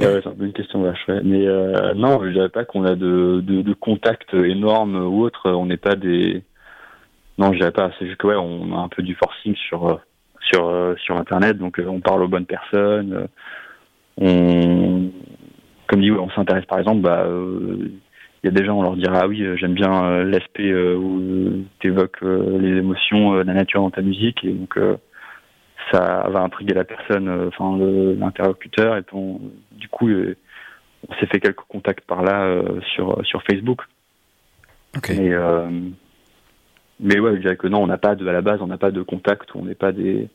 Ouais, 0.00 0.20
c'est 0.22 0.44
une 0.44 0.52
question 0.52 0.82
vache. 0.82 1.06
Mais 1.24 1.46
euh, 1.46 1.94
non, 1.94 2.22
je 2.24 2.30
dirais 2.30 2.48
pas 2.48 2.64
qu'on 2.64 2.84
a 2.84 2.94
de, 2.94 3.40
de, 3.42 3.62
de 3.62 3.72
contacts 3.74 4.34
énormes 4.34 4.96
ou 4.96 5.22
autres. 5.22 5.50
On 5.50 5.66
n'est 5.66 5.76
pas 5.76 5.96
des. 5.96 6.42
Non, 7.38 7.52
je 7.52 7.58
dirais 7.58 7.72
pas. 7.72 7.90
C'est 7.98 8.06
juste 8.06 8.18
que 8.18 8.26
ouais, 8.26 8.36
on 8.36 8.76
a 8.76 8.80
un 8.80 8.88
peu 8.88 9.02
du 9.02 9.14
forcing 9.14 9.54
sur 9.56 10.00
sur 10.40 10.94
sur 10.98 11.16
Internet, 11.16 11.58
donc 11.58 11.78
euh, 11.78 11.86
on 11.86 12.00
parle 12.00 12.22
aux 12.22 12.28
bonnes 12.28 12.46
personnes. 12.46 13.12
euh, 13.12 13.26
on, 14.18 15.10
comme 15.86 16.00
dit, 16.00 16.10
on 16.10 16.30
s'intéresse 16.30 16.66
par 16.66 16.78
exemple. 16.78 17.00
Bah, 17.00 17.26
il 18.42 18.46
y 18.46 18.48
a 18.48 18.52
des 18.52 18.64
gens, 18.64 18.78
on 18.78 18.82
leur 18.82 18.96
dira 18.96 19.20
ah 19.22 19.28
oui, 19.28 19.44
j'aime 19.56 19.74
bien 19.74 20.24
l'aspect 20.24 20.72
où 20.74 21.64
tu 21.78 21.88
évoques 21.88 22.22
les 22.22 22.78
émotions, 22.78 23.34
la 23.34 23.52
nature 23.52 23.82
dans 23.82 23.90
ta 23.90 24.02
musique, 24.02 24.44
et 24.44 24.52
donc. 24.52 24.78
Ça 25.90 26.28
va 26.28 26.40
intriguer 26.40 26.74
la 26.74 26.84
personne, 26.84 27.28
euh, 27.28 27.48
enfin 27.48 27.76
l'interlocuteur, 28.18 28.96
et 28.96 29.02
on, 29.12 29.40
du 29.72 29.88
coup, 29.88 30.08
euh, 30.08 30.36
on 31.08 31.14
s'est 31.14 31.26
fait 31.26 31.40
quelques 31.40 31.60
contacts 31.68 32.04
par 32.06 32.22
là 32.22 32.44
euh, 32.44 32.80
sur 32.94 33.24
sur 33.24 33.42
Facebook. 33.42 33.82
Euh, 35.32 35.70
mais 37.00 37.18
ouais, 37.18 37.36
je 37.36 37.40
dirais 37.40 37.56
que 37.56 37.66
non, 37.68 37.82
on 37.82 37.86
n'a 37.86 37.98
pas 37.98 38.14
de, 38.14 38.26
à 38.26 38.32
la 38.32 38.42
base, 38.42 38.60
on 38.60 38.66
n'a 38.66 38.78
pas 38.78 38.90
de 38.90 39.02
contact, 39.02 39.54
on 39.54 39.64
n'est 39.64 39.74
pas 39.74 39.92
des, 39.92 40.28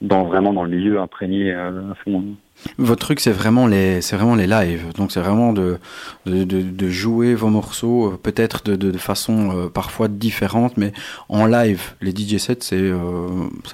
dans 0.00 0.24
vraiment 0.24 0.52
dans 0.52 0.64
le 0.64 0.70
milieu 0.70 1.00
imprégné 1.00 1.52
à 1.52 1.72
fond. 2.04 2.36
Votre 2.78 3.00
truc, 3.06 3.20
c'est 3.20 3.32
vraiment 3.32 3.66
les, 3.66 4.00
c'est 4.00 4.16
vraiment 4.16 4.34
les 4.34 4.46
lives. 4.46 4.92
Donc, 4.94 5.12
c'est 5.12 5.20
vraiment 5.20 5.52
de, 5.52 5.78
de, 6.26 6.44
de, 6.44 6.62
de 6.62 6.88
jouer 6.88 7.34
vos 7.34 7.48
morceaux, 7.48 8.12
euh, 8.12 8.16
peut-être 8.22 8.64
de, 8.64 8.76
de, 8.76 8.96
façon 8.98 9.50
euh, 9.56 9.68
parfois 9.68 10.08
différente, 10.08 10.76
mais 10.76 10.92
en 11.28 11.46
live. 11.46 11.94
Les 12.00 12.10
DJ 12.10 12.38
sets, 12.38 12.56
c'est 12.60 12.76
euh, 12.80 13.28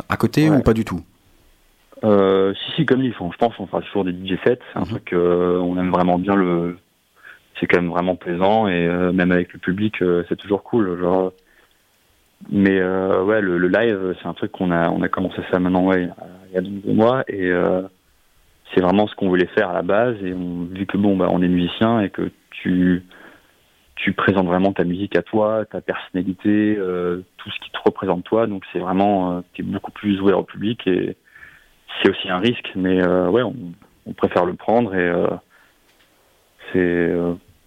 à 0.09 0.17
côté 0.17 0.51
Ouais. 0.51 0.57
ou 0.57 0.61
pas 0.63 0.75
du 0.75 0.85
tout? 0.85 1.01
Euh, 2.05 2.53
si, 2.55 2.73
si, 2.77 2.87
comme 2.87 3.03
ils 3.03 3.15
font, 3.15 3.31
je 3.33 3.39
pense, 3.39 3.55
on 3.61 3.67
fera 3.67 3.81
toujours 3.83 4.05
des 4.05 4.13
DJ 4.13 4.37
sets. 4.45 4.59
C'est 4.73 4.79
un 4.79 4.83
Mhm. 4.83 4.87
truc, 4.89 5.11
on 5.15 5.79
aime 5.79 5.91
vraiment 5.91 6.19
bien 6.19 6.35
le. 6.35 6.77
C'est 7.61 7.67
quand 7.67 7.81
même 7.81 7.91
vraiment 7.91 8.17
plaisant 8.17 8.67
et 8.67 8.89
même 9.13 9.31
avec 9.31 9.53
le 9.53 9.61
public, 9.61 10.03
c'est 10.29 10.37
toujours 10.37 10.65
cool. 10.65 10.99
Genre. 11.01 11.33
Mais 12.51 12.83
ouais, 12.83 13.41
le, 13.41 13.57
le 13.57 13.69
live, 13.69 14.17
c'est 14.21 14.27
un 14.29 14.35
truc 14.35 14.51
qu'on 14.51 14.73
a, 14.73 14.91
on 14.91 15.01
a 15.03 15.09
commencé 15.09 15.37
ça 15.53 15.61
maintenant, 15.61 15.87
ouais, 15.87 16.09
il 16.51 16.55
y 16.55 16.59
a 16.59 16.61
de 16.61 16.69
nouveaux 16.69 16.93
mois 16.95 17.23
et 17.29 17.53
c'est 18.75 18.81
vraiment 18.81 19.07
ce 19.07 19.15
qu'on 19.15 19.29
voulait 19.29 19.47
faire 19.49 19.71
à 19.71 19.75
la 19.75 19.83
base. 19.83 20.17
Et 20.23 20.33
on, 20.33 20.65
vu 20.65 20.87
que 20.87 20.97
bon, 20.97 21.17
bah, 21.17 21.29
on 21.31 21.43
est 21.43 21.49
musicien 21.49 22.01
et 22.01 22.11
que 22.11 22.31
tu, 22.51 23.05
tu 23.97 24.13
présentes 24.13 24.47
vraiment 24.47 24.73
ta 24.73 24.85
musique 24.85 25.17
à 25.17 25.23
toi, 25.23 25.65
ta 25.71 25.81
personnalité, 25.81 26.77
euh, 26.79 27.23
tout 27.37 27.51
ce 27.51 27.61
qui 27.61 27.71
te 27.71 27.79
représente 27.85 28.25
toi. 28.25 28.47
Donc 28.47 28.65
c'est 28.73 28.79
vraiment, 28.79 29.33
euh, 29.33 29.41
t'es 29.55 29.63
beaucoup 29.63 29.93
plus 29.93 30.21
ouvert 30.21 30.39
au 30.39 30.45
public 30.45 30.87
et 30.87 31.17
c'est 32.03 32.11
aussi 32.11 32.31
un 32.31 32.39
risque, 32.39 32.71
mais 32.75 33.03
euh, 33.03 33.29
ouais, 33.29 33.43
on, 33.43 33.55
préfère 34.15 34.45
le 34.45 34.55
prendre 34.55 34.95
et 34.95 35.13
c'est, 36.73 37.15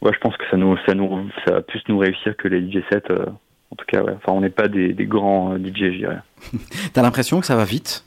ouais, 0.02 0.11
je 0.14 0.19
pense 0.19 0.36
que 0.38 0.44
ça 0.52 0.57
nous, 0.57 0.77
ça 0.86 0.94
nous, 0.94 1.30
ça 1.45 1.56
va 1.56 1.61
plus 1.61 1.82
nous 1.88 1.98
réussir 1.98 2.36
que 2.36 2.48
les 2.48 2.60
DJ 2.60 2.84
sets. 2.91 3.11
en 3.11 3.76
tout 3.76 3.86
cas, 3.88 4.03
ouais. 4.03 4.14
Enfin, 4.18 4.34
on 4.34 4.41
n'est 4.41 4.49
pas 4.49 4.68
des, 4.68 4.94
grands 5.06 5.57
DJ, 5.57 5.91
je 5.91 5.98
dirais. 5.98 6.19
T'as 6.94 7.02
l'impression 7.02 7.40
que 7.40 7.45
ça 7.45 7.56
va 7.56 7.65
vite? 7.65 8.06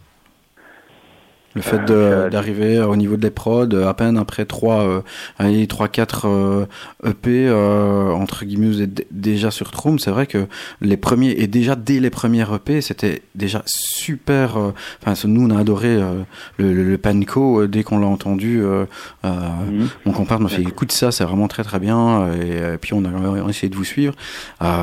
Le 1.54 1.62
fait 1.62 1.78
Euh, 1.90 2.26
de- 2.26 2.30
d'arriver 2.30 2.78
au 2.80 2.94
niveau 2.94 3.16
des 3.16 3.30
prods, 3.30 3.74
à 3.74 3.94
peine 3.94 4.18
après 4.18 4.44
3, 4.44 4.80
euh, 4.82 5.00
allez, 5.38 5.66
3 5.66 5.88
4 5.88 6.26
euh, 6.28 6.66
EP, 7.06 7.48
euh, 7.48 8.10
entre 8.12 8.44
guillemets, 8.44 8.66
vous 8.68 8.82
êtes 8.82 9.06
déjà 9.10 9.50
sur 9.50 9.70
Trome. 9.70 9.98
C'est 9.98 10.10
vrai 10.10 10.26
que 10.26 10.46
les 10.82 10.96
premiers, 10.98 11.30
et 11.30 11.46
déjà 11.46 11.74
dès 11.74 12.00
les 12.00 12.10
premiers 12.10 12.44
EP, 12.54 12.80
c'était 12.82 13.22
déjà 13.34 13.62
super. 13.66 14.56
euh, 14.58 14.70
Enfin, 15.04 15.14
nous, 15.28 15.46
on 15.46 15.50
a 15.50 15.58
adoré 15.58 15.88
euh, 15.88 16.22
le, 16.58 16.72
le, 16.74 16.84
le 16.84 16.98
Panko 16.98 17.62
euh, 17.62 17.66
dès 17.66 17.82
qu'on 17.82 17.98
l'a 17.98 18.06
entendu. 18.06 18.60
Euh, 18.62 18.84
euh, 19.24 19.28
Mhm. 19.70 19.88
mon 20.04 20.12
compère 20.12 20.40
m'a 20.40 20.48
fait 20.48 20.62
écoute 20.62 20.92
ça, 20.92 21.10
c'est 21.12 21.24
vraiment 21.24 21.48
très 21.48 21.64
très 21.64 21.78
bien. 21.78 22.26
Et, 22.34 22.52
euh, 22.60 22.76
puis 22.80 22.92
on 22.92 23.04
a, 23.04 23.08
on 23.08 23.46
a 23.46 23.48
essayé 23.48 23.68
de 23.70 23.74
vous 23.76 23.84
suivre. 23.84 24.14
Euh, 24.62 24.74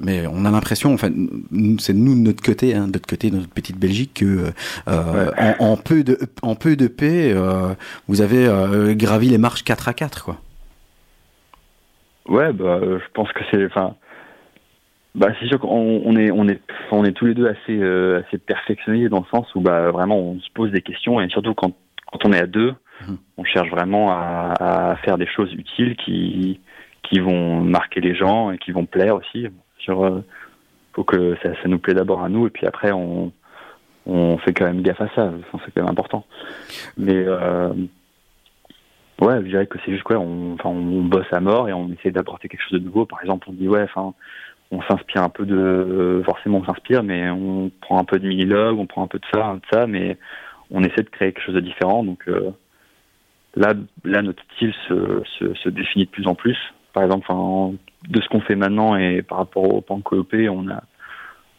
mais 0.00 0.26
on 0.32 0.44
a 0.44 0.50
l'impression, 0.50 0.94
enfin, 0.94 1.08
c'est 1.80 1.92
nous 1.92 2.14
de 2.14 2.20
notre 2.20 2.42
côté, 2.42 2.74
hein, 2.74 2.86
de 2.86 2.92
notre 2.92 3.06
côté, 3.08 3.30
de 3.30 3.36
notre 3.36 3.48
petite 3.48 3.78
Belgique, 3.78 4.12
que 4.14 4.52
euh, 4.88 5.30
en, 5.38 5.54
en 5.72 5.76
peu 5.76 6.03
de 6.04 6.18
en 6.42 6.54
peu 6.54 6.76
de 6.76 6.86
paix, 6.86 7.32
euh, 7.34 7.74
vous 8.08 8.20
avez 8.20 8.46
euh, 8.46 8.94
gravi 8.94 9.28
les 9.28 9.38
marches 9.38 9.64
4 9.64 9.88
à 9.88 9.94
4 9.94 10.24
quoi. 10.24 10.36
Ouais, 12.28 12.52
bah, 12.52 12.78
euh, 12.82 12.98
je 13.00 13.12
pense 13.12 13.30
que 13.32 13.40
c'est, 13.50 13.64
enfin, 13.66 13.94
bah, 15.14 15.28
c'est 15.38 15.46
sûr 15.46 15.60
qu'on 15.60 16.02
on 16.04 16.16
est, 16.16 16.30
on 16.30 16.48
est, 16.48 16.60
on 16.90 17.04
est 17.04 17.12
tous 17.12 17.26
les 17.26 17.34
deux 17.34 17.48
assez, 17.48 17.78
euh, 17.78 18.22
assez 18.26 18.38
perfectionnés 18.38 19.08
dans 19.08 19.20
le 19.20 19.26
sens 19.30 19.46
où, 19.54 19.60
bah, 19.60 19.90
vraiment, 19.90 20.18
on 20.18 20.40
se 20.40 20.50
pose 20.54 20.70
des 20.70 20.80
questions 20.80 21.20
et 21.20 21.28
surtout 21.28 21.54
quand, 21.54 21.72
quand 22.10 22.24
on 22.24 22.32
est 22.32 22.40
à 22.40 22.46
deux, 22.46 22.74
Mhm. 23.08 23.18
on 23.38 23.44
cherche 23.44 23.68
vraiment 23.70 24.12
à, 24.12 24.54
à 24.60 24.96
faire 24.98 25.18
des 25.18 25.26
choses 25.26 25.52
utiles 25.52 25.96
qui, 25.96 26.60
qui 27.02 27.18
vont 27.18 27.60
marquer 27.60 28.00
les 28.00 28.14
gens 28.14 28.52
et 28.52 28.58
qui 28.58 28.70
vont 28.70 28.86
plaire 28.86 29.16
aussi. 29.16 29.48
Sur, 29.78 30.22
faut 30.92 31.02
que 31.02 31.36
ça, 31.42 31.50
ça 31.60 31.68
nous 31.68 31.80
plaît 31.80 31.94
d'abord 31.94 32.22
à 32.22 32.28
nous 32.28 32.46
et 32.46 32.50
puis 32.50 32.66
après 32.68 32.92
on, 32.92 33.32
on 34.06 34.38
fait 34.38 34.52
quand 34.52 34.66
même 34.66 34.82
gaffe 34.82 35.00
à 35.00 35.08
ça. 35.14 35.32
C'est 35.52 35.72
quand 35.74 35.82
même 35.82 35.90
important. 35.90 36.24
Mais 36.96 37.24
euh, 37.26 37.72
Ouais, 39.20 39.40
je 39.42 39.46
dirais 39.46 39.66
que 39.66 39.78
c'est 39.84 39.92
juste 39.92 40.02
quoi, 40.02 40.18
on, 40.18 40.54
enfin, 40.54 40.70
on 40.70 41.02
bosse 41.02 41.32
à 41.32 41.40
mort 41.40 41.68
et 41.68 41.72
on 41.72 41.88
essaie 41.92 42.10
d'apporter 42.10 42.48
quelque 42.48 42.62
chose 42.62 42.80
de 42.80 42.84
nouveau. 42.84 43.06
Par 43.06 43.20
exemple, 43.22 43.48
on 43.48 43.52
dit 43.52 43.68
ouais, 43.68 43.82
enfin, 43.84 44.12
on 44.72 44.82
s'inspire 44.82 45.22
un 45.22 45.28
peu 45.28 45.46
de, 45.46 46.20
forcément 46.24 46.58
on 46.58 46.64
s'inspire, 46.64 47.04
mais 47.04 47.30
on 47.30 47.70
prend 47.80 47.98
un 47.98 48.04
peu 48.04 48.18
de 48.18 48.26
mini-log, 48.26 48.78
on 48.78 48.86
prend 48.86 49.04
un 49.04 49.06
peu 49.06 49.18
de 49.18 49.24
ça, 49.32 49.46
un 49.46 49.54
peu 49.54 49.60
de 49.60 49.76
ça, 49.78 49.86
mais 49.86 50.18
on 50.70 50.82
essaie 50.82 51.02
de 51.02 51.10
créer 51.10 51.32
quelque 51.32 51.44
chose 51.44 51.54
de 51.54 51.60
différent. 51.60 52.02
Donc 52.02 52.24
euh, 52.26 52.50
là, 53.54 53.74
là, 54.04 54.22
notre 54.22 54.42
style 54.54 54.74
se, 54.88 55.22
se, 55.38 55.54
se 55.54 55.68
définit 55.68 56.06
de 56.06 56.10
plus 56.10 56.26
en 56.26 56.34
plus. 56.34 56.58
Par 56.92 57.04
exemple, 57.04 57.26
enfin, 57.28 57.74
de 58.08 58.20
ce 58.20 58.28
qu'on 58.28 58.40
fait 58.40 58.56
maintenant 58.56 58.96
et 58.96 59.22
par 59.22 59.38
rapport 59.38 59.72
au 59.72 59.80
pan 59.80 60.00
coop, 60.00 60.34
on 60.34 60.68
a, 60.70 60.82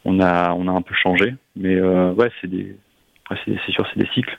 on 0.05 0.19
a, 0.19 0.53
on 0.53 0.67
a 0.67 0.71
un 0.71 0.81
peu 0.81 0.95
changé. 0.95 1.35
Mais 1.55 1.75
euh, 1.75 2.13
ouais, 2.13 2.31
c'est 2.39 2.47
des, 2.47 2.75
c'est 3.45 3.71
sûr, 3.71 3.85
c'est 3.93 3.99
des 3.99 4.09
cycles. 4.13 4.37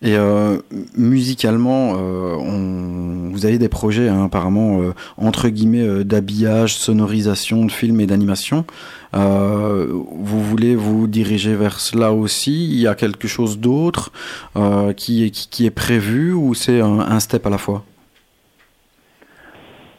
Et 0.00 0.16
euh, 0.16 0.58
musicalement, 0.96 1.94
euh, 1.96 2.36
on, 2.36 3.30
vous 3.30 3.46
avez 3.46 3.58
des 3.58 3.68
projets 3.68 4.08
hein, 4.08 4.26
apparemment 4.26 4.80
euh, 4.80 4.92
entre 5.16 5.48
guillemets 5.48 6.04
d'habillage, 6.04 6.76
sonorisation 6.76 7.64
de 7.64 7.72
films 7.72 8.00
et 8.00 8.06
d'animation. 8.06 8.64
Vous 9.12 10.40
voulez 10.42 10.76
vous 10.76 11.08
diriger 11.08 11.56
vers 11.56 11.80
cela 11.80 12.12
aussi? 12.12 12.66
Il 12.66 12.78
y 12.78 12.86
a 12.86 12.94
quelque 12.94 13.26
chose 13.26 13.58
d'autre 13.58 14.12
qui, 14.96 15.24
est- 15.24 15.30
qui, 15.30 15.48
qui 15.48 15.66
est 15.66 15.70
prévu 15.70 16.32
ou 16.32 16.54
c'est 16.54 16.80
un, 16.80 17.00
un 17.00 17.18
step 17.18 17.46
à 17.46 17.50
la 17.50 17.58
fois? 17.58 17.84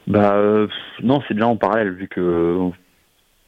Bah 0.07 0.37
non, 1.03 1.21
c'est 1.27 1.33
bien 1.33 1.47
en 1.47 1.57
parallèle 1.57 1.91
vu 1.91 2.07
que 2.07 2.69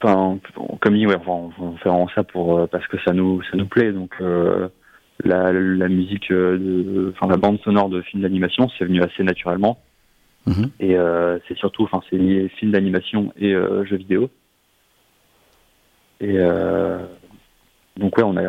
enfin 0.02 0.38
comme 0.80 0.94
dit 0.94 1.06
ouais, 1.06 1.16
enfin, 1.16 1.50
on 1.58 1.76
fait 1.76 1.88
vraiment 1.88 2.08
ça 2.14 2.24
pour 2.24 2.58
euh, 2.58 2.66
parce 2.66 2.86
que 2.88 2.96
ça 3.04 3.12
nous 3.12 3.42
ça 3.42 3.56
nous 3.56 3.66
plaît. 3.66 3.92
Donc 3.92 4.14
euh, 4.20 4.68
la, 5.24 5.52
la 5.52 5.88
musique 5.88 6.30
euh, 6.30 6.58
de 6.58 7.14
enfin 7.14 7.28
la 7.30 7.36
bande 7.36 7.60
sonore 7.60 7.88
de 7.88 8.02
films 8.02 8.22
d'animation 8.22 8.68
c'est 8.78 8.84
venu 8.84 9.02
assez 9.02 9.22
naturellement. 9.22 9.78
Mhm. 10.44 10.70
et 10.80 10.96
euh, 10.96 11.38
c'est 11.46 11.56
surtout 11.56 11.84
enfin 11.84 12.00
c'est 12.10 12.16
lié 12.16 12.48
films 12.58 12.72
d'animation 12.72 13.32
et 13.36 13.54
euh, 13.54 13.84
jeux 13.84 13.96
vidéo. 13.96 14.28
Et 16.20 16.38
donc 17.96 18.16
ouais 18.16 18.24
on 18.24 18.36
a 18.36 18.42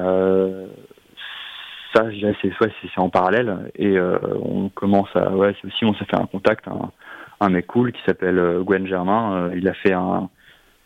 ça 1.94 2.10
je 2.12 2.16
dirais 2.18 2.36
c'est 2.42 2.50
ouais, 2.50 2.72
c'est 2.82 3.00
en 3.00 3.10
parallèle. 3.10 3.72
Et 3.76 4.00
on 4.00 4.70
commence 4.70 5.10
à 5.16 5.30
ouais 5.36 5.56
c'est 5.60 5.68
aussi 5.68 5.86
on 5.86 5.94
s'est 5.96 6.06
fait 6.06 6.20
un 6.20 6.28
contact 6.28 6.68
un, 6.68 6.92
un 7.40 7.50
mec 7.50 7.66
cool 7.68 7.92
qui 7.92 8.02
s'appelle 8.06 8.60
Gwen 8.64 8.86
Germain. 8.86 9.50
Il 9.56 9.68
a 9.68 9.74
fait 9.74 9.94
un 9.94 10.30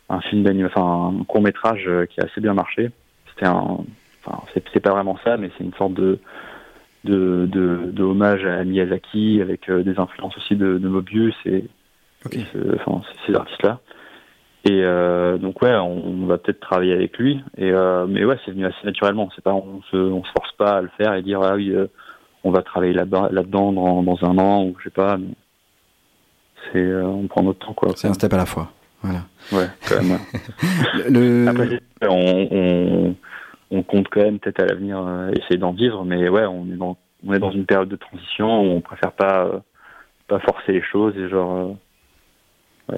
un 0.10 0.22
film 0.22 0.44
d'animation 0.44 0.82
enfin 0.82 1.18
un 1.20 1.24
court 1.26 1.42
métrage 1.42 1.90
qui 2.10 2.22
a 2.22 2.26
assez 2.26 2.42
bien 2.42 2.54
marché 2.54 2.92
c'était 3.30 3.46
un 3.48 3.78
enfin 4.24 4.44
c'est 4.74 4.80
pas 4.80 4.92
vraiment 4.92 5.18
ça 5.24 5.38
mais 5.38 5.50
c'est 5.58 5.64
une 5.64 5.74
sorte 5.74 5.94
de 5.94 6.20
de, 7.04 7.46
de, 7.50 7.92
de 7.92 8.04
hommage 8.04 8.44
à 8.46 8.64
Miyazaki 8.66 9.40
avec 9.42 9.70
euh, 9.70 9.82
des 9.84 9.98
influences 9.98 10.36
aussi 10.38 10.56
de, 10.56 10.78
de 10.78 10.88
Mobius 10.90 11.36
et, 11.46 11.64
et 12.40 12.46
ce- 12.52 12.76
enfin, 12.76 13.02
ces 13.26 13.34
artistes-là. 13.34 13.80
Et 14.66 14.82
euh, 14.84 15.38
donc 15.38 15.62
ouais, 15.62 15.74
on, 15.76 16.06
on 16.06 16.26
va 16.26 16.38
peut-être 16.38 16.60
travailler 16.60 16.92
avec 16.94 17.18
lui. 17.18 17.40
Et 17.58 17.72
euh, 17.72 18.08
mais 18.10 18.26
ouais, 18.26 18.38
c'est 18.44 18.52
venu 18.52 18.66
assez 18.66 18.84
naturellement. 18.84 19.30
C'est 19.36 19.44
pas, 19.44 19.54
on 19.54 19.82
se, 19.92 19.96
on 19.96 20.22
se 20.24 20.32
force 20.32 20.52
pas 20.58 20.78
à 20.78 20.82
le 20.82 20.90
faire 20.98 21.14
et 21.14 21.22
dire 21.22 21.40
ah 21.42 21.54
oui, 21.56 21.70
euh, 21.70 21.88
on 22.44 22.52
va 22.52 22.62
travailler 22.62 22.94
là-bas, 22.94 23.30
là-dedans 23.32 23.72
dans, 23.72 24.04
dans 24.04 24.18
un 24.26 24.38
an 24.40 24.64
ou 24.66 24.76
je 24.80 24.86
sais 24.86 24.90
pas. 24.90 25.16
mais 25.18 25.28
C'est, 26.74 26.80
euh, 26.80 27.06
on 27.06 27.28
prend 27.28 27.44
notre 27.44 27.60
temps 27.66 27.74
quoi. 27.74 27.90
C'est 27.96 28.10
un 28.10 28.14
step 28.14 28.34
à 28.34 28.38
la 28.38 28.46
fois. 28.46 28.72
Voilà. 29.04 29.22
Ouais, 29.52 29.68
quand 29.88 30.04
même. 30.04 30.20
Le, 31.10 31.48
Après, 31.48 31.80
on, 32.02 32.48
on, 32.52 33.16
on 33.72 33.84
compte 33.84 34.08
quand 34.10 34.22
même 34.22 34.40
peut-être 34.40 34.60
à 34.62 34.66
l'avenir 34.66 35.00
euh, 35.06 35.32
essayer 35.32 35.58
d'en 35.58 35.72
vivre, 35.72 36.04
mais 36.04 36.28
ouais, 36.30 36.46
on 36.46 36.66
est 36.66 36.78
dans, 36.78 36.98
on 37.26 37.34
est 37.34 37.40
dans 37.40 37.52
une 37.52 37.66
période 37.66 37.90
de 37.90 37.96
transition 37.96 38.62
où 38.62 38.76
on 38.76 38.82
préfère 38.82 39.12
pas, 39.12 39.46
euh, 39.46 39.60
pas 40.28 40.40
forcer 40.40 40.72
les 40.74 40.84
choses 40.84 41.16
et 41.18 41.30
genre. 41.30 41.76
euh, 42.92 42.96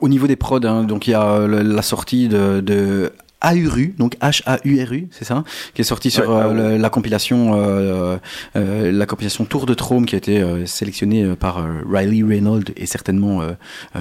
Au 0.00 0.08
niveau 0.08 0.26
des 0.26 0.36
prods, 0.36 0.60
hein, 0.64 0.84
donc 0.84 1.06
il 1.08 1.10
y 1.10 1.14
a 1.14 1.46
la 1.48 1.82
sortie 1.82 2.28
de, 2.28 2.60
de 2.60 3.12
AURU, 3.42 3.94
donc 3.98 4.16
H-A-U-R-U, 4.20 5.08
c'est 5.10 5.24
ça, 5.24 5.44
qui 5.74 5.80
est 5.80 5.84
sorti 5.84 6.10
sur 6.10 6.28
Ouais, 6.30 6.36
euh, 6.36 6.72
ouais. 6.74 6.78
la 6.78 6.90
compilation, 6.90 7.52
euh, 7.56 8.16
euh, 8.56 8.92
la 8.92 9.06
compilation 9.06 9.44
Tour 9.44 9.66
de 9.66 9.74
Trôme 9.74 10.06
qui 10.06 10.14
a 10.14 10.18
été 10.18 10.40
euh, 10.40 10.66
sélectionnée 10.66 11.24
euh, 11.24 11.34
par 11.34 11.64
Riley 11.90 12.22
Reynolds 12.22 12.70
et 12.76 12.86
certainement 12.86 13.40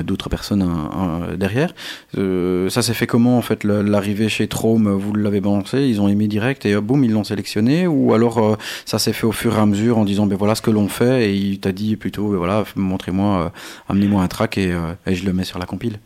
d'autres 0.04 0.30
personnes 0.30 0.62
hein, 0.62 0.90
hein, 0.94 1.36
derrière. 1.38 1.74
Ça 2.14 2.82
s'est 2.82 2.94
fait 2.94 3.08
comment 3.08 3.38
en 3.38 3.42
fait 3.42 3.64
l'arrivée 3.64 4.30
chez 4.30 4.48
Trôme 4.48 4.90
Vous 4.92 5.14
l'avez 5.14 5.42
balancé, 5.42 5.80
ils 5.88 6.00
ont 6.02 6.08
aimé 6.08 6.28
direct 6.28 6.66
et 6.66 6.76
boum 6.80 7.04
ils 7.04 7.12
l'ont 7.12 7.24
sélectionné 7.24 7.88
ou 7.88 8.14
alors 8.14 8.58
ça 8.86 9.00
s'est 9.00 9.14
fait 9.14 9.26
au 9.26 9.32
fur 9.32 9.56
et 9.56 9.60
à 9.60 9.66
mesure 9.66 9.98
en 9.98 10.06
disant 10.06 10.26
ben 10.28 10.38
voilà 10.38 10.56
ce 10.56 10.62
que 10.62 10.72
l'on 10.72 10.88
fait 10.88 11.30
et 11.30 11.36
il 11.36 11.60
t'a 11.60 11.72
dit 11.72 11.96
plutôt 11.96 12.30
ben 12.30 12.38
voilà 12.38 12.64
montrez-moi, 12.76 13.52
amenez-moi 13.90 14.22
un 14.24 14.28
track 14.28 14.58
et, 14.58 14.76
et 15.08 15.16
je 15.16 15.26
le 15.26 15.34
mets 15.34 15.44
sur 15.46 15.60
la 15.60 15.66
compile. 15.66 16.00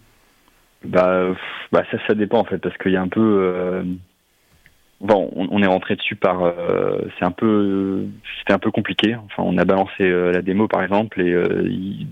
Bah, 0.88 1.28
bah 1.72 1.84
ça, 1.92 1.98
ça 2.08 2.14
dépend 2.16 2.40
en 2.40 2.44
fait, 2.46 2.58
parce 2.60 2.78
qu'il 2.78 2.92
y 2.92 2.98
a 2.98 3.02
un 3.02 3.08
peu. 3.08 3.22
euh, 3.22 3.84
Bon, 5.02 5.30
on, 5.36 5.50
on 5.52 5.62
est 5.62 5.68
rentré 5.68 5.98
dessus 5.98 6.16
par. 6.16 6.42
euh, 6.44 7.00
c'est 7.20 7.26
un 7.26 7.32
peu. 7.32 8.06
C'était 8.40 8.54
un 8.54 8.60
peu 8.60 8.72
compliqué. 8.72 9.16
Enfin, 9.26 9.44
on 9.46 9.58
a 9.58 9.66
balancé 9.66 10.04
euh, 10.04 10.32
la 10.32 10.42
démo 10.42 10.68
par 10.70 10.84
exemple 10.84 11.20
et 11.22 11.36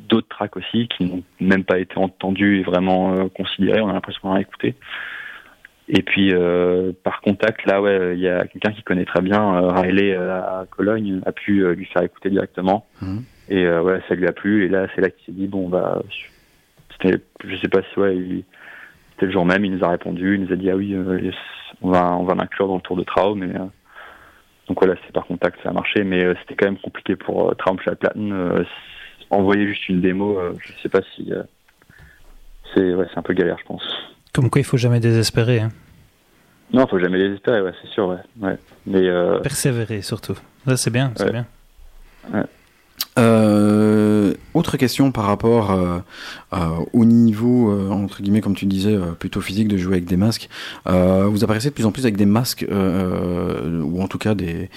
d'autres 0.10 0.28
tracks 0.28 0.58
aussi 0.58 0.90
qui 0.90 1.06
n'ont 1.06 1.24
même 1.40 1.64
pas 1.64 1.80
été 1.80 1.98
entendus 1.98 2.60
et 2.60 2.64
vraiment 2.64 3.30
considérés. 3.30 3.80
On 3.80 3.88
a 3.90 3.94
l'impression 3.94 4.30
d'en 4.30 4.36
écouter. 4.36 4.76
Et 5.88 6.02
puis 6.02 6.34
par 7.04 7.22
contact, 7.22 7.66
là, 7.66 7.82
ouais, 7.82 8.16
il 8.16 8.20
y 8.20 8.28
a 8.28 8.46
quelqu'un 8.48 8.72
qui 8.72 8.84
connaît 8.84 9.06
très 9.06 9.22
bien 9.22 9.70
Riley 9.72 10.14
à 10.16 10.66
Cologne, 10.70 11.22
a 11.26 11.32
pu 11.32 11.66
lui 11.76 11.86
faire 11.86 12.04
écouter 12.04 12.30
directement. 12.30 12.86
Mhm. 13.02 13.24
Et 13.50 13.66
ouais, 13.70 14.02
ça 14.10 14.16
lui 14.16 14.28
a 14.28 14.34
plu. 14.34 14.66
Et 14.66 14.68
là, 14.68 14.88
c'est 14.94 15.02
là 15.02 15.10
qu'il 15.10 15.26
s'est 15.26 15.40
dit 15.40 15.48
bon 15.48 15.70
bah, 15.70 16.02
c'était, 16.92 17.18
je 17.46 17.56
sais 17.58 17.70
pas 17.70 17.82
si 17.94 18.00
ouais, 18.00 18.16
il- 18.16 18.44
c'était 19.14 19.28
le 19.28 19.32
jour 19.32 19.46
même, 19.46 19.64
il 19.66 19.72
nous 19.76 19.84
a 19.84 19.90
répondu, 19.90 20.36
il 20.36 20.42
nous 20.46 20.54
a 20.54 20.56
dit 20.56 20.70
ah 20.70 20.76
oui, 20.76 20.94
euh, 20.94 21.20
yes, 21.22 21.36
on 21.82 21.92
va 21.92 22.14
on 22.16 22.24
va 22.24 22.36
l'inclure 22.36 22.68
dans 22.68 22.76
le 22.76 22.82
tour 22.82 22.96
de 22.98 23.04
Traum. 23.04 23.40
Mais 23.40 23.56
euh, 23.56 23.66
donc 24.68 24.80
voilà, 24.80 24.96
c'est 25.06 25.14
par 25.14 25.26
contact, 25.26 25.60
ça 25.64 25.70
a 25.70 25.74
marché, 25.74 26.04
mais 26.04 26.24
euh, 26.24 26.34
c'était 26.42 26.56
quand 26.56 26.66
même 26.66 26.80
compliqué 26.80 27.16
pour 27.16 27.56
Traum 27.58 27.78
Platten. 27.78 28.32
Euh, 28.32 28.64
envoyer 29.30 29.68
juste 29.68 29.90
une 29.90 30.00
démo, 30.00 30.38
je 30.60 30.74
sais 30.84 30.90
pas 30.90 31.02
si 31.16 31.32
c'est 32.76 32.94
ouais, 32.94 33.08
c'est 33.12 33.18
un 33.18 33.24
peu 33.24 33.34
galère, 33.34 33.58
je 33.60 33.66
pense. 33.66 33.84
Comme 34.32 34.50
quoi, 34.52 34.62
il 34.62 34.64
faut 34.64 34.78
jamais 34.78 35.00
désespérer. 35.00 35.60
hein. 35.62 35.70
Non, 36.72 36.86
faut 36.88 37.00
jamais 37.00 37.18
désespérer, 37.18 37.62
ouais, 37.62 37.72
c'est 37.82 37.90
sûr, 37.90 38.08
ouais. 38.08 38.18
ouais. 38.42 38.58
Mais 38.86 39.08
euh, 39.08 39.40
Persévérer 39.40 40.02
surtout. 40.02 40.38
C'est 40.76 40.92
bien, 40.92 41.12
c'est 41.16 41.32
bien. 41.32 41.46
Euh, 43.20 44.34
autre 44.56 44.78
question 44.78 45.12
par 45.12 45.26
rapport 45.26 45.72
euh, 45.72 46.00
euh, 46.54 46.58
au 46.94 47.06
niveau, 47.06 47.72
euh, 47.72 47.90
entre 47.90 48.22
guillemets, 48.22 48.42
comme 48.42 48.56
tu 48.56 48.66
disais, 48.66 48.98
plutôt 49.20 49.42
physique 49.42 49.68
de 49.68 49.78
jouer 49.78 49.94
avec 49.94 50.06
des 50.06 50.18
masques. 50.18 50.50
Vous 50.86 51.44
apparaissez 51.44 51.70
de 51.70 51.74
plus 51.74 51.86
en 51.86 51.92
plus 51.92 52.04
avec 52.04 52.18
des 52.18 52.26
masques, 52.26 52.66
ou 52.70 54.02
en 54.02 54.08
tout 54.08 54.18
cas 54.18 54.36
des, 54.36 54.70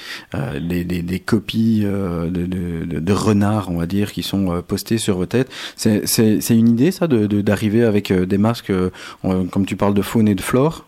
des, 0.60 0.84
des, 0.84 1.02
des 1.02 1.20
copies 1.20 1.80
de, 1.80 2.28
de, 2.46 3.00
de, 3.00 3.12
renards, 3.12 3.70
on 3.70 3.78
va 3.78 3.86
dire, 3.86 4.12
qui 4.12 4.22
sont 4.22 4.62
postés 4.66 4.98
sur 4.98 5.16
vos 5.16 5.26
têtes. 5.26 5.50
C'est 5.76 6.50
une 6.50 6.68
idée, 6.68 6.90
ça, 6.90 7.06
de- 7.06 7.26
de- 7.26 7.40
d'arriver 7.40 7.84
avec 7.84 8.12
des 8.12 8.38
masques, 8.38 8.72
comme 9.22 9.66
tu 9.66 9.76
parles 9.76 9.94
de 9.94 10.02
faune 10.02 10.28
et 10.28 10.34
de 10.34 10.42
flore? 10.42 10.84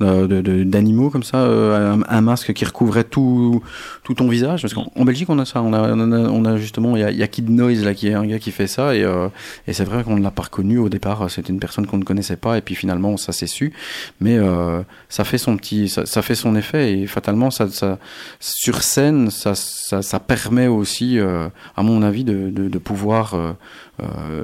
D'animaux 0.00 1.08
comme 1.10 1.22
ça, 1.22 1.38
euh, 1.38 1.96
un, 2.08 2.20
masque 2.20 2.52
qui 2.52 2.64
recouvrait 2.64 3.04
tout, 3.04 3.62
tout 4.02 4.14
ton 4.14 4.28
visage 4.28 4.62
Parce 4.62 4.74
qu'en 4.74 4.90
en 4.96 5.04
Belgique, 5.04 5.30
on 5.30 5.38
a 5.38 5.44
ça. 5.44 5.62
On 5.62 5.72
a, 5.72 5.92
on 5.92 6.44
a, 6.44 6.56
justement, 6.56 6.96
il 6.96 7.16
y 7.16 7.22
a, 7.22 7.26
Kid 7.28 7.48
Noise 7.48 7.84
là, 7.84 7.94
qui 7.94 8.08
est 8.08 8.14
un 8.14 8.26
gars 8.26 8.38
qui 8.38 8.50
fait 8.50 8.66
ça. 8.66 8.94
Et, 8.94 9.04
euh, 9.04 9.28
et 9.68 9.72
c'est 9.72 9.84
vrai 9.84 10.02
qu'on 10.02 10.16
ne 10.16 10.22
l'a 10.22 10.30
pas 10.30 10.44
reconnu 10.44 10.78
au 10.78 10.88
départ. 10.88 11.30
C'était 11.30 11.52
une 11.52 11.60
personne 11.60 11.86
qu'on 11.86 11.98
ne 11.98 12.04
connaissait 12.04 12.36
pas. 12.36 12.58
Et 12.58 12.60
puis 12.60 12.74
finalement, 12.74 13.16
ça 13.16 13.32
s'est 13.32 13.46
su. 13.46 13.72
Mais 14.20 14.36
euh, 14.36 14.82
ça 15.08 15.24
fait 15.24 15.38
son 15.38 15.56
petit, 15.56 15.88
ça, 15.88 16.22
fait 16.22 16.34
son 16.34 16.56
effet. 16.56 16.92
Et 16.92 17.06
fatalement, 17.06 17.50
ça, 17.50 17.68
ça, 17.68 17.98
sur 18.40 18.82
scène, 18.82 19.30
ça, 19.30 19.54
ça, 19.54 20.20
permet 20.20 20.66
aussi, 20.66 21.18
à 21.20 21.82
mon 21.82 22.02
avis, 22.02 22.24
de, 22.24 22.50
de, 22.50 22.78
pouvoir 22.78 23.36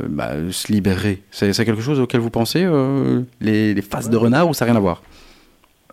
bah, 0.09 0.31
se 0.51 0.73
libérer. 0.73 1.23
C'est 1.31 1.53
quelque 1.65 1.83
chose 1.83 1.99
auquel 1.99 2.21
vous 2.21 2.31
pensez, 2.31 2.69
les, 3.41 3.75
les 3.75 3.83
faces 3.83 4.11
de 4.11 4.17
renard, 4.17 4.49
ou 4.49 4.55
ça 4.55 4.65
n'a 4.65 4.73
rien 4.73 4.79
à 4.79 4.81
voir? 4.81 5.03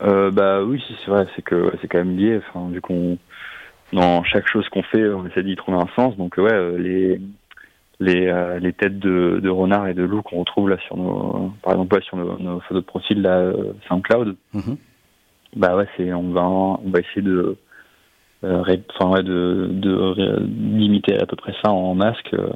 Euh, 0.02 0.32
bah 0.32 0.64
oui, 0.64 0.82
si, 0.86 0.96
c'est 1.04 1.12
vrai, 1.12 1.26
c'est 1.36 1.42
que 1.42 1.56
ouais, 1.56 1.74
c'est 1.82 1.88
quand 1.88 1.98
même 1.98 2.16
lié. 2.18 2.40
Enfin, 2.50 2.70
vu 2.70 2.82
qu'on 2.82 3.18
dans 3.94 4.24
chaque 4.24 4.48
chose 4.48 4.68
qu'on 4.70 4.84
fait, 4.84 5.08
on 5.10 5.26
essaie 5.26 5.44
d'y 5.44 5.56
trouver 5.56 5.78
un 5.78 5.88
sens. 5.96 6.16
Donc 6.18 6.36
ouais, 6.38 6.52
euh, 6.54 6.78
les 6.78 7.20
les, 8.00 8.28
euh, 8.28 8.60
les 8.60 8.74
têtes 8.74 9.00
de, 9.00 9.40
de 9.42 9.50
renard 9.50 9.88
et 9.88 9.96
de 9.96 10.04
loup 10.04 10.22
qu'on 10.22 10.40
retrouve 10.42 10.70
là 10.70 10.78
sur 10.86 10.98
nos, 10.98 11.52
par 11.64 11.74
exemple 11.74 11.96
ouais, 11.96 12.02
sur 12.04 12.16
nos, 12.18 12.38
nos 12.38 12.60
photos 12.60 12.84
de 12.84 12.88
profil 12.88 13.22
là, 13.24 13.38
euh, 13.40 13.74
SoundCloud. 13.88 14.36
Mhm. 14.54 14.78
Bah 15.56 15.76
ouais, 15.76 15.88
c'est 15.98 16.14
on 16.14 16.30
va 16.32 16.44
on 16.44 16.90
va 16.92 17.00
essayer 17.00 17.24
de 17.24 17.58
euh, 18.44 18.62
ré- 18.62 18.84
enfin 19.00 19.10
ouais, 19.10 19.24
de 19.24 19.68
de 19.72 19.96
ré- 19.96 20.38
d'imiter 20.42 21.20
à 21.20 21.26
peu 21.26 21.36
près 21.36 21.56
ça 21.64 21.72
en 21.72 21.96
masque. 21.96 22.34
euh. 22.36 22.50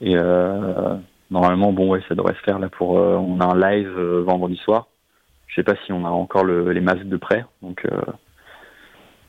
et 0.00 0.16
euh, 0.16 0.96
normalement, 1.30 1.72
bon 1.72 1.90
ouais, 1.90 2.00
ça 2.08 2.14
devrait 2.16 2.34
se 2.34 2.40
faire 2.42 2.58
là 2.58 2.68
pour. 2.70 2.98
euh, 2.98 3.16
on 3.16 3.38
a 3.40 3.46
un 3.46 3.56
live 3.70 3.96
vendredi 4.24 4.56
soir. 4.56 4.88
Sais 5.58 5.64
pas 5.64 5.74
si 5.84 5.92
on 5.92 6.04
a 6.06 6.08
encore 6.08 6.44
le, 6.44 6.70
les 6.72 6.80
masques 6.80 7.08
de 7.08 7.16
prêt, 7.16 7.44
donc. 7.62 7.84
euh, 7.90 8.00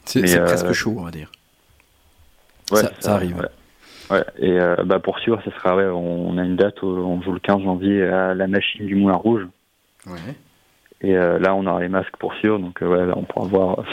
C'est 0.06 0.27
c'est 0.27 0.39
euh, 0.39 0.45
presque 0.45 0.72
chaud, 0.73 0.95
on 0.99 1.03
va 1.06 1.10
dire. 1.11 1.31
Ouais, 2.72 2.81
Ça- 2.81 2.91
ça 2.99 3.15
arrive. 3.15 3.35
Ouais. 3.38 3.47
Ouais, 4.11 4.23
Et 4.38 4.60
euh, 4.60 4.76
bah 4.85 4.99
pour 4.99 5.18
sûr, 5.19 5.41
ça 5.43 5.51
sera. 5.56 5.76
Ouais, 5.76 5.85
on 5.85 6.38
a 6.38 6.43
une 6.43 6.56
date. 6.56 6.84
On 6.84 7.19
joue 7.23 7.31
le 7.31 7.39
15 7.39 7.64
janvier 7.64 8.03
à 8.03 8.35
la 8.35 8.45
machine 8.47 8.85
du 8.85 8.93
Moulin 8.95 9.15
Rouge. 9.15 9.47
Ouais. 10.06 10.35
Et 11.01 11.14
là, 11.14 11.56
on 11.56 11.65
aura 11.65 11.80
les 11.80 11.89
masques 11.89 12.15
pour 12.19 12.34
sûr. 12.35 12.60
Donc 12.60 12.77
ouais, 12.81 13.06
là, 13.07 13.14
on 13.15 13.23
pourra 13.23 13.47
voir. 13.47 13.84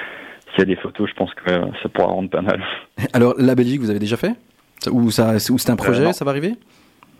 S'il 0.50 0.58
y 0.60 0.62
a 0.62 0.64
des 0.66 0.76
photos, 0.76 1.08
je 1.08 1.14
pense 1.14 1.32
que 1.34 1.50
ça 1.82 1.88
pourra 1.88 2.08
rendre 2.08 2.28
pas 2.30 2.42
mal. 2.42 2.62
Alors, 3.14 3.34
la 3.38 3.54
Belgique, 3.54 3.80
vous 3.80 3.88
avez 3.90 3.98
déjà 3.98 4.16
fait? 4.18 4.32
Ou, 4.90 5.10
ça, 5.10 5.34
ou 5.50 5.56
c'est 5.58 5.70
un 5.70 5.76
projet, 5.76 6.12
ça 6.12 6.24
va 6.26 6.30
arriver? 6.32 6.56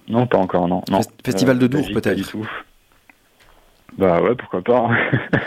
Non, 0.08 0.26
pas 0.26 0.38
encore, 0.38 0.68
non. 0.68 0.82
non. 0.90 0.98
Fest- 0.98 1.12
Festival 1.24 1.58
de 1.58 1.66
Dour, 1.66 1.86
peut-être. 1.94 2.34
Bah 3.98 4.20
ouais, 4.22 4.34
pourquoi 4.34 4.62
pas. 4.62 4.88
hein. 4.90 4.96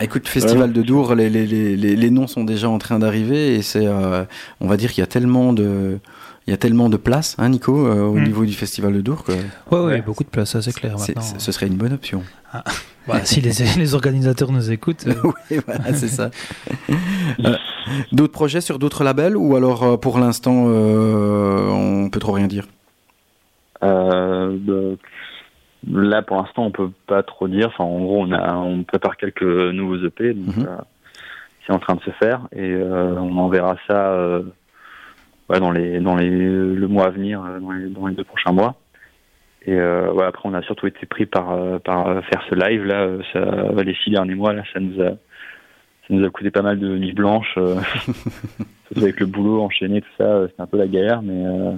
Écoute, 0.00 0.28
Festival 0.28 0.72
de 0.72 0.82
Dour, 0.82 1.14
les, 1.16 1.28
les, 1.28 1.44
les, 1.44 1.76
les, 1.76 1.96
les 1.96 2.10
noms 2.10 2.28
sont 2.28 2.44
déjà 2.44 2.68
en 2.68 2.78
train 2.78 3.00
d'arriver 3.00 3.56
et 3.56 3.62
c'est, 3.62 3.84
euh, 3.86 4.24
on 4.60 4.68
va 4.68 4.76
dire 4.76 4.92
qu'il 4.92 5.00
y 5.00 5.04
a 5.04 5.08
tellement 5.08 5.52
de, 5.52 5.98
il 6.46 6.50
y 6.50 6.54
a 6.54 6.56
tellement 6.56 6.88
de 6.88 6.96
place, 6.96 7.34
hein, 7.38 7.48
Nico, 7.48 7.84
euh, 7.88 8.02
au 8.04 8.14
Mm. 8.14 8.22
niveau 8.24 8.44
du 8.44 8.52
Festival 8.52 8.92
de 8.92 9.00
Dour 9.00 9.24
que 9.24 9.32
Ouais, 9.72 9.80
ouais, 9.80 10.00
beaucoup 10.00 10.22
de 10.22 10.28
place, 10.28 10.50
ça 10.52 10.62
c'est 10.62 10.72
clair 10.72 10.96
c'est- 11.00 11.16
maintenant. 11.16 11.22
c'est- 11.22 11.40
ce 11.40 11.50
serait 11.50 11.66
une 11.66 11.74
bonne 11.76 11.92
option. 11.92 12.22
Bah, 13.08 13.20
si 13.24 13.40
les, 13.40 13.50
les 13.76 13.94
organisateurs 13.96 14.52
nous 14.52 14.70
écoutent, 14.70 15.04
euh, 15.08 15.14
oui, 15.50 15.58
voilà, 15.66 15.92
c'est 15.94 16.06
ça. 16.06 16.30
Euh, 17.44 17.56
d'autres 18.12 18.32
projets 18.32 18.60
sur 18.60 18.78
d'autres 18.78 19.02
labels 19.02 19.36
ou 19.36 19.56
alors 19.56 19.98
pour 19.98 20.20
l'instant 20.20 20.66
euh, 20.68 21.70
on 21.70 22.08
peut 22.08 22.20
trop 22.20 22.32
rien 22.32 22.46
dire? 22.46 22.66
Euh, 23.82 24.56
bah, 24.60 24.96
là, 25.86 26.22
pour 26.22 26.36
l'instant, 26.36 26.64
on 26.64 26.70
peut 26.70 26.90
pas 27.06 27.22
trop 27.22 27.48
dire. 27.48 27.68
Enfin, 27.68 27.84
en 27.84 27.98
gros, 28.00 28.22
on 28.22 28.32
a, 28.32 28.54
on 28.56 28.82
prépare 28.84 29.16
quelques 29.16 29.42
nouveaux 29.42 29.98
EP, 30.04 30.34
donc 30.34 30.56
Mhm. 30.56 30.66
euh, 30.66 30.76
c'est 31.66 31.72
en 31.74 31.78
train 31.78 31.96
de 31.96 32.00
se 32.02 32.10
faire 32.12 32.40
et 32.52 32.72
euh, 32.72 33.14
on 33.18 33.36
enverra 33.36 33.76
ça 33.86 34.12
euh, 34.12 34.42
ouais, 35.50 35.60
dans 35.60 35.70
les, 35.70 36.00
dans 36.00 36.16
les, 36.16 36.28
le 36.30 36.88
mois 36.88 37.06
à 37.06 37.10
venir, 37.10 37.42
dans 37.60 37.70
les, 37.72 37.88
dans 37.90 38.06
les 38.06 38.14
deux 38.14 38.24
prochains 38.24 38.52
mois. 38.52 38.74
Et 39.66 39.74
euh, 39.74 40.10
ouais, 40.12 40.24
après, 40.24 40.48
on 40.48 40.54
a 40.54 40.62
surtout 40.62 40.86
été 40.86 41.04
pris 41.04 41.26
par, 41.26 41.54
par 41.82 42.24
faire 42.24 42.42
ce 42.48 42.54
live 42.54 42.84
là. 42.84 43.06
Ça, 43.32 43.82
les 43.82 43.94
six 44.02 44.10
derniers 44.10 44.34
mois 44.34 44.54
là, 44.54 44.62
ça 44.72 44.80
nous 44.80 44.98
a, 45.02 45.10
ça 45.10 45.16
nous 46.08 46.24
a 46.24 46.30
coûté 46.30 46.50
pas 46.50 46.62
mal 46.62 46.78
de 46.78 46.96
nuits 46.96 47.12
blanches, 47.12 47.54
euh, 47.58 47.76
avec 48.96 49.20
le 49.20 49.26
boulot 49.26 49.60
enchaîné, 49.60 50.00
tout 50.00 50.08
ça. 50.16 50.46
C'était 50.48 50.62
un 50.62 50.66
peu 50.66 50.78
la 50.78 50.86
galère, 50.86 51.20
mais 51.20 51.44
euh, 51.44 51.72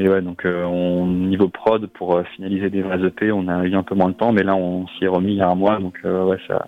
mais 0.00 0.08
ouais, 0.08 0.22
donc 0.22 0.46
euh, 0.46 0.64
on, 0.64 1.06
niveau 1.06 1.48
prod 1.48 1.86
pour 1.88 2.16
euh, 2.16 2.22
finaliser 2.34 2.70
des 2.70 2.80
vrais 2.80 3.00
EP, 3.04 3.30
on 3.32 3.46
a 3.48 3.64
eu 3.66 3.74
un 3.74 3.82
peu 3.82 3.94
moins 3.94 4.08
de 4.08 4.14
temps, 4.14 4.32
mais 4.32 4.42
là 4.42 4.56
on 4.56 4.86
s'y 4.88 5.04
est 5.04 5.08
remis 5.08 5.32
il 5.32 5.36
y 5.36 5.40
a 5.42 5.48
un 5.50 5.54
mois, 5.54 5.78
donc 5.78 5.94
euh, 6.06 6.24
ouais 6.24 6.38
ça, 6.48 6.66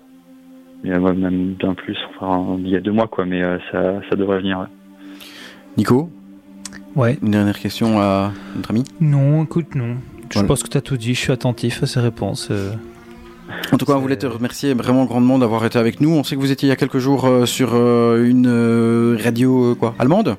il 0.83 0.91
y 0.91 0.93
a 0.93 0.99
même 0.99 1.53
bien 1.53 1.73
plus, 1.73 1.97
enfin 2.15 2.57
il 2.59 2.69
y 2.69 2.75
a 2.75 2.79
deux 2.79 2.91
mois 2.91 3.07
quoi, 3.07 3.25
mais 3.25 3.41
euh, 3.41 3.57
ça, 3.71 4.01
ça 4.09 4.15
devrait 4.15 4.37
venir. 4.37 4.59
ouais. 4.59 4.67
Nico, 5.77 6.09
ouais. 6.95 7.17
une 7.23 7.31
dernière 7.31 7.57
question 7.57 7.99
à 7.99 8.31
notre 8.55 8.69
ami? 8.69 8.83
Non, 9.01 9.43
écoute, 9.43 9.73
non. 9.73 9.95
Je 10.29 10.35
Voilà. 10.35 10.47
pense 10.47 10.61
que 10.63 10.69
tu 10.69 10.77
as 10.77 10.81
tout 10.81 10.97
dit, 10.97 11.15
je 11.15 11.19
suis 11.19 11.31
attentif 11.31 11.81
à 11.81 11.87
ces 11.87 11.99
réponses. 11.99 12.49
euh. 12.51 12.71
En 13.71 13.77
tout 13.77 13.85
cas, 13.85 13.93
on 13.93 13.99
voulait 13.99 14.17
te 14.17 14.25
remercier 14.27 14.73
vraiment 14.73 15.05
grandement 15.05 15.37
d'avoir 15.39 15.65
été 15.65 15.77
avec 15.77 15.99
nous. 15.99 16.11
On 16.11 16.23
sait 16.23 16.35
que 16.35 16.39
vous 16.41 16.51
étiez 16.51 16.67
il 16.67 16.69
y 16.69 16.73
a 16.73 16.75
quelques 16.75 16.97
jours 16.99 17.25
euh, 17.25 17.45
sur 17.45 17.71
euh, 17.73 18.23
une 18.27 18.47
euh, 18.47 19.17
radio 19.23 19.71
euh, 19.71 19.75
quoi 19.75 19.93
allemande? 19.99 20.37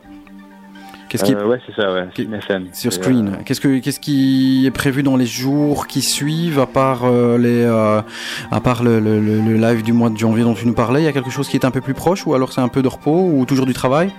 Qu'est-ce 1.15 1.25
qui 1.25 1.35
Euh, 1.37 1.47
ouais, 1.47 1.61
c'est 1.65 1.81
ça, 1.81 1.93
ouais, 1.93 2.07
Qui- 2.13 2.23
Screen 2.25 2.35
FM. 2.35 2.67
sur 2.73 2.93
Screen 2.93 3.29
euh, 3.29 3.43
Qu'est-ce 3.45 3.61
que 3.61 3.79
qu'est-ce 3.79 4.01
qui 4.01 4.67
est 4.67 4.73
prévu 4.73 5.05
dans 5.05 5.17
les 5.17 5.27
jours 5.27 5.87
qui 5.87 6.03
suivent 6.03 6.59
à 6.59 6.67
part 6.67 7.03
euh, 7.05 7.39
les 7.39 7.65
à 8.51 8.61
part 8.61 8.83
le, 8.83 8.99
le- 8.99 9.21
le- 9.21 9.41
le 9.41 9.55
live 9.55 9.85
du 9.85 9.93
mois 9.93 10.11
de 10.11 10.19
janvier 10.19 10.43
dont 10.43 10.55
tu 10.55 10.67
nous 10.67 10.75
parlais 10.75 11.03
Il 11.03 11.05
y 11.05 11.09
a 11.09 11.13
quelque 11.13 11.31
chose 11.31 11.49
qui 11.49 11.57
est 11.57 11.65
un 11.65 11.71
peu 11.71 11.81
plus 11.81 11.95
proche 11.95 12.27
ou 12.27 12.35
alors 12.35 12.53
c'est 12.53 12.61
un 12.61 12.69
peu 12.69 12.83
de 12.83 12.89
repos 12.89 13.31
ou 13.33 13.45
toujours 13.47 13.67
du 13.67 13.75
travail? 13.75 14.11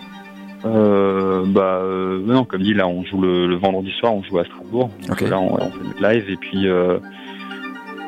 Euh, 0.63 1.43
bah 1.45 1.79
euh, 1.83 2.21
non, 2.25 2.45
comme 2.45 2.61
dit 2.63 2.73
là, 2.73 2.87
on 2.87 3.03
joue 3.03 3.19
le, 3.21 3.45
le 3.45 3.55
vendredi 3.57 3.91
soir, 3.99 4.15
on 4.15 4.23
joue 4.23 4.39
à 4.39 4.45
Strasbourg. 4.45 4.89
Donc 5.07 5.21
là, 5.21 5.37
on, 5.39 5.53
on 5.55 5.69
fait 5.69 5.83
notre 5.83 6.01
live 6.01 6.29
et 6.29 6.37
puis 6.37 6.67
euh, 6.67 6.97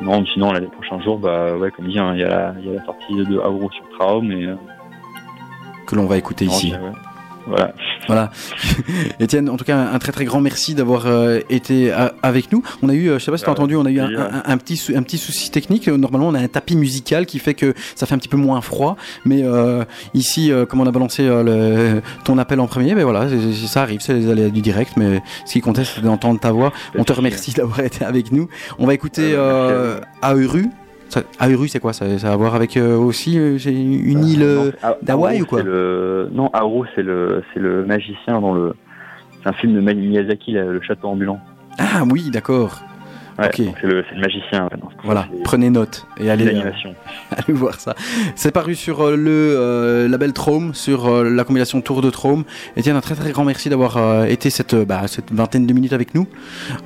non, 0.02 0.24
sinon 0.32 0.50
là, 0.52 0.60
les 0.60 0.66
prochains 0.66 1.00
jours, 1.02 1.18
bah 1.18 1.54
ouais, 1.56 1.70
comme 1.70 1.86
dit, 1.88 1.98
hein, 1.98 2.12
il 2.14 2.20
y 2.20 2.24
a 2.24 2.28
la, 2.28 2.54
il 2.60 2.66
y 2.68 2.70
a 2.70 2.78
la 2.80 2.84
sortie 2.86 3.14
de 3.14 3.36
Auro 3.36 3.70
sur 3.70 3.84
Traum 3.98 4.32
et 4.32 4.48
que 5.86 5.94
l'on 5.94 6.06
va 6.06 6.16
écouter 6.16 6.46
non, 6.46 6.52
ici. 6.52 6.72
ouais. 6.72 6.78
Voilà. 7.48 7.72
Voilà. 8.06 8.30
Étienne, 9.20 9.48
en 9.48 9.56
tout 9.56 9.64
cas, 9.64 9.76
un 9.78 9.98
très 9.98 10.12
très 10.12 10.24
grand 10.24 10.40
merci 10.40 10.74
d'avoir 10.74 11.06
euh, 11.06 11.40
été 11.50 11.92
avec 12.22 12.52
nous. 12.52 12.62
On 12.82 12.88
a 12.88 12.94
eu, 12.94 13.08
euh, 13.08 13.18
je 13.18 13.24
sais 13.24 13.30
pas 13.30 13.36
si 13.38 13.44
tu 13.44 13.50
as 13.50 13.52
Ouais, 13.52 13.58
entendu, 13.58 13.76
on 13.76 13.84
a 13.86 13.90
eu 13.90 14.00
un, 14.00 14.06
plaisir. 14.06 14.26
un- 14.46 14.52
un 14.52 14.56
petit 14.58 14.76
sou- 14.76 14.92
un 14.94 15.02
petit 15.02 15.18
souci 15.18 15.50
technique. 15.50 15.88
Euh, 15.88 15.96
Normalement, 15.96 16.28
on 16.28 16.34
a 16.34 16.40
un 16.40 16.48
tapis 16.48 16.76
musical 16.76 17.26
qui 17.26 17.38
fait 17.38 17.54
que 17.54 17.74
ça 17.94 18.06
fait 18.06 18.14
un 18.14 18.18
petit 18.18 18.28
peu 18.28 18.36
moins 18.36 18.60
froid. 18.60 18.96
Mais 19.24 19.42
euh, 19.42 19.84
ici, 20.14 20.52
euh, 20.52 20.64
comme 20.66 20.80
on 20.80 20.86
a 20.86 20.90
balancé 20.92 21.24
le, 21.26 22.00
ton 22.24 22.38
appel 22.38 22.60
en 22.60 22.66
premier, 22.66 22.94
ben 22.94 23.04
voilà, 23.04 23.26
ça 23.66 23.82
arrive, 23.82 24.00
c'est 24.00 24.14
les 24.14 24.30
aléas 24.30 24.48
du 24.50 24.60
direct. 24.60 24.92
Mais 24.96 25.20
ce 25.46 25.52
qui 25.52 25.60
comptait, 25.60 25.84
c'est 25.84 26.00
d'entendre 26.02 26.38
ta 26.40 26.52
voix. 26.52 26.72
On 26.96 27.04
te 27.04 27.12
remercie 27.12 27.52
d'avoir 27.56 27.80
été 27.80 28.04
avec 28.04 28.30
nous. 28.32 28.48
On 28.78 28.86
va 28.86 28.94
écouter 28.94 29.36
Auru. 30.22 30.66
Ça- 31.08 31.22
Auru, 31.40 31.68
c'est 31.68 31.80
quoi? 31.80 31.92
Ça, 31.92 32.18
ça 32.18 32.30
a 32.30 32.32
à 32.32 32.36
voir 32.36 32.54
avec 32.54 32.76
euh, 32.76 32.96
aussi 32.96 33.38
euh, 33.38 33.56
une 33.66 34.24
île 34.24 34.42
Euh, 34.42 34.70
A- 34.82 34.96
d'Hawaï 35.02 35.40
ou 35.42 35.46
quoi? 35.46 35.62
le... 35.62 36.28
Non, 36.32 36.50
Aru, 36.52 36.86
c'est 36.94 37.02
le, 37.02 37.42
c'est 37.52 37.60
le 37.60 37.84
magicien 37.86 38.40
dans 38.40 38.52
le. 38.54 38.74
C'est 39.42 39.48
un 39.48 39.52
film 39.52 39.74
de 39.74 39.80
Miyazaki, 39.80 40.52
là, 40.52 40.64
le 40.64 40.80
château 40.82 41.08
ambulant. 41.08 41.38
Ah 41.78 42.02
oui, 42.10 42.28
d'accord. 42.30 42.82
Ouais, 43.38 43.50
c'est 43.54 43.86
le, 43.86 44.04
magicien. 44.20 44.68
non, 44.82 44.88
Voilà, 45.04 45.28
prenez 45.44 45.70
note 45.70 46.06
et 46.18 46.28
allez, 46.28 46.46
euh, 46.56 46.72
allez 47.30 47.52
voir 47.52 47.78
ça. 47.78 47.94
C'est 48.34 48.50
paru 48.50 48.74
sur 48.74 49.00
euh, 49.02 49.16
le 49.16 49.54
euh, 49.56 50.08
label 50.08 50.32
Trome, 50.32 50.74
sur 50.74 51.22
la 51.22 51.44
compilation 51.44 51.80
Tour 51.80 52.02
de 52.02 52.10
Trome. 52.10 52.42
Etienne, 52.76 52.96
un 52.96 53.00
très 53.00 53.14
très 53.14 53.30
grand 53.30 53.44
merci 53.44 53.68
d'avoir 53.68 54.24
été 54.24 54.50
cette, 54.50 54.74
bah, 54.74 55.02
cette 55.06 55.32
vingtaine 55.32 55.66
de 55.66 55.72
minutes 55.72 55.92
avec 55.92 56.16
nous. 56.16 56.26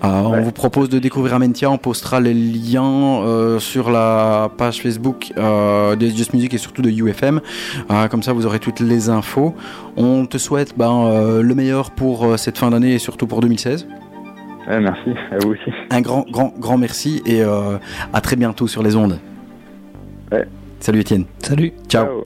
On 0.03 0.43
vous 0.43 0.53
propose 0.53 0.91
de 0.91 0.99
découvrir 0.99 1.35
Amentia, 1.35 1.71
on 1.71 1.79
postera 1.79 2.21
les 2.21 2.35
liens 2.35 3.59
sur 3.59 3.91
la 3.91 4.51
page 4.59 4.83
Facebook 4.83 5.33
des 5.99 6.11
Just 6.11 6.35
Music 6.35 6.53
et 6.53 6.59
surtout 6.59 6.83
de 6.83 6.91
UFM. 6.91 7.41
Comme 8.11 8.23
ça, 8.23 8.35
vous 8.35 8.45
aurez 8.45 8.59
toutes 8.59 8.81
les 8.81 9.09
infos. 9.09 9.55
On 9.97 10.27
te 10.27 10.37
souhaite 10.37 10.77
ben, 10.77 11.41
le 11.41 11.55
meilleur 11.55 11.93
pour 11.93 12.39
cette 12.39 12.59
fin 12.59 12.71
d'année 12.71 12.95
et 12.95 12.99
surtout 12.99 13.27
pour 13.27 13.41
2016. 13.41 13.87
Ouais, 14.69 14.81
merci, 14.81 15.11
à 15.31 15.39
vous 15.39 15.51
aussi. 15.51 15.71
Un 15.91 16.01
grand, 16.01 16.25
grand, 16.31 16.55
grand 16.59 16.79
merci 16.79 17.23
et 17.27 17.43
euh, 17.43 17.79
à 18.13 18.21
très 18.21 18.37
bientôt 18.37 18.67
sur 18.67 18.83
les 18.83 18.97
ondes. 18.97 19.19
Ouais. 20.31 20.47
Salut 20.81 21.01
Étienne. 21.01 21.25
Salut. 21.39 21.73
Ciao. 21.89 22.07
Ciao. 22.07 22.25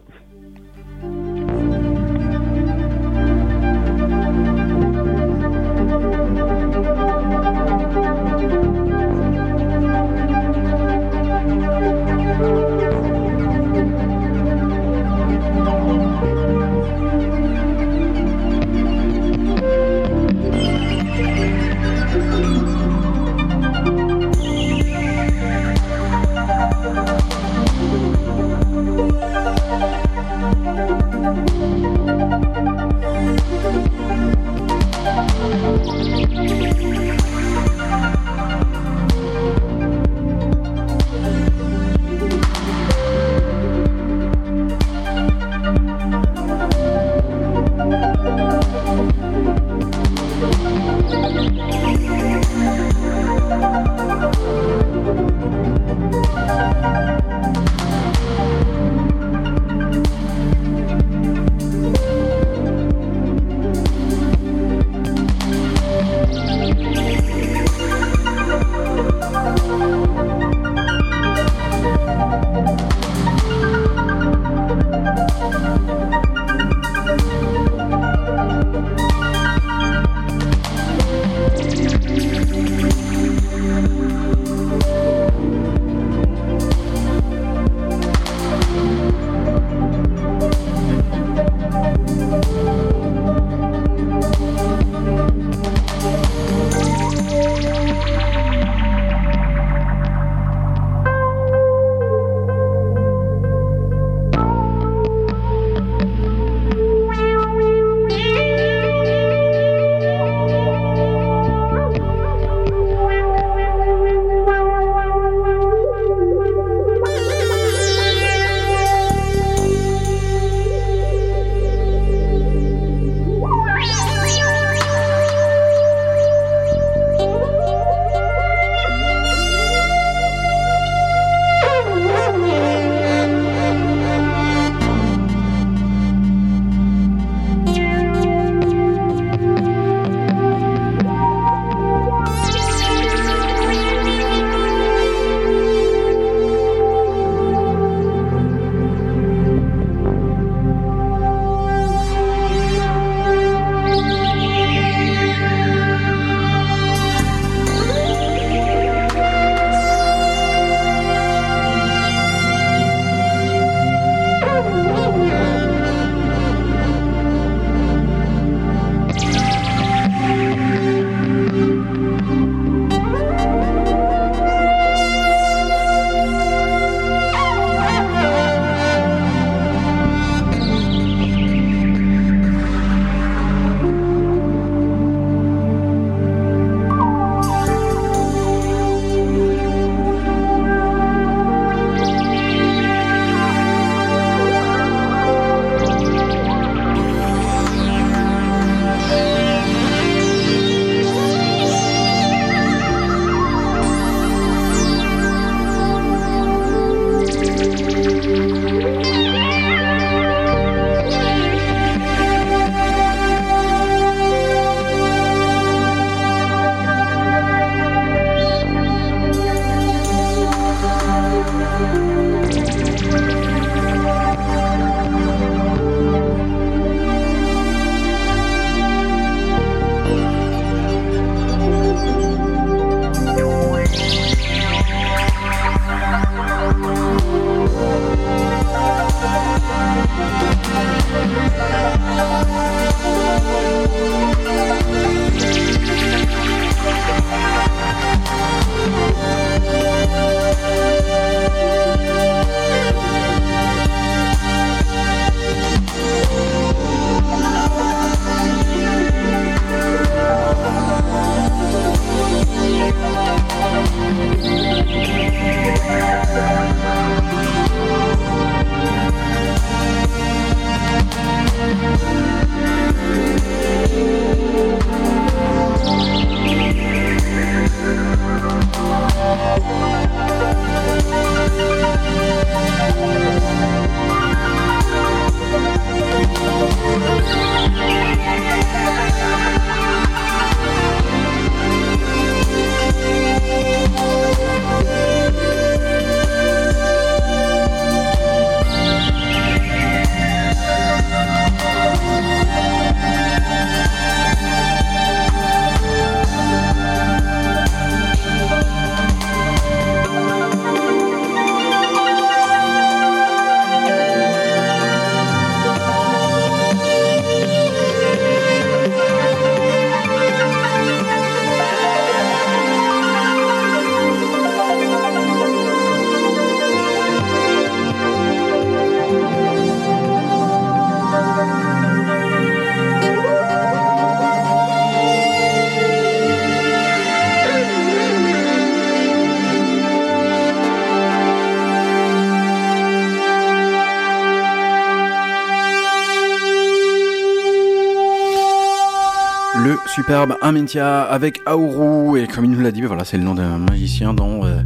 Superbe 350.06 350.36
Amintia 350.40 351.02
avec 351.02 351.40
Auru. 351.50 352.20
Et 352.20 352.26
comme 352.26 352.44
il 352.44 352.50
nous 352.52 352.60
l'a 352.60 352.70
dit, 352.70 352.80
ben 352.80 352.86
voilà, 352.86 353.04
c'est 353.04 353.16
le 353.16 353.24
nom 353.24 353.34
d'un 353.34 353.58
magicien 353.58 354.14
dans 354.14 354.44
euh, 354.44 354.60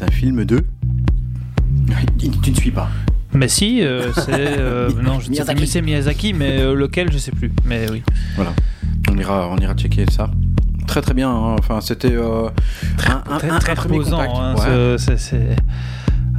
un 0.00 0.10
film 0.10 0.44
de. 0.44 0.64
Tu 2.18 2.50
ne 2.50 2.56
suis 2.56 2.70
pas. 2.70 2.88
Mais 3.34 3.48
si, 3.48 3.84
euh, 3.84 4.10
c'est. 4.14 4.30
euh, 4.58 4.90
non, 5.02 5.20
je 5.20 5.28
ne 5.30 5.34
sais 5.34 5.44
plus, 5.44 5.60
mais 5.60 5.66
c'est 5.66 5.82
Miyazaki, 5.82 6.32
mais 6.32 6.60
euh, 6.60 6.74
lequel, 6.74 7.12
je 7.12 7.18
sais 7.18 7.30
plus. 7.32 7.52
Mais 7.66 7.86
oui. 7.90 8.02
Voilà. 8.36 8.52
On 9.10 9.16
ira, 9.18 9.48
on 9.50 9.56
ira 9.58 9.74
checker 9.74 10.06
ça. 10.10 10.30
Très 10.86 11.02
très 11.02 11.12
bien. 11.14 11.30
hein. 11.30 11.56
Enfin, 11.58 11.80
c'était 11.82 12.12
euh, 12.14 12.48
un, 13.08 13.22
un- 13.34 13.38
Très, 13.38 13.50
un- 13.50 13.58
très 13.58 13.72
un 13.72 13.74
premier 13.74 13.98
reposant. 13.98 14.16
contact. 14.18 14.34
hein, 14.38 14.54
Ouais. 14.54 14.98
ce- 14.98 15.36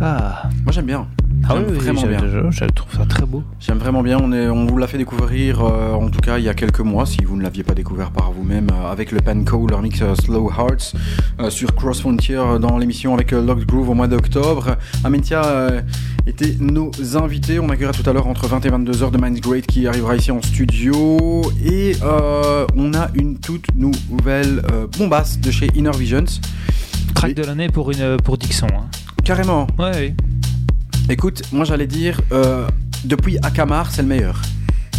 Ah. 0.02 0.44
Moi 0.64 0.72
j'aime 0.72 0.86
bien. 0.86 1.08
Ah 1.50 1.56
oui, 1.56 1.64
oui, 1.70 1.76
vraiment 1.78 2.02
bien. 2.04 2.20
Je, 2.20 2.52
je 2.52 2.66
trouve 2.66 2.94
ça 2.96 3.06
très 3.06 3.26
beau. 3.26 3.44
J'aime 3.60 3.78
vraiment 3.78 4.02
bien. 4.04 4.18
On, 4.22 4.32
est, 4.32 4.48
on 4.48 4.66
vous 4.66 4.78
l'a 4.78 4.88
fait 4.88 4.98
découvrir, 4.98 5.62
euh, 5.62 5.94
en 5.94 6.10
tout 6.10 6.20
cas 6.20 6.38
il 6.38 6.44
y 6.44 6.50
a 6.50 6.54
quelques 6.54 6.82
mois, 6.82 7.06
si 7.06 7.24
vous 7.24 7.36
ne 7.36 7.42
l'aviez 7.44 7.64
pas 7.64 7.74
découvert 7.74 8.12
par 8.12 8.27
vous-même, 8.48 8.68
euh, 8.72 8.92
avec 8.92 9.12
le 9.12 9.20
Panco, 9.20 9.68
leur 9.68 9.82
mix 9.82 10.02
euh, 10.02 10.16
Slow 10.16 10.50
Hearts, 10.50 10.94
euh, 11.40 11.50
sur 11.50 11.76
Cross 11.76 12.02
Frontier 12.02 12.42
dans 12.62 12.78
l'émission 12.78 13.14
avec 13.14 13.32
Locked 13.32 13.66
Groove 13.66 13.90
au 13.90 13.94
mois 13.94 14.08
d'octobre. 14.08 14.78
Amentia 15.04 15.84
était 16.26 16.56
nos 16.60 16.92
invités. 17.16 17.60
On 17.60 17.70
accueillera 17.70 17.94
tout 17.94 18.08
à 18.10 18.14
l'heure 18.14 18.28
entre 18.28 18.48
20 18.48 18.66
et 18.66 18.70
22 18.70 19.04
heures 19.04 19.12
de 19.12 19.18
Minds 19.18 19.40
Great 19.40 19.66
qui 19.68 19.88
arrivera 19.88 20.16
ici 20.16 20.32
en 20.32 20.42
studio. 20.42 21.42
Et 21.64 21.96
euh, 22.04 22.66
on 22.76 22.94
a 22.94 23.10
une 23.16 23.38
toute 23.38 23.68
nouvelle 23.76 24.62
euh, 24.72 24.88
bombasse 24.98 25.40
de 25.40 25.52
chez 25.52 25.70
Inner 25.76 25.92
Visions. 25.98 26.26
Track 27.16 27.34
de 27.34 27.44
l'année 27.44 27.70
pour, 27.70 27.92
une, 27.92 28.18
pour 28.18 28.38
Dixon. 28.38 28.68
hein. 28.68 28.86
Carrément. 29.24 29.68
Ouais, 29.78 29.92
oui. 29.96 30.14
Écoute, 31.10 31.42
moi 31.52 31.66
j'allais 31.66 31.88
dire, 31.88 32.20
euh, 32.32 32.68
depuis 33.04 33.38
Akamar, 33.42 33.92
c'est 33.92 34.02
le 34.02 34.08
meilleur. 34.08 34.42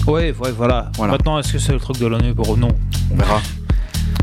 Ouais, 0.09 0.35
ouais, 0.41 0.53
voilà. 0.57 0.91
Voilà. 0.97 1.13
Maintenant, 1.13 1.39
est-ce 1.39 1.53
que 1.53 1.59
c'est 1.59 1.73
le 1.73 1.79
truc 1.79 1.99
de 1.99 2.07
l'année 2.07 2.33
pour 2.33 2.57
non 2.57 2.71
On 3.13 3.17
verra. 3.17 3.43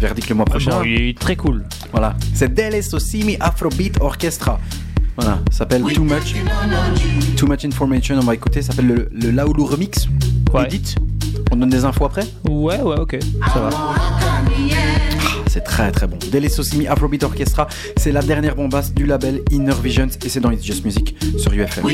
Verdict 0.02 0.28
le 0.30 0.36
mois 0.36 0.46
prochain. 0.46 0.72
Bon, 0.72 0.84
il 0.84 1.10
est 1.10 1.18
très 1.20 1.36
cool. 1.36 1.64
Voilà. 1.92 2.16
C'est 2.34 2.52
Dele 2.52 2.82
Sosimi 2.82 3.38
Afrobeat 3.40 4.02
Orchestra. 4.02 4.60
Voilà. 5.16 5.40
Ça 5.52 5.60
s'appelle 5.60 5.84
Too 5.84 6.04
Much. 6.04 6.34
Too 7.38 7.46
Much 7.48 7.66
Information. 7.66 8.16
On 8.18 8.26
va 8.26 8.34
écouter. 8.34 8.64
Ça 8.64 8.72
s'appelle 8.72 8.88
le, 8.88 9.10
le 9.12 9.30
Laoulou 9.30 9.66
Remix. 9.66 10.08
Ouais. 10.52 10.66
Edit. 10.66 10.96
On 11.52 11.58
donne 11.58 11.70
des 11.70 11.86
infos 11.86 12.06
après? 12.06 12.24
Ouais, 12.50 12.82
ouais, 12.82 13.00
ok. 13.00 13.20
Ça 13.54 13.60
va. 13.60 13.70
C'est 15.48 15.64
très 15.64 15.92
très 15.92 16.08
bon. 16.08 16.18
Dele 16.32 16.50
Sosimi 16.50 16.88
Afrobeat 16.88 17.24
Orchestra. 17.24 17.68
C'est 17.98 18.12
la 18.12 18.24
dernière 18.24 18.56
bombasse 18.56 18.92
du 18.92 19.06
label 19.06 19.44
Inner 19.52 19.76
Visions. 19.84 20.10
Et 20.26 20.30
c'est 20.30 20.40
dans 20.40 20.50
It's 20.50 20.66
Just 20.66 20.84
Music 20.84 21.16
sur 21.38 21.54
UFM. 21.54 21.86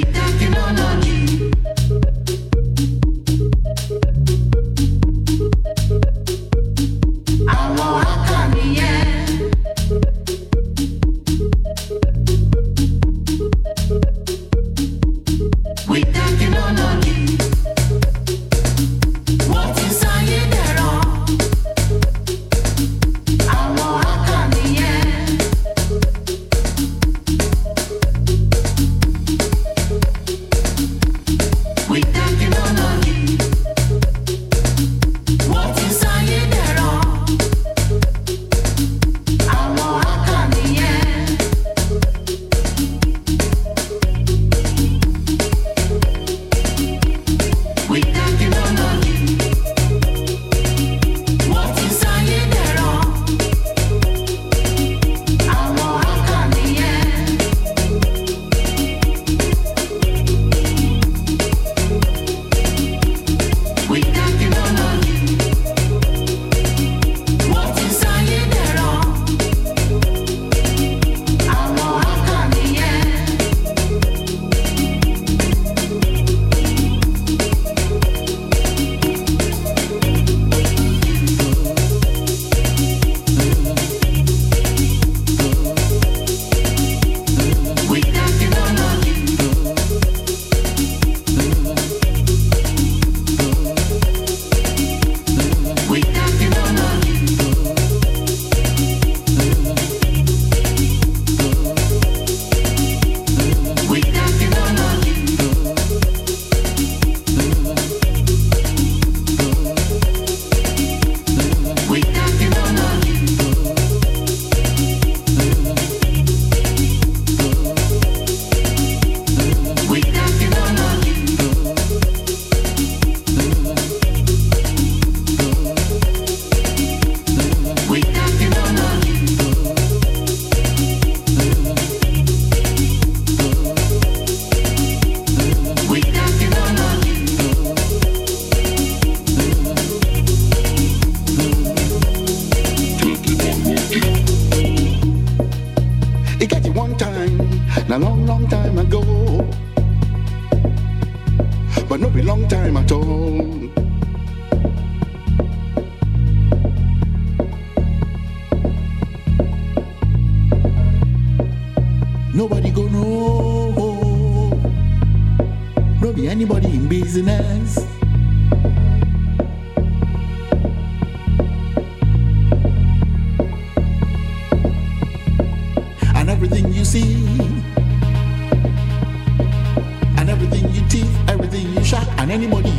Anybody 182.32 182.71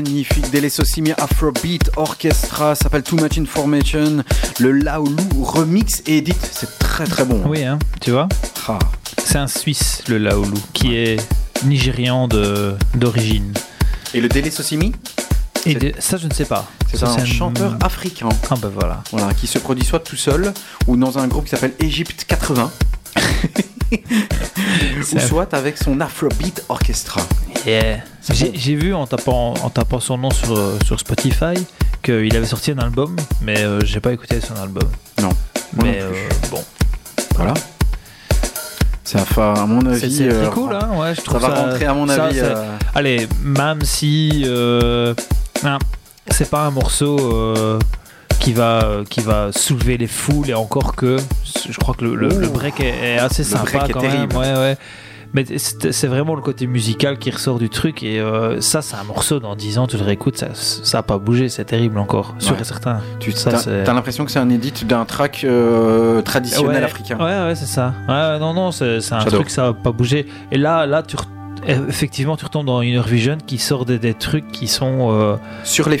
Magnifique, 0.00 0.36
magnifique. 0.38 0.50
Delesosimi 0.50 1.12
Afrobeat 1.12 1.90
Orchestra 1.96 2.74
s'appelle 2.74 3.02
Too 3.02 3.16
Much 3.16 3.36
Information. 3.38 4.24
Le 4.58 4.72
Laoulou 4.72 5.44
remix 5.44 6.02
et 6.06 6.18
edit. 6.18 6.34
C'est 6.52 6.78
très 6.78 7.04
très 7.04 7.24
bon. 7.26 7.42
Oui, 7.46 7.64
hein, 7.64 7.78
tu 8.00 8.10
vois 8.12 8.26
Ah. 8.66 8.78
C'est 9.22 9.36
un 9.36 9.46
Suisse, 9.46 10.02
le 10.08 10.16
Laoulou, 10.16 10.58
qui 10.72 10.96
est 10.96 11.16
nigérian 11.66 12.28
d'origine. 12.94 13.52
Et 14.14 14.22
le 14.22 14.28
Delesosimi 14.30 14.92
Et 15.66 15.74
de- 15.74 15.92
ça, 15.98 16.16
je 16.16 16.26
ne 16.28 16.32
sais 16.32 16.46
pas. 16.46 16.66
C'est 16.90 17.02
un 17.04 17.24
chanteur 17.26 17.76
africain. 17.82 18.30
Ah 18.50 18.54
bah 18.60 18.70
voilà. 18.72 19.02
Voilà, 19.12 19.34
qui 19.34 19.46
se 19.46 19.58
produit 19.58 19.84
soit 19.84 20.00
tout 20.00 20.16
seul 20.16 20.52
ou 20.86 20.96
dans 20.96 21.18
un 21.18 21.28
groupe 21.28 21.44
qui 21.44 21.50
s'appelle 21.50 21.74
Egypt 21.78 22.24
80. 22.26 22.70
ou 24.98 25.18
soit 25.18 25.54
avec 25.54 25.78
son 25.78 26.00
Afrobeat 26.00 26.64
Orchestra. 26.68 27.22
Yeah. 27.66 28.00
J'ai 28.30 28.74
vu 28.74 28.94
en 28.94 29.06
tapant, 29.06 29.54
en 29.62 29.70
tapant 29.70 30.00
son 30.00 30.18
nom 30.18 30.30
sur, 30.30 30.56
euh, 30.56 30.78
sur 30.84 30.98
Spotify 30.98 31.54
qu'il 32.02 32.34
avait 32.36 32.46
sorti 32.46 32.70
un 32.70 32.78
album, 32.78 33.16
mais 33.42 33.58
euh, 33.60 33.80
j'ai 33.84 34.00
pas 34.00 34.12
écouté 34.12 34.40
son 34.40 34.54
album. 34.56 34.88
Non. 35.20 35.30
Mais 35.74 36.00
non 36.00 36.06
euh, 36.06 36.28
bon. 36.50 36.64
Voilà. 37.36 37.54
Ça 39.04 39.24
va, 39.34 39.52
à 39.54 39.66
mon 39.66 39.84
avis. 39.86 40.16
c'est 40.16 40.28
euh, 40.28 40.48
cool, 40.48 40.72
hein 40.74 40.90
ouais, 40.96 41.14
je 41.14 41.20
ça 41.20 41.24
trouve 41.24 41.40
va 41.40 41.48
rentrer, 41.48 41.84
à 41.86 41.94
mon 41.94 42.06
ça, 42.06 42.26
avis. 42.26 42.40
Allez, 42.94 43.28
même 43.42 43.82
si 43.82 44.44
hein, 44.46 45.78
c'est 46.30 46.48
pas 46.48 46.66
un 46.66 46.70
morceau 46.70 47.16
qui 48.40 48.52
va 48.52 49.02
qui 49.08 49.20
va 49.20 49.52
soulever 49.52 49.96
les 49.98 50.06
foules 50.06 50.50
et 50.50 50.54
encore 50.54 50.96
que 50.96 51.16
je 51.68 51.78
crois 51.78 51.94
que 51.94 52.04
le, 52.04 52.14
le- 52.16 52.28
le 52.28 52.48
Ouh. 52.48 52.52
break 52.52 52.80
est, 52.80 53.14
est 53.14 53.18
assez 53.18 53.42
Le 53.42 53.48
sympa 53.48 53.78
break 53.78 53.92
quand 53.92 54.00
terrible. 54.00 54.34
même. 54.34 54.36
Ouais, 54.42 54.54
ouais. 54.58 54.76
Mais 55.32 55.44
c'est 55.58 56.08
vraiment 56.08 56.34
le 56.34 56.42
côté 56.42 56.66
musical 56.66 57.16
qui 57.16 57.30
ressort 57.30 57.60
du 57.60 57.68
truc 57.70 58.02
et 58.02 58.18
euh, 58.18 58.60
ça 58.60 58.82
c'est 58.82 58.96
un 58.96 59.04
morceau 59.04 59.38
dans 59.38 59.54
10 59.54 59.78
ans 59.78 59.86
tu 59.86 59.96
le 59.96 60.02
réécoutes 60.02 60.36
ça 60.36 60.48
ça 60.54 60.98
a 60.98 61.02
pas 61.04 61.18
bougé 61.18 61.48
c'est 61.48 61.64
terrible 61.66 61.98
encore 62.00 62.34
sûr 62.40 62.56
Ouais. 62.56 62.62
et 62.62 62.64
certain 62.64 63.00
Tu 63.20 63.30
Ça, 63.30 63.50
as, 63.50 63.58
c'est- 63.58 63.84
l'impression 63.84 64.24
que 64.24 64.32
c'est 64.32 64.40
un 64.40 64.50
edit 64.50 64.72
d'un 64.86 65.04
track 65.04 65.42
euh, 65.44 66.20
traditionnel 66.22 66.82
africain. 66.82 67.16
Ouais, 67.16 67.46
ouais, 67.46 67.54
c'est 67.54 67.66
ça. 67.66 67.94
Non, 68.08 68.52
non, 68.54 68.72
c'est 68.72 68.98
un 69.12 69.24
truc, 69.24 69.50
ça 69.50 69.66
va 69.66 69.72
pas 69.72 69.92
bouger. 69.92 70.26
Et 70.50 70.58
là, 70.58 70.84
là, 70.86 71.04
tu 71.04 71.14
effectivement, 71.66 72.36
tu 72.36 72.44
retombes 72.44 72.66
dans 72.66 72.82
Inner 72.82 73.02
Vision 73.06 73.38
qui 73.46 73.58
sort 73.58 73.84
des, 73.84 73.98
des 73.98 74.14
trucs 74.14 74.50
qui 74.50 74.66
sont, 74.68 75.08
euh, 75.12 75.36
Sur 75.64 75.88
les 75.88 75.98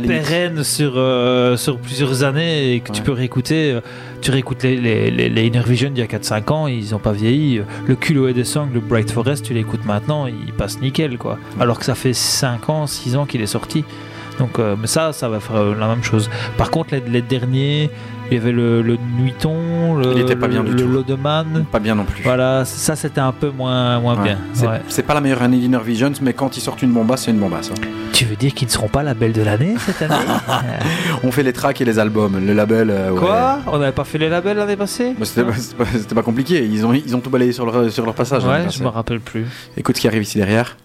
limite. 0.00 0.20
pérennes 0.20 0.62
sur, 0.64 0.92
euh, 0.96 1.56
sur 1.56 1.78
plusieurs 1.78 2.22
années 2.24 2.74
et 2.74 2.80
que 2.80 2.92
tu 2.92 3.02
peux 3.02 3.12
réécouter. 3.12 3.78
Tu 4.20 4.30
réécoutes 4.30 4.62
les, 4.62 4.76
les, 4.76 5.10
les, 5.10 5.28
les 5.28 5.46
Inner 5.46 5.62
Vision 5.66 5.90
d'il 5.90 6.00
y 6.00 6.02
a 6.02 6.06
4-5 6.18 6.52
ans, 6.52 6.66
ils 6.66 6.94
ont 6.94 6.98
pas 6.98 7.12
vieilli. 7.12 7.62
Le 7.86 7.96
Culo 7.96 8.30
des 8.32 8.44
Songs, 8.44 8.68
le 8.72 8.80
Bright 8.80 9.10
Forest, 9.10 9.46
tu 9.46 9.54
l'écoutes 9.54 9.84
maintenant, 9.86 10.26
il 10.26 10.52
passe 10.52 10.80
nickel, 10.80 11.16
quoi. 11.18 11.38
Alors 11.58 11.78
que 11.78 11.84
ça 11.84 11.94
fait 11.94 12.12
5 12.12 12.68
ans, 12.68 12.86
6 12.86 13.16
ans 13.16 13.26
qu'il 13.26 13.40
est 13.40 13.46
sorti. 13.46 13.84
Donc, 14.38 14.58
euh, 14.58 14.76
mais 14.80 14.86
ça, 14.86 15.12
ça 15.12 15.28
va 15.28 15.40
faire 15.40 15.62
la 15.74 15.86
même 15.88 16.02
chose. 16.02 16.30
Par 16.56 16.70
contre, 16.70 16.94
les, 16.94 17.00
les 17.10 17.22
derniers, 17.22 17.90
il 18.30 18.36
y 18.36 18.40
avait 18.40 18.52
le, 18.52 18.82
le 18.82 18.96
Nuiton, 19.18 19.96
le, 19.96 20.12
Il 20.12 20.18
était 20.20 20.36
pas 20.36 20.48
bien 20.48 20.62
le, 20.62 20.70
le. 20.72 20.84
Lodeman. 20.84 21.64
Pas 21.70 21.78
bien 21.80 21.94
non 21.94 22.04
plus. 22.04 22.22
Voilà, 22.22 22.64
ça 22.64 22.96
c'était 22.96 23.20
un 23.20 23.32
peu 23.32 23.50
moins, 23.50 23.98
moins 24.00 24.16
Ouais. 24.16 24.24
bien. 24.24 24.38
C'est 24.52 24.66
Ouais. 24.66 25.02
pas 25.06 25.14
la 25.14 25.20
meilleure 25.20 25.42
année 25.42 25.58
d'Inner 25.58 25.80
Visions, 25.84 26.12
mais 26.22 26.32
quand 26.32 26.56
ils 26.56 26.60
sortent 26.60 26.82
une 26.82 26.92
bombasse, 26.92 27.24
c'est 27.24 27.30
une 27.30 27.38
bombasse. 27.38 27.70
hein. 27.70 27.80
Tu 28.12 28.24
veux 28.26 28.36
dire 28.36 28.52
qu'ils 28.52 28.66
ne 28.68 28.72
seront 28.72 28.88
pas 28.88 29.02
label 29.02 29.32
de 29.32 29.40
l'année 29.42 29.74
cette 29.78 30.02
année 30.02 30.14
On 31.24 31.30
fait 31.32 31.42
les 31.42 31.52
tracks 31.52 31.80
et 31.80 31.84
les 31.84 31.98
albums. 31.98 32.38
Le 32.44 32.52
label. 32.52 32.90
euh. 32.90 33.14
Quoi? 33.16 33.60
On 33.66 33.78
n'avait 33.78 33.92
pas 33.92 34.04
fait 34.04 34.18
les 34.18 34.28
labels 34.28 34.56
l'année 34.58 34.76
passée? 34.76 35.14
Bah, 35.18 35.24
C'était 35.24 35.44
pas, 35.44 35.84
pas- 36.14 36.22
compliqué. 36.22 36.64
Ils 36.70 36.84
ont, 36.84 36.92
ils 36.92 37.16
ont 37.16 37.20
tout 37.20 37.30
balayé 37.30 37.52
sur 37.52 37.64
leur, 37.66 37.90
sur 37.90 38.04
leur 38.04 38.14
passage. 38.14 38.44
Ouais, 38.44 38.66
je 38.70 38.82
me 38.82 38.88
rappelle 38.88 39.20
plus. 39.20 39.46
Écoute 39.76 39.96
ce 39.96 40.00
qui 40.02 40.08
arrive 40.08 40.22
ici 40.22 40.38
derrière. 40.38 40.76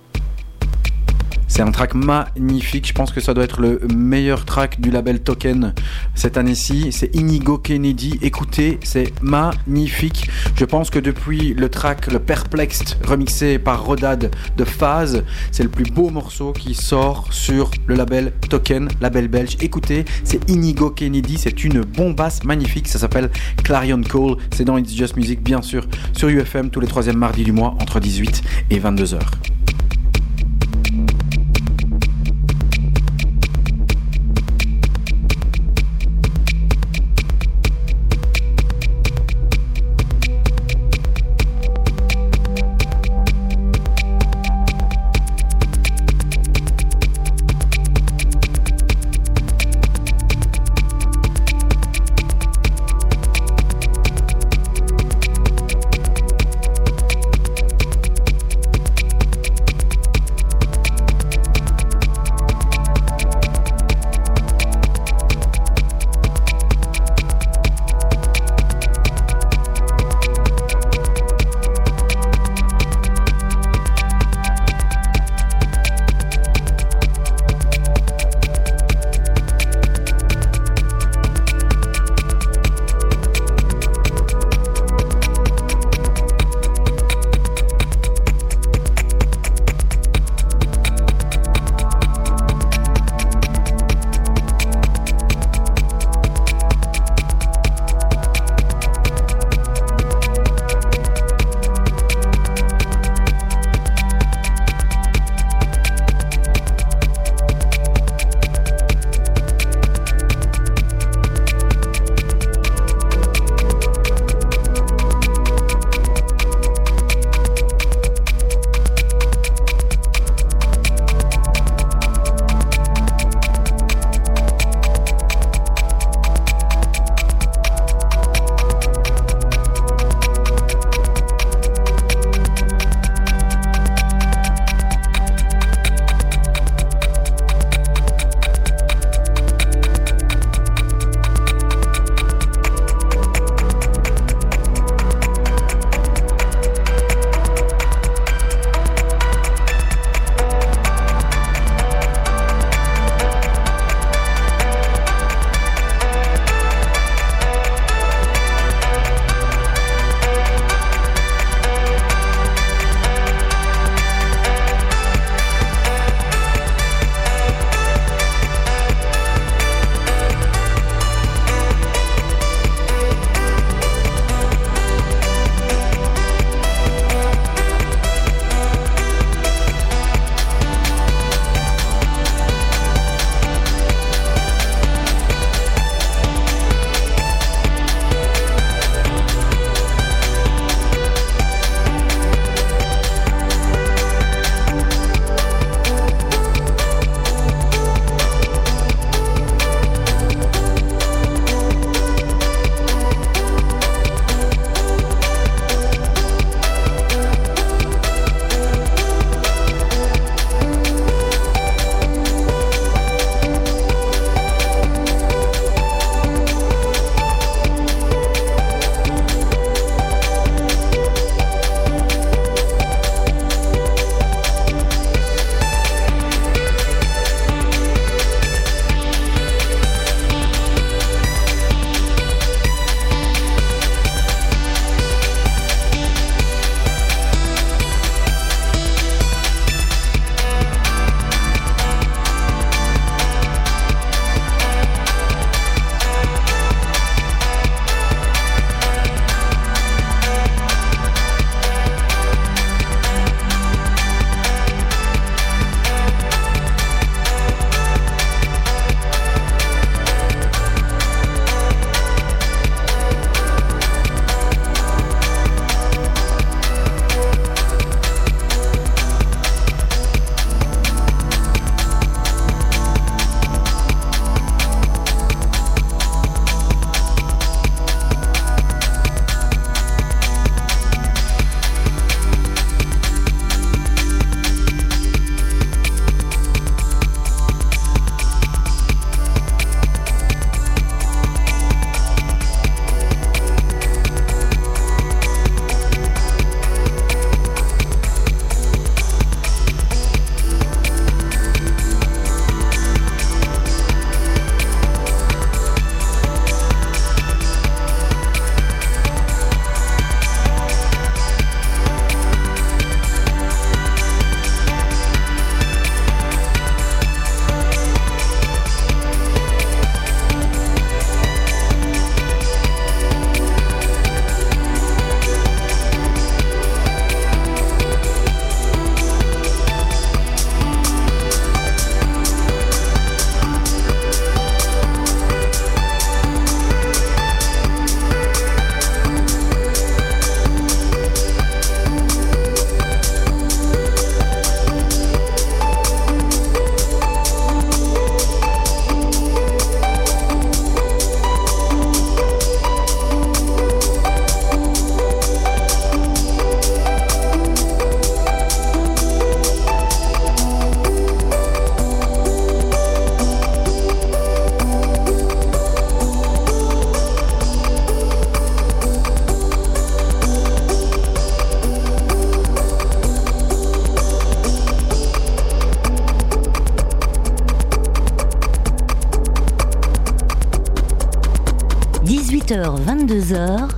C'est 1.47 1.61
un 1.61 1.71
track 1.71 1.93
magnifique. 1.93 2.87
Je 2.87 2.93
pense 2.93 3.11
que 3.11 3.21
ça 3.21 3.33
doit 3.33 3.43
être 3.43 3.61
le 3.61 3.79
meilleur 3.93 4.45
track 4.45 4.81
du 4.81 4.89
label 4.89 5.19
Token 5.21 5.73
cette 6.15 6.37
année-ci. 6.37 6.91
C'est 6.91 7.15
Inigo 7.15 7.57
Kennedy. 7.57 8.19
Écoutez, 8.21 8.79
c'est 8.83 9.13
magnifique. 9.21 10.29
Je 10.57 10.65
pense 10.65 10.89
que 10.89 10.99
depuis 10.99 11.53
le 11.53 11.69
track 11.69 12.11
Le 12.11 12.19
Perplexed 12.19 12.97
remixé 13.05 13.59
par 13.59 13.85
Rodad 13.85 14.31
de 14.57 14.63
Phase, 14.63 15.23
c'est 15.51 15.63
le 15.63 15.69
plus 15.69 15.85
beau 15.85 16.09
morceau 16.09 16.51
qui 16.51 16.73
sort 16.73 17.27
sur 17.31 17.71
le 17.85 17.95
label 17.95 18.33
Token, 18.49 18.89
label 19.01 19.27
belge. 19.27 19.57
Écoutez, 19.61 20.05
c'est 20.23 20.49
Inigo 20.49 20.89
Kennedy. 20.89 21.37
C'est 21.37 21.63
une 21.63 21.81
bombasse 21.81 22.43
magnifique. 22.43 22.87
Ça 22.87 22.99
s'appelle 22.99 23.29
Clarion 23.63 24.01
Call. 24.01 24.37
C'est 24.51 24.65
dans 24.65 24.77
It's 24.77 24.93
Just 24.93 25.15
Music, 25.15 25.41
bien 25.41 25.61
sûr, 25.61 25.87
sur 26.13 26.27
UFM 26.29 26.69
tous 26.69 26.79
les 26.79 26.87
troisièmes 26.87 27.17
mardis 27.17 27.43
du 27.43 27.51
mois 27.51 27.75
entre 27.79 27.99
18 27.99 28.41
et 28.71 28.79
22 28.79 29.13
heures. 29.13 29.31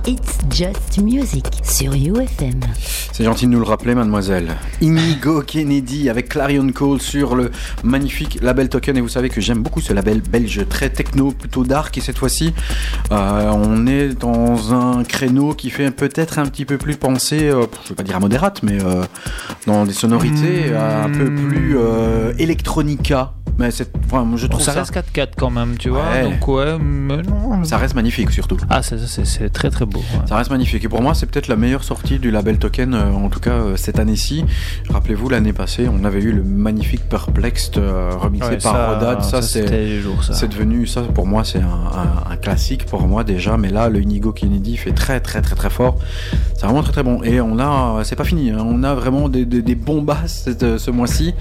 It's 0.08 0.38
Just 0.48 1.02
Music 1.02 1.44
sur 1.62 1.92
UFM. 1.92 2.60
C'est 3.12 3.24
gentil 3.24 3.44
de 3.44 3.50
nous 3.50 3.58
le 3.58 3.66
rappeler, 3.66 3.94
mademoiselle. 3.94 4.56
Inigo 4.80 5.42
Kennedy 5.46 6.08
avec 6.08 6.30
Clarion 6.30 6.66
Cole 6.72 6.98
sur 6.98 7.36
le 7.36 7.50
magnifique 7.84 8.38
label 8.40 8.70
Token. 8.70 8.96
Et 8.96 9.02
vous 9.02 9.08
savez 9.10 9.28
que 9.28 9.42
j'aime 9.42 9.62
beaucoup 9.62 9.82
ce 9.82 9.92
label 9.92 10.22
belge, 10.22 10.66
très 10.70 10.88
techno, 10.88 11.32
plutôt 11.32 11.62
dark. 11.62 11.98
Et 11.98 12.00
cette 12.00 12.16
fois-ci, 12.16 12.54
euh, 13.12 13.50
on 13.52 13.86
est 13.86 14.18
dans 14.18 14.72
un 14.72 15.04
créneau 15.04 15.52
qui 15.52 15.68
fait 15.68 15.90
peut-être 15.90 16.38
un 16.38 16.46
petit 16.46 16.64
peu 16.64 16.78
plus 16.78 16.96
penser, 16.96 17.50
euh, 17.50 17.66
je 17.82 17.84
ne 17.84 17.88
vais 17.90 17.94
pas 17.96 18.02
dire 18.02 18.16
à 18.16 18.20
modérate, 18.20 18.62
mais 18.62 18.82
euh, 18.82 19.04
dans 19.66 19.84
des 19.84 19.92
sonorités 19.92 20.70
euh, 20.70 21.04
un 21.04 21.10
peu 21.10 21.34
plus 21.34 21.76
euh, 21.76 22.32
electronica. 22.38 23.34
Mais 23.58 23.70
c'est, 23.72 23.90
enfin, 24.06 24.24
je 24.36 24.46
trouve 24.46 24.62
ça, 24.62 24.72
ça, 24.72 24.78
reste 24.80 24.94
4-4 24.94 25.28
quand 25.36 25.50
même, 25.50 25.76
tu 25.78 25.88
vois. 25.90 26.04
Ouais. 26.12 26.22
Donc 26.22 26.46
ouais, 26.46 26.78
mais 26.78 27.16
non. 27.22 27.64
ça 27.64 27.76
reste 27.76 27.94
magnifique 27.96 28.30
surtout. 28.30 28.56
Ah, 28.70 28.82
c'est- 28.82 28.98
c'est 29.06 29.24
c'est 29.26 29.50
très 29.50 29.68
très 29.70 29.84
beau. 29.84 29.98
ouais. 29.98 30.26
Ça 30.26 30.36
reste 30.36 30.50
magnifique. 30.50 30.84
Et 30.84 30.88
pour 30.88 31.02
moi, 31.02 31.12
c'est 31.14 31.26
peut-être 31.26 31.48
la 31.48 31.56
meilleure 31.56 31.82
sortie 31.82 32.18
du 32.20 32.30
label 32.30 32.58
Token, 32.58 32.94
euh, 32.94 33.12
en 33.12 33.28
tout 33.28 33.40
cas 33.40 33.50
euh, 33.50 33.76
cette 33.76 33.98
année-ci. 33.98 34.44
Rappelez-vous, 34.90 35.28
l'année 35.28 35.52
passée, 35.52 35.88
on 35.92 36.04
avait 36.04 36.20
eu 36.22 36.32
le 36.32 36.44
magnifique 36.44 37.08
Perplexed 37.08 37.78
euh, 37.78 38.10
remixé 38.16 38.48
Ouais, 38.50 38.56
par 38.58 38.72
ça- 38.74 38.94
Rodad. 38.94 39.22
Ça, 39.22 39.42
ça, 39.42 39.42
c'est. 39.42 40.48
devenu, 40.48 40.86
ça 40.86 41.02
pour 41.02 41.26
moi, 41.26 41.42
c'est 41.44 41.58
un, 41.60 41.62
un- 41.66 42.30
un 42.32 42.36
classique 42.36 42.86
pour 42.86 43.02
moi 43.08 43.24
déjà. 43.24 43.56
Mais 43.56 43.70
là, 43.70 43.88
le 43.88 44.00
Inigo 44.00 44.32
Kennedy 44.32 44.76
fait 44.76 44.92
très, 44.92 45.18
très, 45.20 45.42
très, 45.42 45.56
très 45.56 45.70
fort. 45.70 45.96
C'est 46.54 46.64
vraiment 46.66 46.82
très, 46.82 46.92
très 46.92 47.02
bon. 47.02 47.22
Et 47.24 47.40
on 47.40 47.58
a, 47.58 48.02
c'est 48.04 48.16
pas 48.16 48.24
fini, 48.24 48.50
hein. 48.50 48.58
on 48.64 48.82
a 48.84 48.94
vraiment 48.94 49.28
des, 49.28 49.44
des, 49.44 49.62
des 49.62 49.74
bombasses 49.74 50.48
ce 50.60 50.90
mois-ci. 50.92 51.34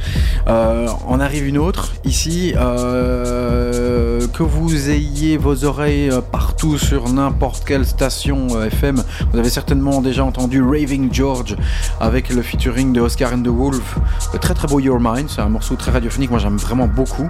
Euh, 0.48 0.88
on 1.08 1.20
arrive 1.20 1.48
une 1.48 1.58
autre 1.58 1.94
ici. 2.08 2.54
euh, 2.56 4.28
que 4.38 4.44
vous 4.44 4.90
ayez 4.90 5.38
vos 5.38 5.66
oreilles 5.66 6.12
euh, 6.12 6.22
partout 6.22 6.78
sur 6.78 7.10
n'importe 7.10 7.66
quelle 7.66 7.86
station 7.86 8.48
euh, 8.52 8.68
FM, 8.68 9.04
vous 9.32 9.40
avez 9.40 9.50
certainement 9.50 10.00
déjà 10.00 10.24
entendu 10.24 10.62
Raving 10.62 11.12
George 11.12 11.56
avec 12.00 12.30
le 12.30 12.42
featuring 12.42 12.94
de 12.94 13.02
Oscar 13.02 13.34
and 13.34 13.42
the 13.42 13.48
Wolf. 13.48 13.98
Le 14.34 14.40
très 14.40 14.54
très 14.54 14.68
beau 14.68 14.80
Your 14.80 15.00
Mind, 15.00 15.28
c'est 15.30 15.42
un 15.42 15.50
morceau 15.50 15.76
très 15.76 15.90
radiophonique, 15.90 16.30
moi 16.30 16.38
j'aime 16.38 16.58
vraiment 16.58 16.88
beaucoup. 16.88 17.28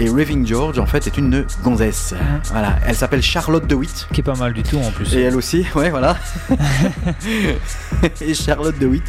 Et 0.00 0.08
Raving 0.08 0.44
George 0.44 0.80
en 0.80 0.86
fait 0.86 1.06
est 1.06 1.16
une 1.16 1.44
gonzesse. 1.62 2.14
Voilà, 2.50 2.76
elle 2.86 2.96
s'appelle 2.96 3.22
Charlotte 3.22 3.66
DeWitt. 3.66 4.08
Qui 4.12 4.20
est 4.20 4.24
pas 4.24 4.34
mal 4.34 4.52
du 4.52 4.64
tout 4.64 4.78
en 4.78 4.90
plus. 4.90 5.14
Et 5.14 5.20
elle 5.22 5.36
aussi, 5.36 5.64
ouais, 5.76 5.90
voilà. 5.90 6.16
et 8.20 8.34
Charlotte 8.34 8.78
DeWitt 8.78 9.04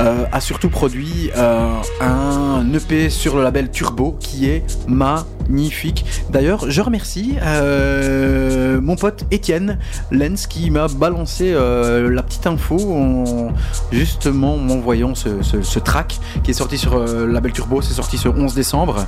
euh, 0.00 0.26
a 0.30 0.40
surtout 0.42 0.68
produit 0.68 1.30
euh, 1.36 1.74
un 2.02 2.70
EP 2.74 3.08
sur 3.08 3.36
le 3.36 3.42
label 3.42 3.70
Turbo 3.70 4.16
qui 4.20 4.35
est 4.44 4.62
magnifique. 4.86 6.04
D'ailleurs, 6.30 6.70
je 6.70 6.82
remercie 6.82 7.36
euh, 7.42 8.80
mon 8.80 8.96
pote 8.96 9.24
Étienne 9.30 9.78
Lenz 10.10 10.46
qui 10.46 10.70
m'a 10.70 10.88
balancé 10.88 11.52
euh, 11.54 12.10
la 12.10 12.22
petite 12.22 12.46
info 12.46 12.76
en 12.76 13.48
justement 13.92 14.56
m'envoyant 14.56 15.14
ce, 15.14 15.42
ce, 15.42 15.78
track 15.78 16.18
qui 16.42 16.50
est 16.50 16.54
sorti 16.54 16.78
sur 16.78 16.94
euh, 16.94 17.26
label 17.26 17.52
Turbo. 17.52 17.80
C'est 17.80 17.94
sorti 17.94 18.18
ce 18.18 18.28
11 18.28 18.54
décembre. 18.54 19.06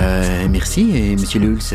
Euh, 0.00 0.46
merci, 0.50 0.96
et 0.96 1.16
monsieur 1.16 1.40
Lulz. 1.40 1.74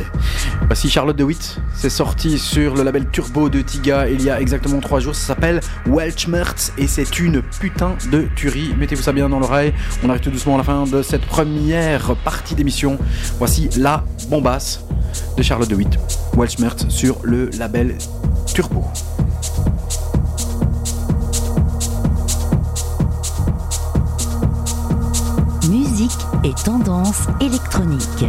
Voici 0.68 0.90
Charlotte 0.90 1.16
DeWitt. 1.16 1.60
C'est 1.76 1.90
sorti 1.90 2.38
sur 2.38 2.76
le 2.76 2.84
label 2.84 3.08
Turbo 3.12 3.50
de 3.50 3.62
Tiga 3.62 4.08
il 4.08 4.22
y 4.24 4.30
a 4.30 4.42
exactement 4.42 4.80
3 4.80 5.00
jours. 5.00 5.16
Ça 5.16 5.28
s'appelle 5.28 5.62
Welchmerz 5.86 6.72
et 6.78 6.88
c'est 6.88 7.20
une 7.20 7.42
putain 7.42 7.96
de 8.12 8.28
tuerie. 8.36 8.74
Mettez-vous 8.78 9.04
ça 9.04 9.12
bien 9.12 9.30
dans 9.30 9.40
l'oreille. 9.40 9.74
On 10.04 10.10
arrive 10.10 10.22
tout 10.22 10.32
doucement 10.32 10.56
à 10.56 10.58
la 10.58 10.64
fin 10.64 10.84
de 10.86 11.02
cette 11.02 11.26
première 11.26 12.16
partie 12.18 12.56
d'émission. 12.56 12.81
Voici 13.38 13.70
la 13.78 14.04
bombasse 14.30 14.82
de 15.38 15.44
Charlotte 15.44 15.70
DeWitt. 15.70 16.00
Welchmerz 16.36 16.88
sur 16.90 17.18
le 17.24 17.50
label 17.58 17.96
Turbo. 18.54 18.84
Musique 25.70 26.12
et 26.44 26.54
tendance 26.64 27.28
électronique. 27.40 28.26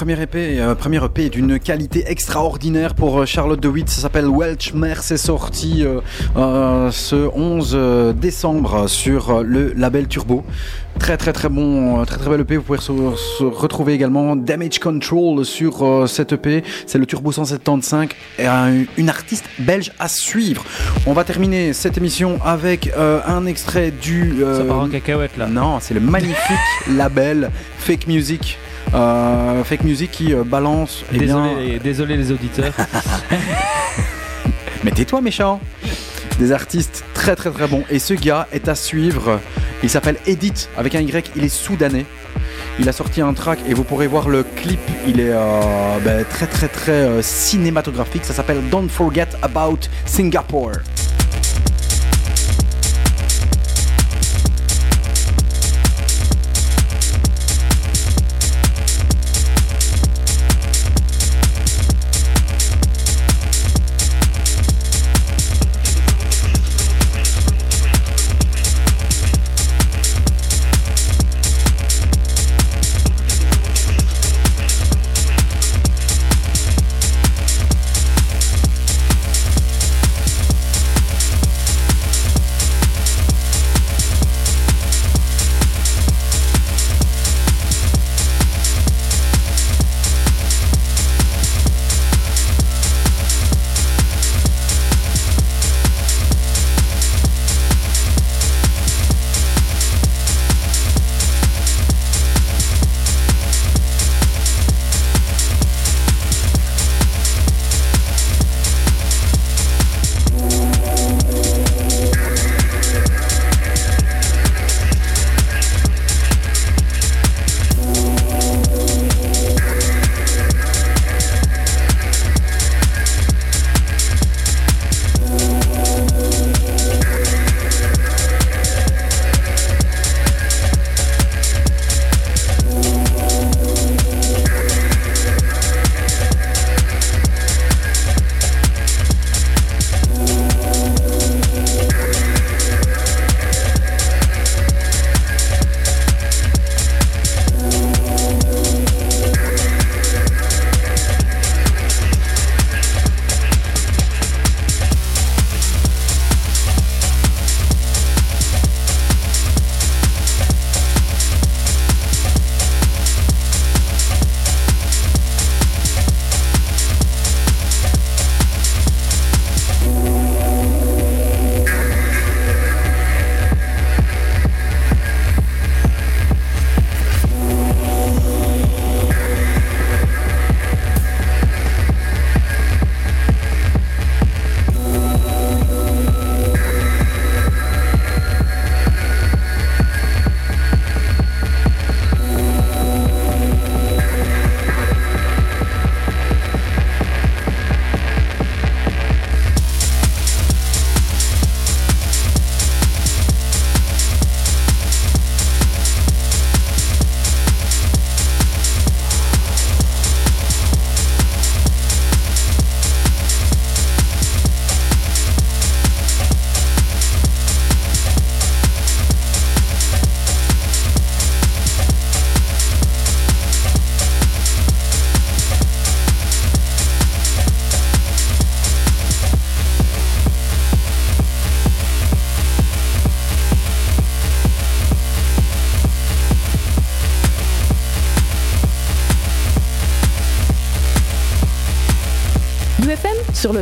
Premier 0.00 0.18
EP, 0.22 0.58
euh, 0.58 0.74
premier 0.74 0.96
EP 1.04 1.28
d'une 1.28 1.58
qualité 1.58 2.04
extraordinaire 2.06 2.94
pour 2.94 3.20
euh, 3.20 3.26
Charlotte 3.26 3.60
DeWitt. 3.60 3.90
Ça 3.90 4.00
s'appelle 4.00 4.28
Welchmer. 4.34 4.94
C'est 5.02 5.18
sorti 5.18 5.84
euh, 5.84 6.00
euh, 6.38 6.90
ce 6.90 7.28
11 7.34 7.72
euh, 7.74 8.12
décembre 8.14 8.88
sur 8.88 9.42
le 9.42 9.74
label 9.74 10.08
Turbo. 10.08 10.42
Très 10.98 11.18
très 11.18 11.34
très 11.34 11.50
bon, 11.50 12.02
très 12.06 12.16
très 12.16 12.30
bel 12.30 12.40
EP. 12.40 12.56
Vous 12.56 12.62
pouvez 12.62 12.78
se, 12.78 12.92
se 13.38 13.44
retrouver 13.44 13.92
également 13.92 14.36
Damage 14.36 14.78
Control 14.78 15.44
sur 15.44 16.08
cette 16.08 16.32
EP. 16.32 16.64
C'est 16.86 16.96
le 16.98 17.04
Turbo 17.04 17.30
175 17.30 18.08
et 18.38 18.46
un- 18.46 18.84
une 18.96 19.08
artiste 19.10 19.44
belge 19.58 19.92
à 19.98 20.08
suivre. 20.08 20.64
On 21.06 21.12
va 21.12 21.24
terminer 21.24 21.74
cette 21.74 21.98
émission 21.98 22.38
avec 22.42 22.90
un 22.96 23.44
extrait 23.46 23.90
du. 23.90 24.42
Ça 24.56 24.64
part 24.64 24.80
en 24.80 24.88
cacahuète 24.88 25.36
là. 25.36 25.46
non, 25.46 25.78
c'est 25.80 25.92
le 25.94 26.00
magnifique 26.00 26.36
label 26.90 27.50
Fake 27.78 28.06
Music. 28.06 28.56
Euh, 28.94 29.62
fake 29.64 29.84
Music 29.84 30.10
qui 30.10 30.34
euh, 30.34 30.42
balance. 30.44 31.04
eh 31.14 31.18
bien- 31.18 31.42
Désolé, 31.46 31.78
désolé 31.78 32.16
les 32.16 32.32
auditeurs. 32.32 32.72
Mais 34.84 34.90
tais-toi, 34.90 35.20
méchant 35.20 35.60
Des 36.38 36.52
artistes 36.52 37.04
très 37.14 37.36
très 37.36 37.50
très 37.50 37.66
bons. 37.68 37.84
Et 37.90 37.98
ce 37.98 38.14
gars 38.14 38.48
est 38.52 38.68
à 38.68 38.74
suivre. 38.74 39.40
Il 39.82 39.90
s'appelle 39.90 40.16
Edith 40.26 40.68
avec 40.76 40.94
un 40.94 41.00
Y. 41.00 41.30
Il 41.36 41.44
est 41.44 41.48
soudanais. 41.48 42.06
Il 42.78 42.88
a 42.88 42.92
sorti 42.92 43.20
un 43.20 43.32
track 43.34 43.58
et 43.68 43.74
vous 43.74 43.84
pourrez 43.84 44.06
voir 44.06 44.28
le 44.28 44.42
clip. 44.42 44.80
Il 45.06 45.20
est 45.20 45.30
euh, 45.32 45.98
ben, 46.04 46.24
très 46.28 46.46
très 46.46 46.68
très 46.68 46.92
euh, 46.92 47.22
cinématographique. 47.22 48.24
Ça 48.24 48.32
s'appelle 48.32 48.60
Don't 48.70 48.88
Forget 48.88 49.28
About 49.42 49.80
Singapore. 50.06 50.72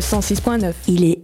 106.9. 0.08 0.72
Il 0.88 1.04
est 1.04 1.16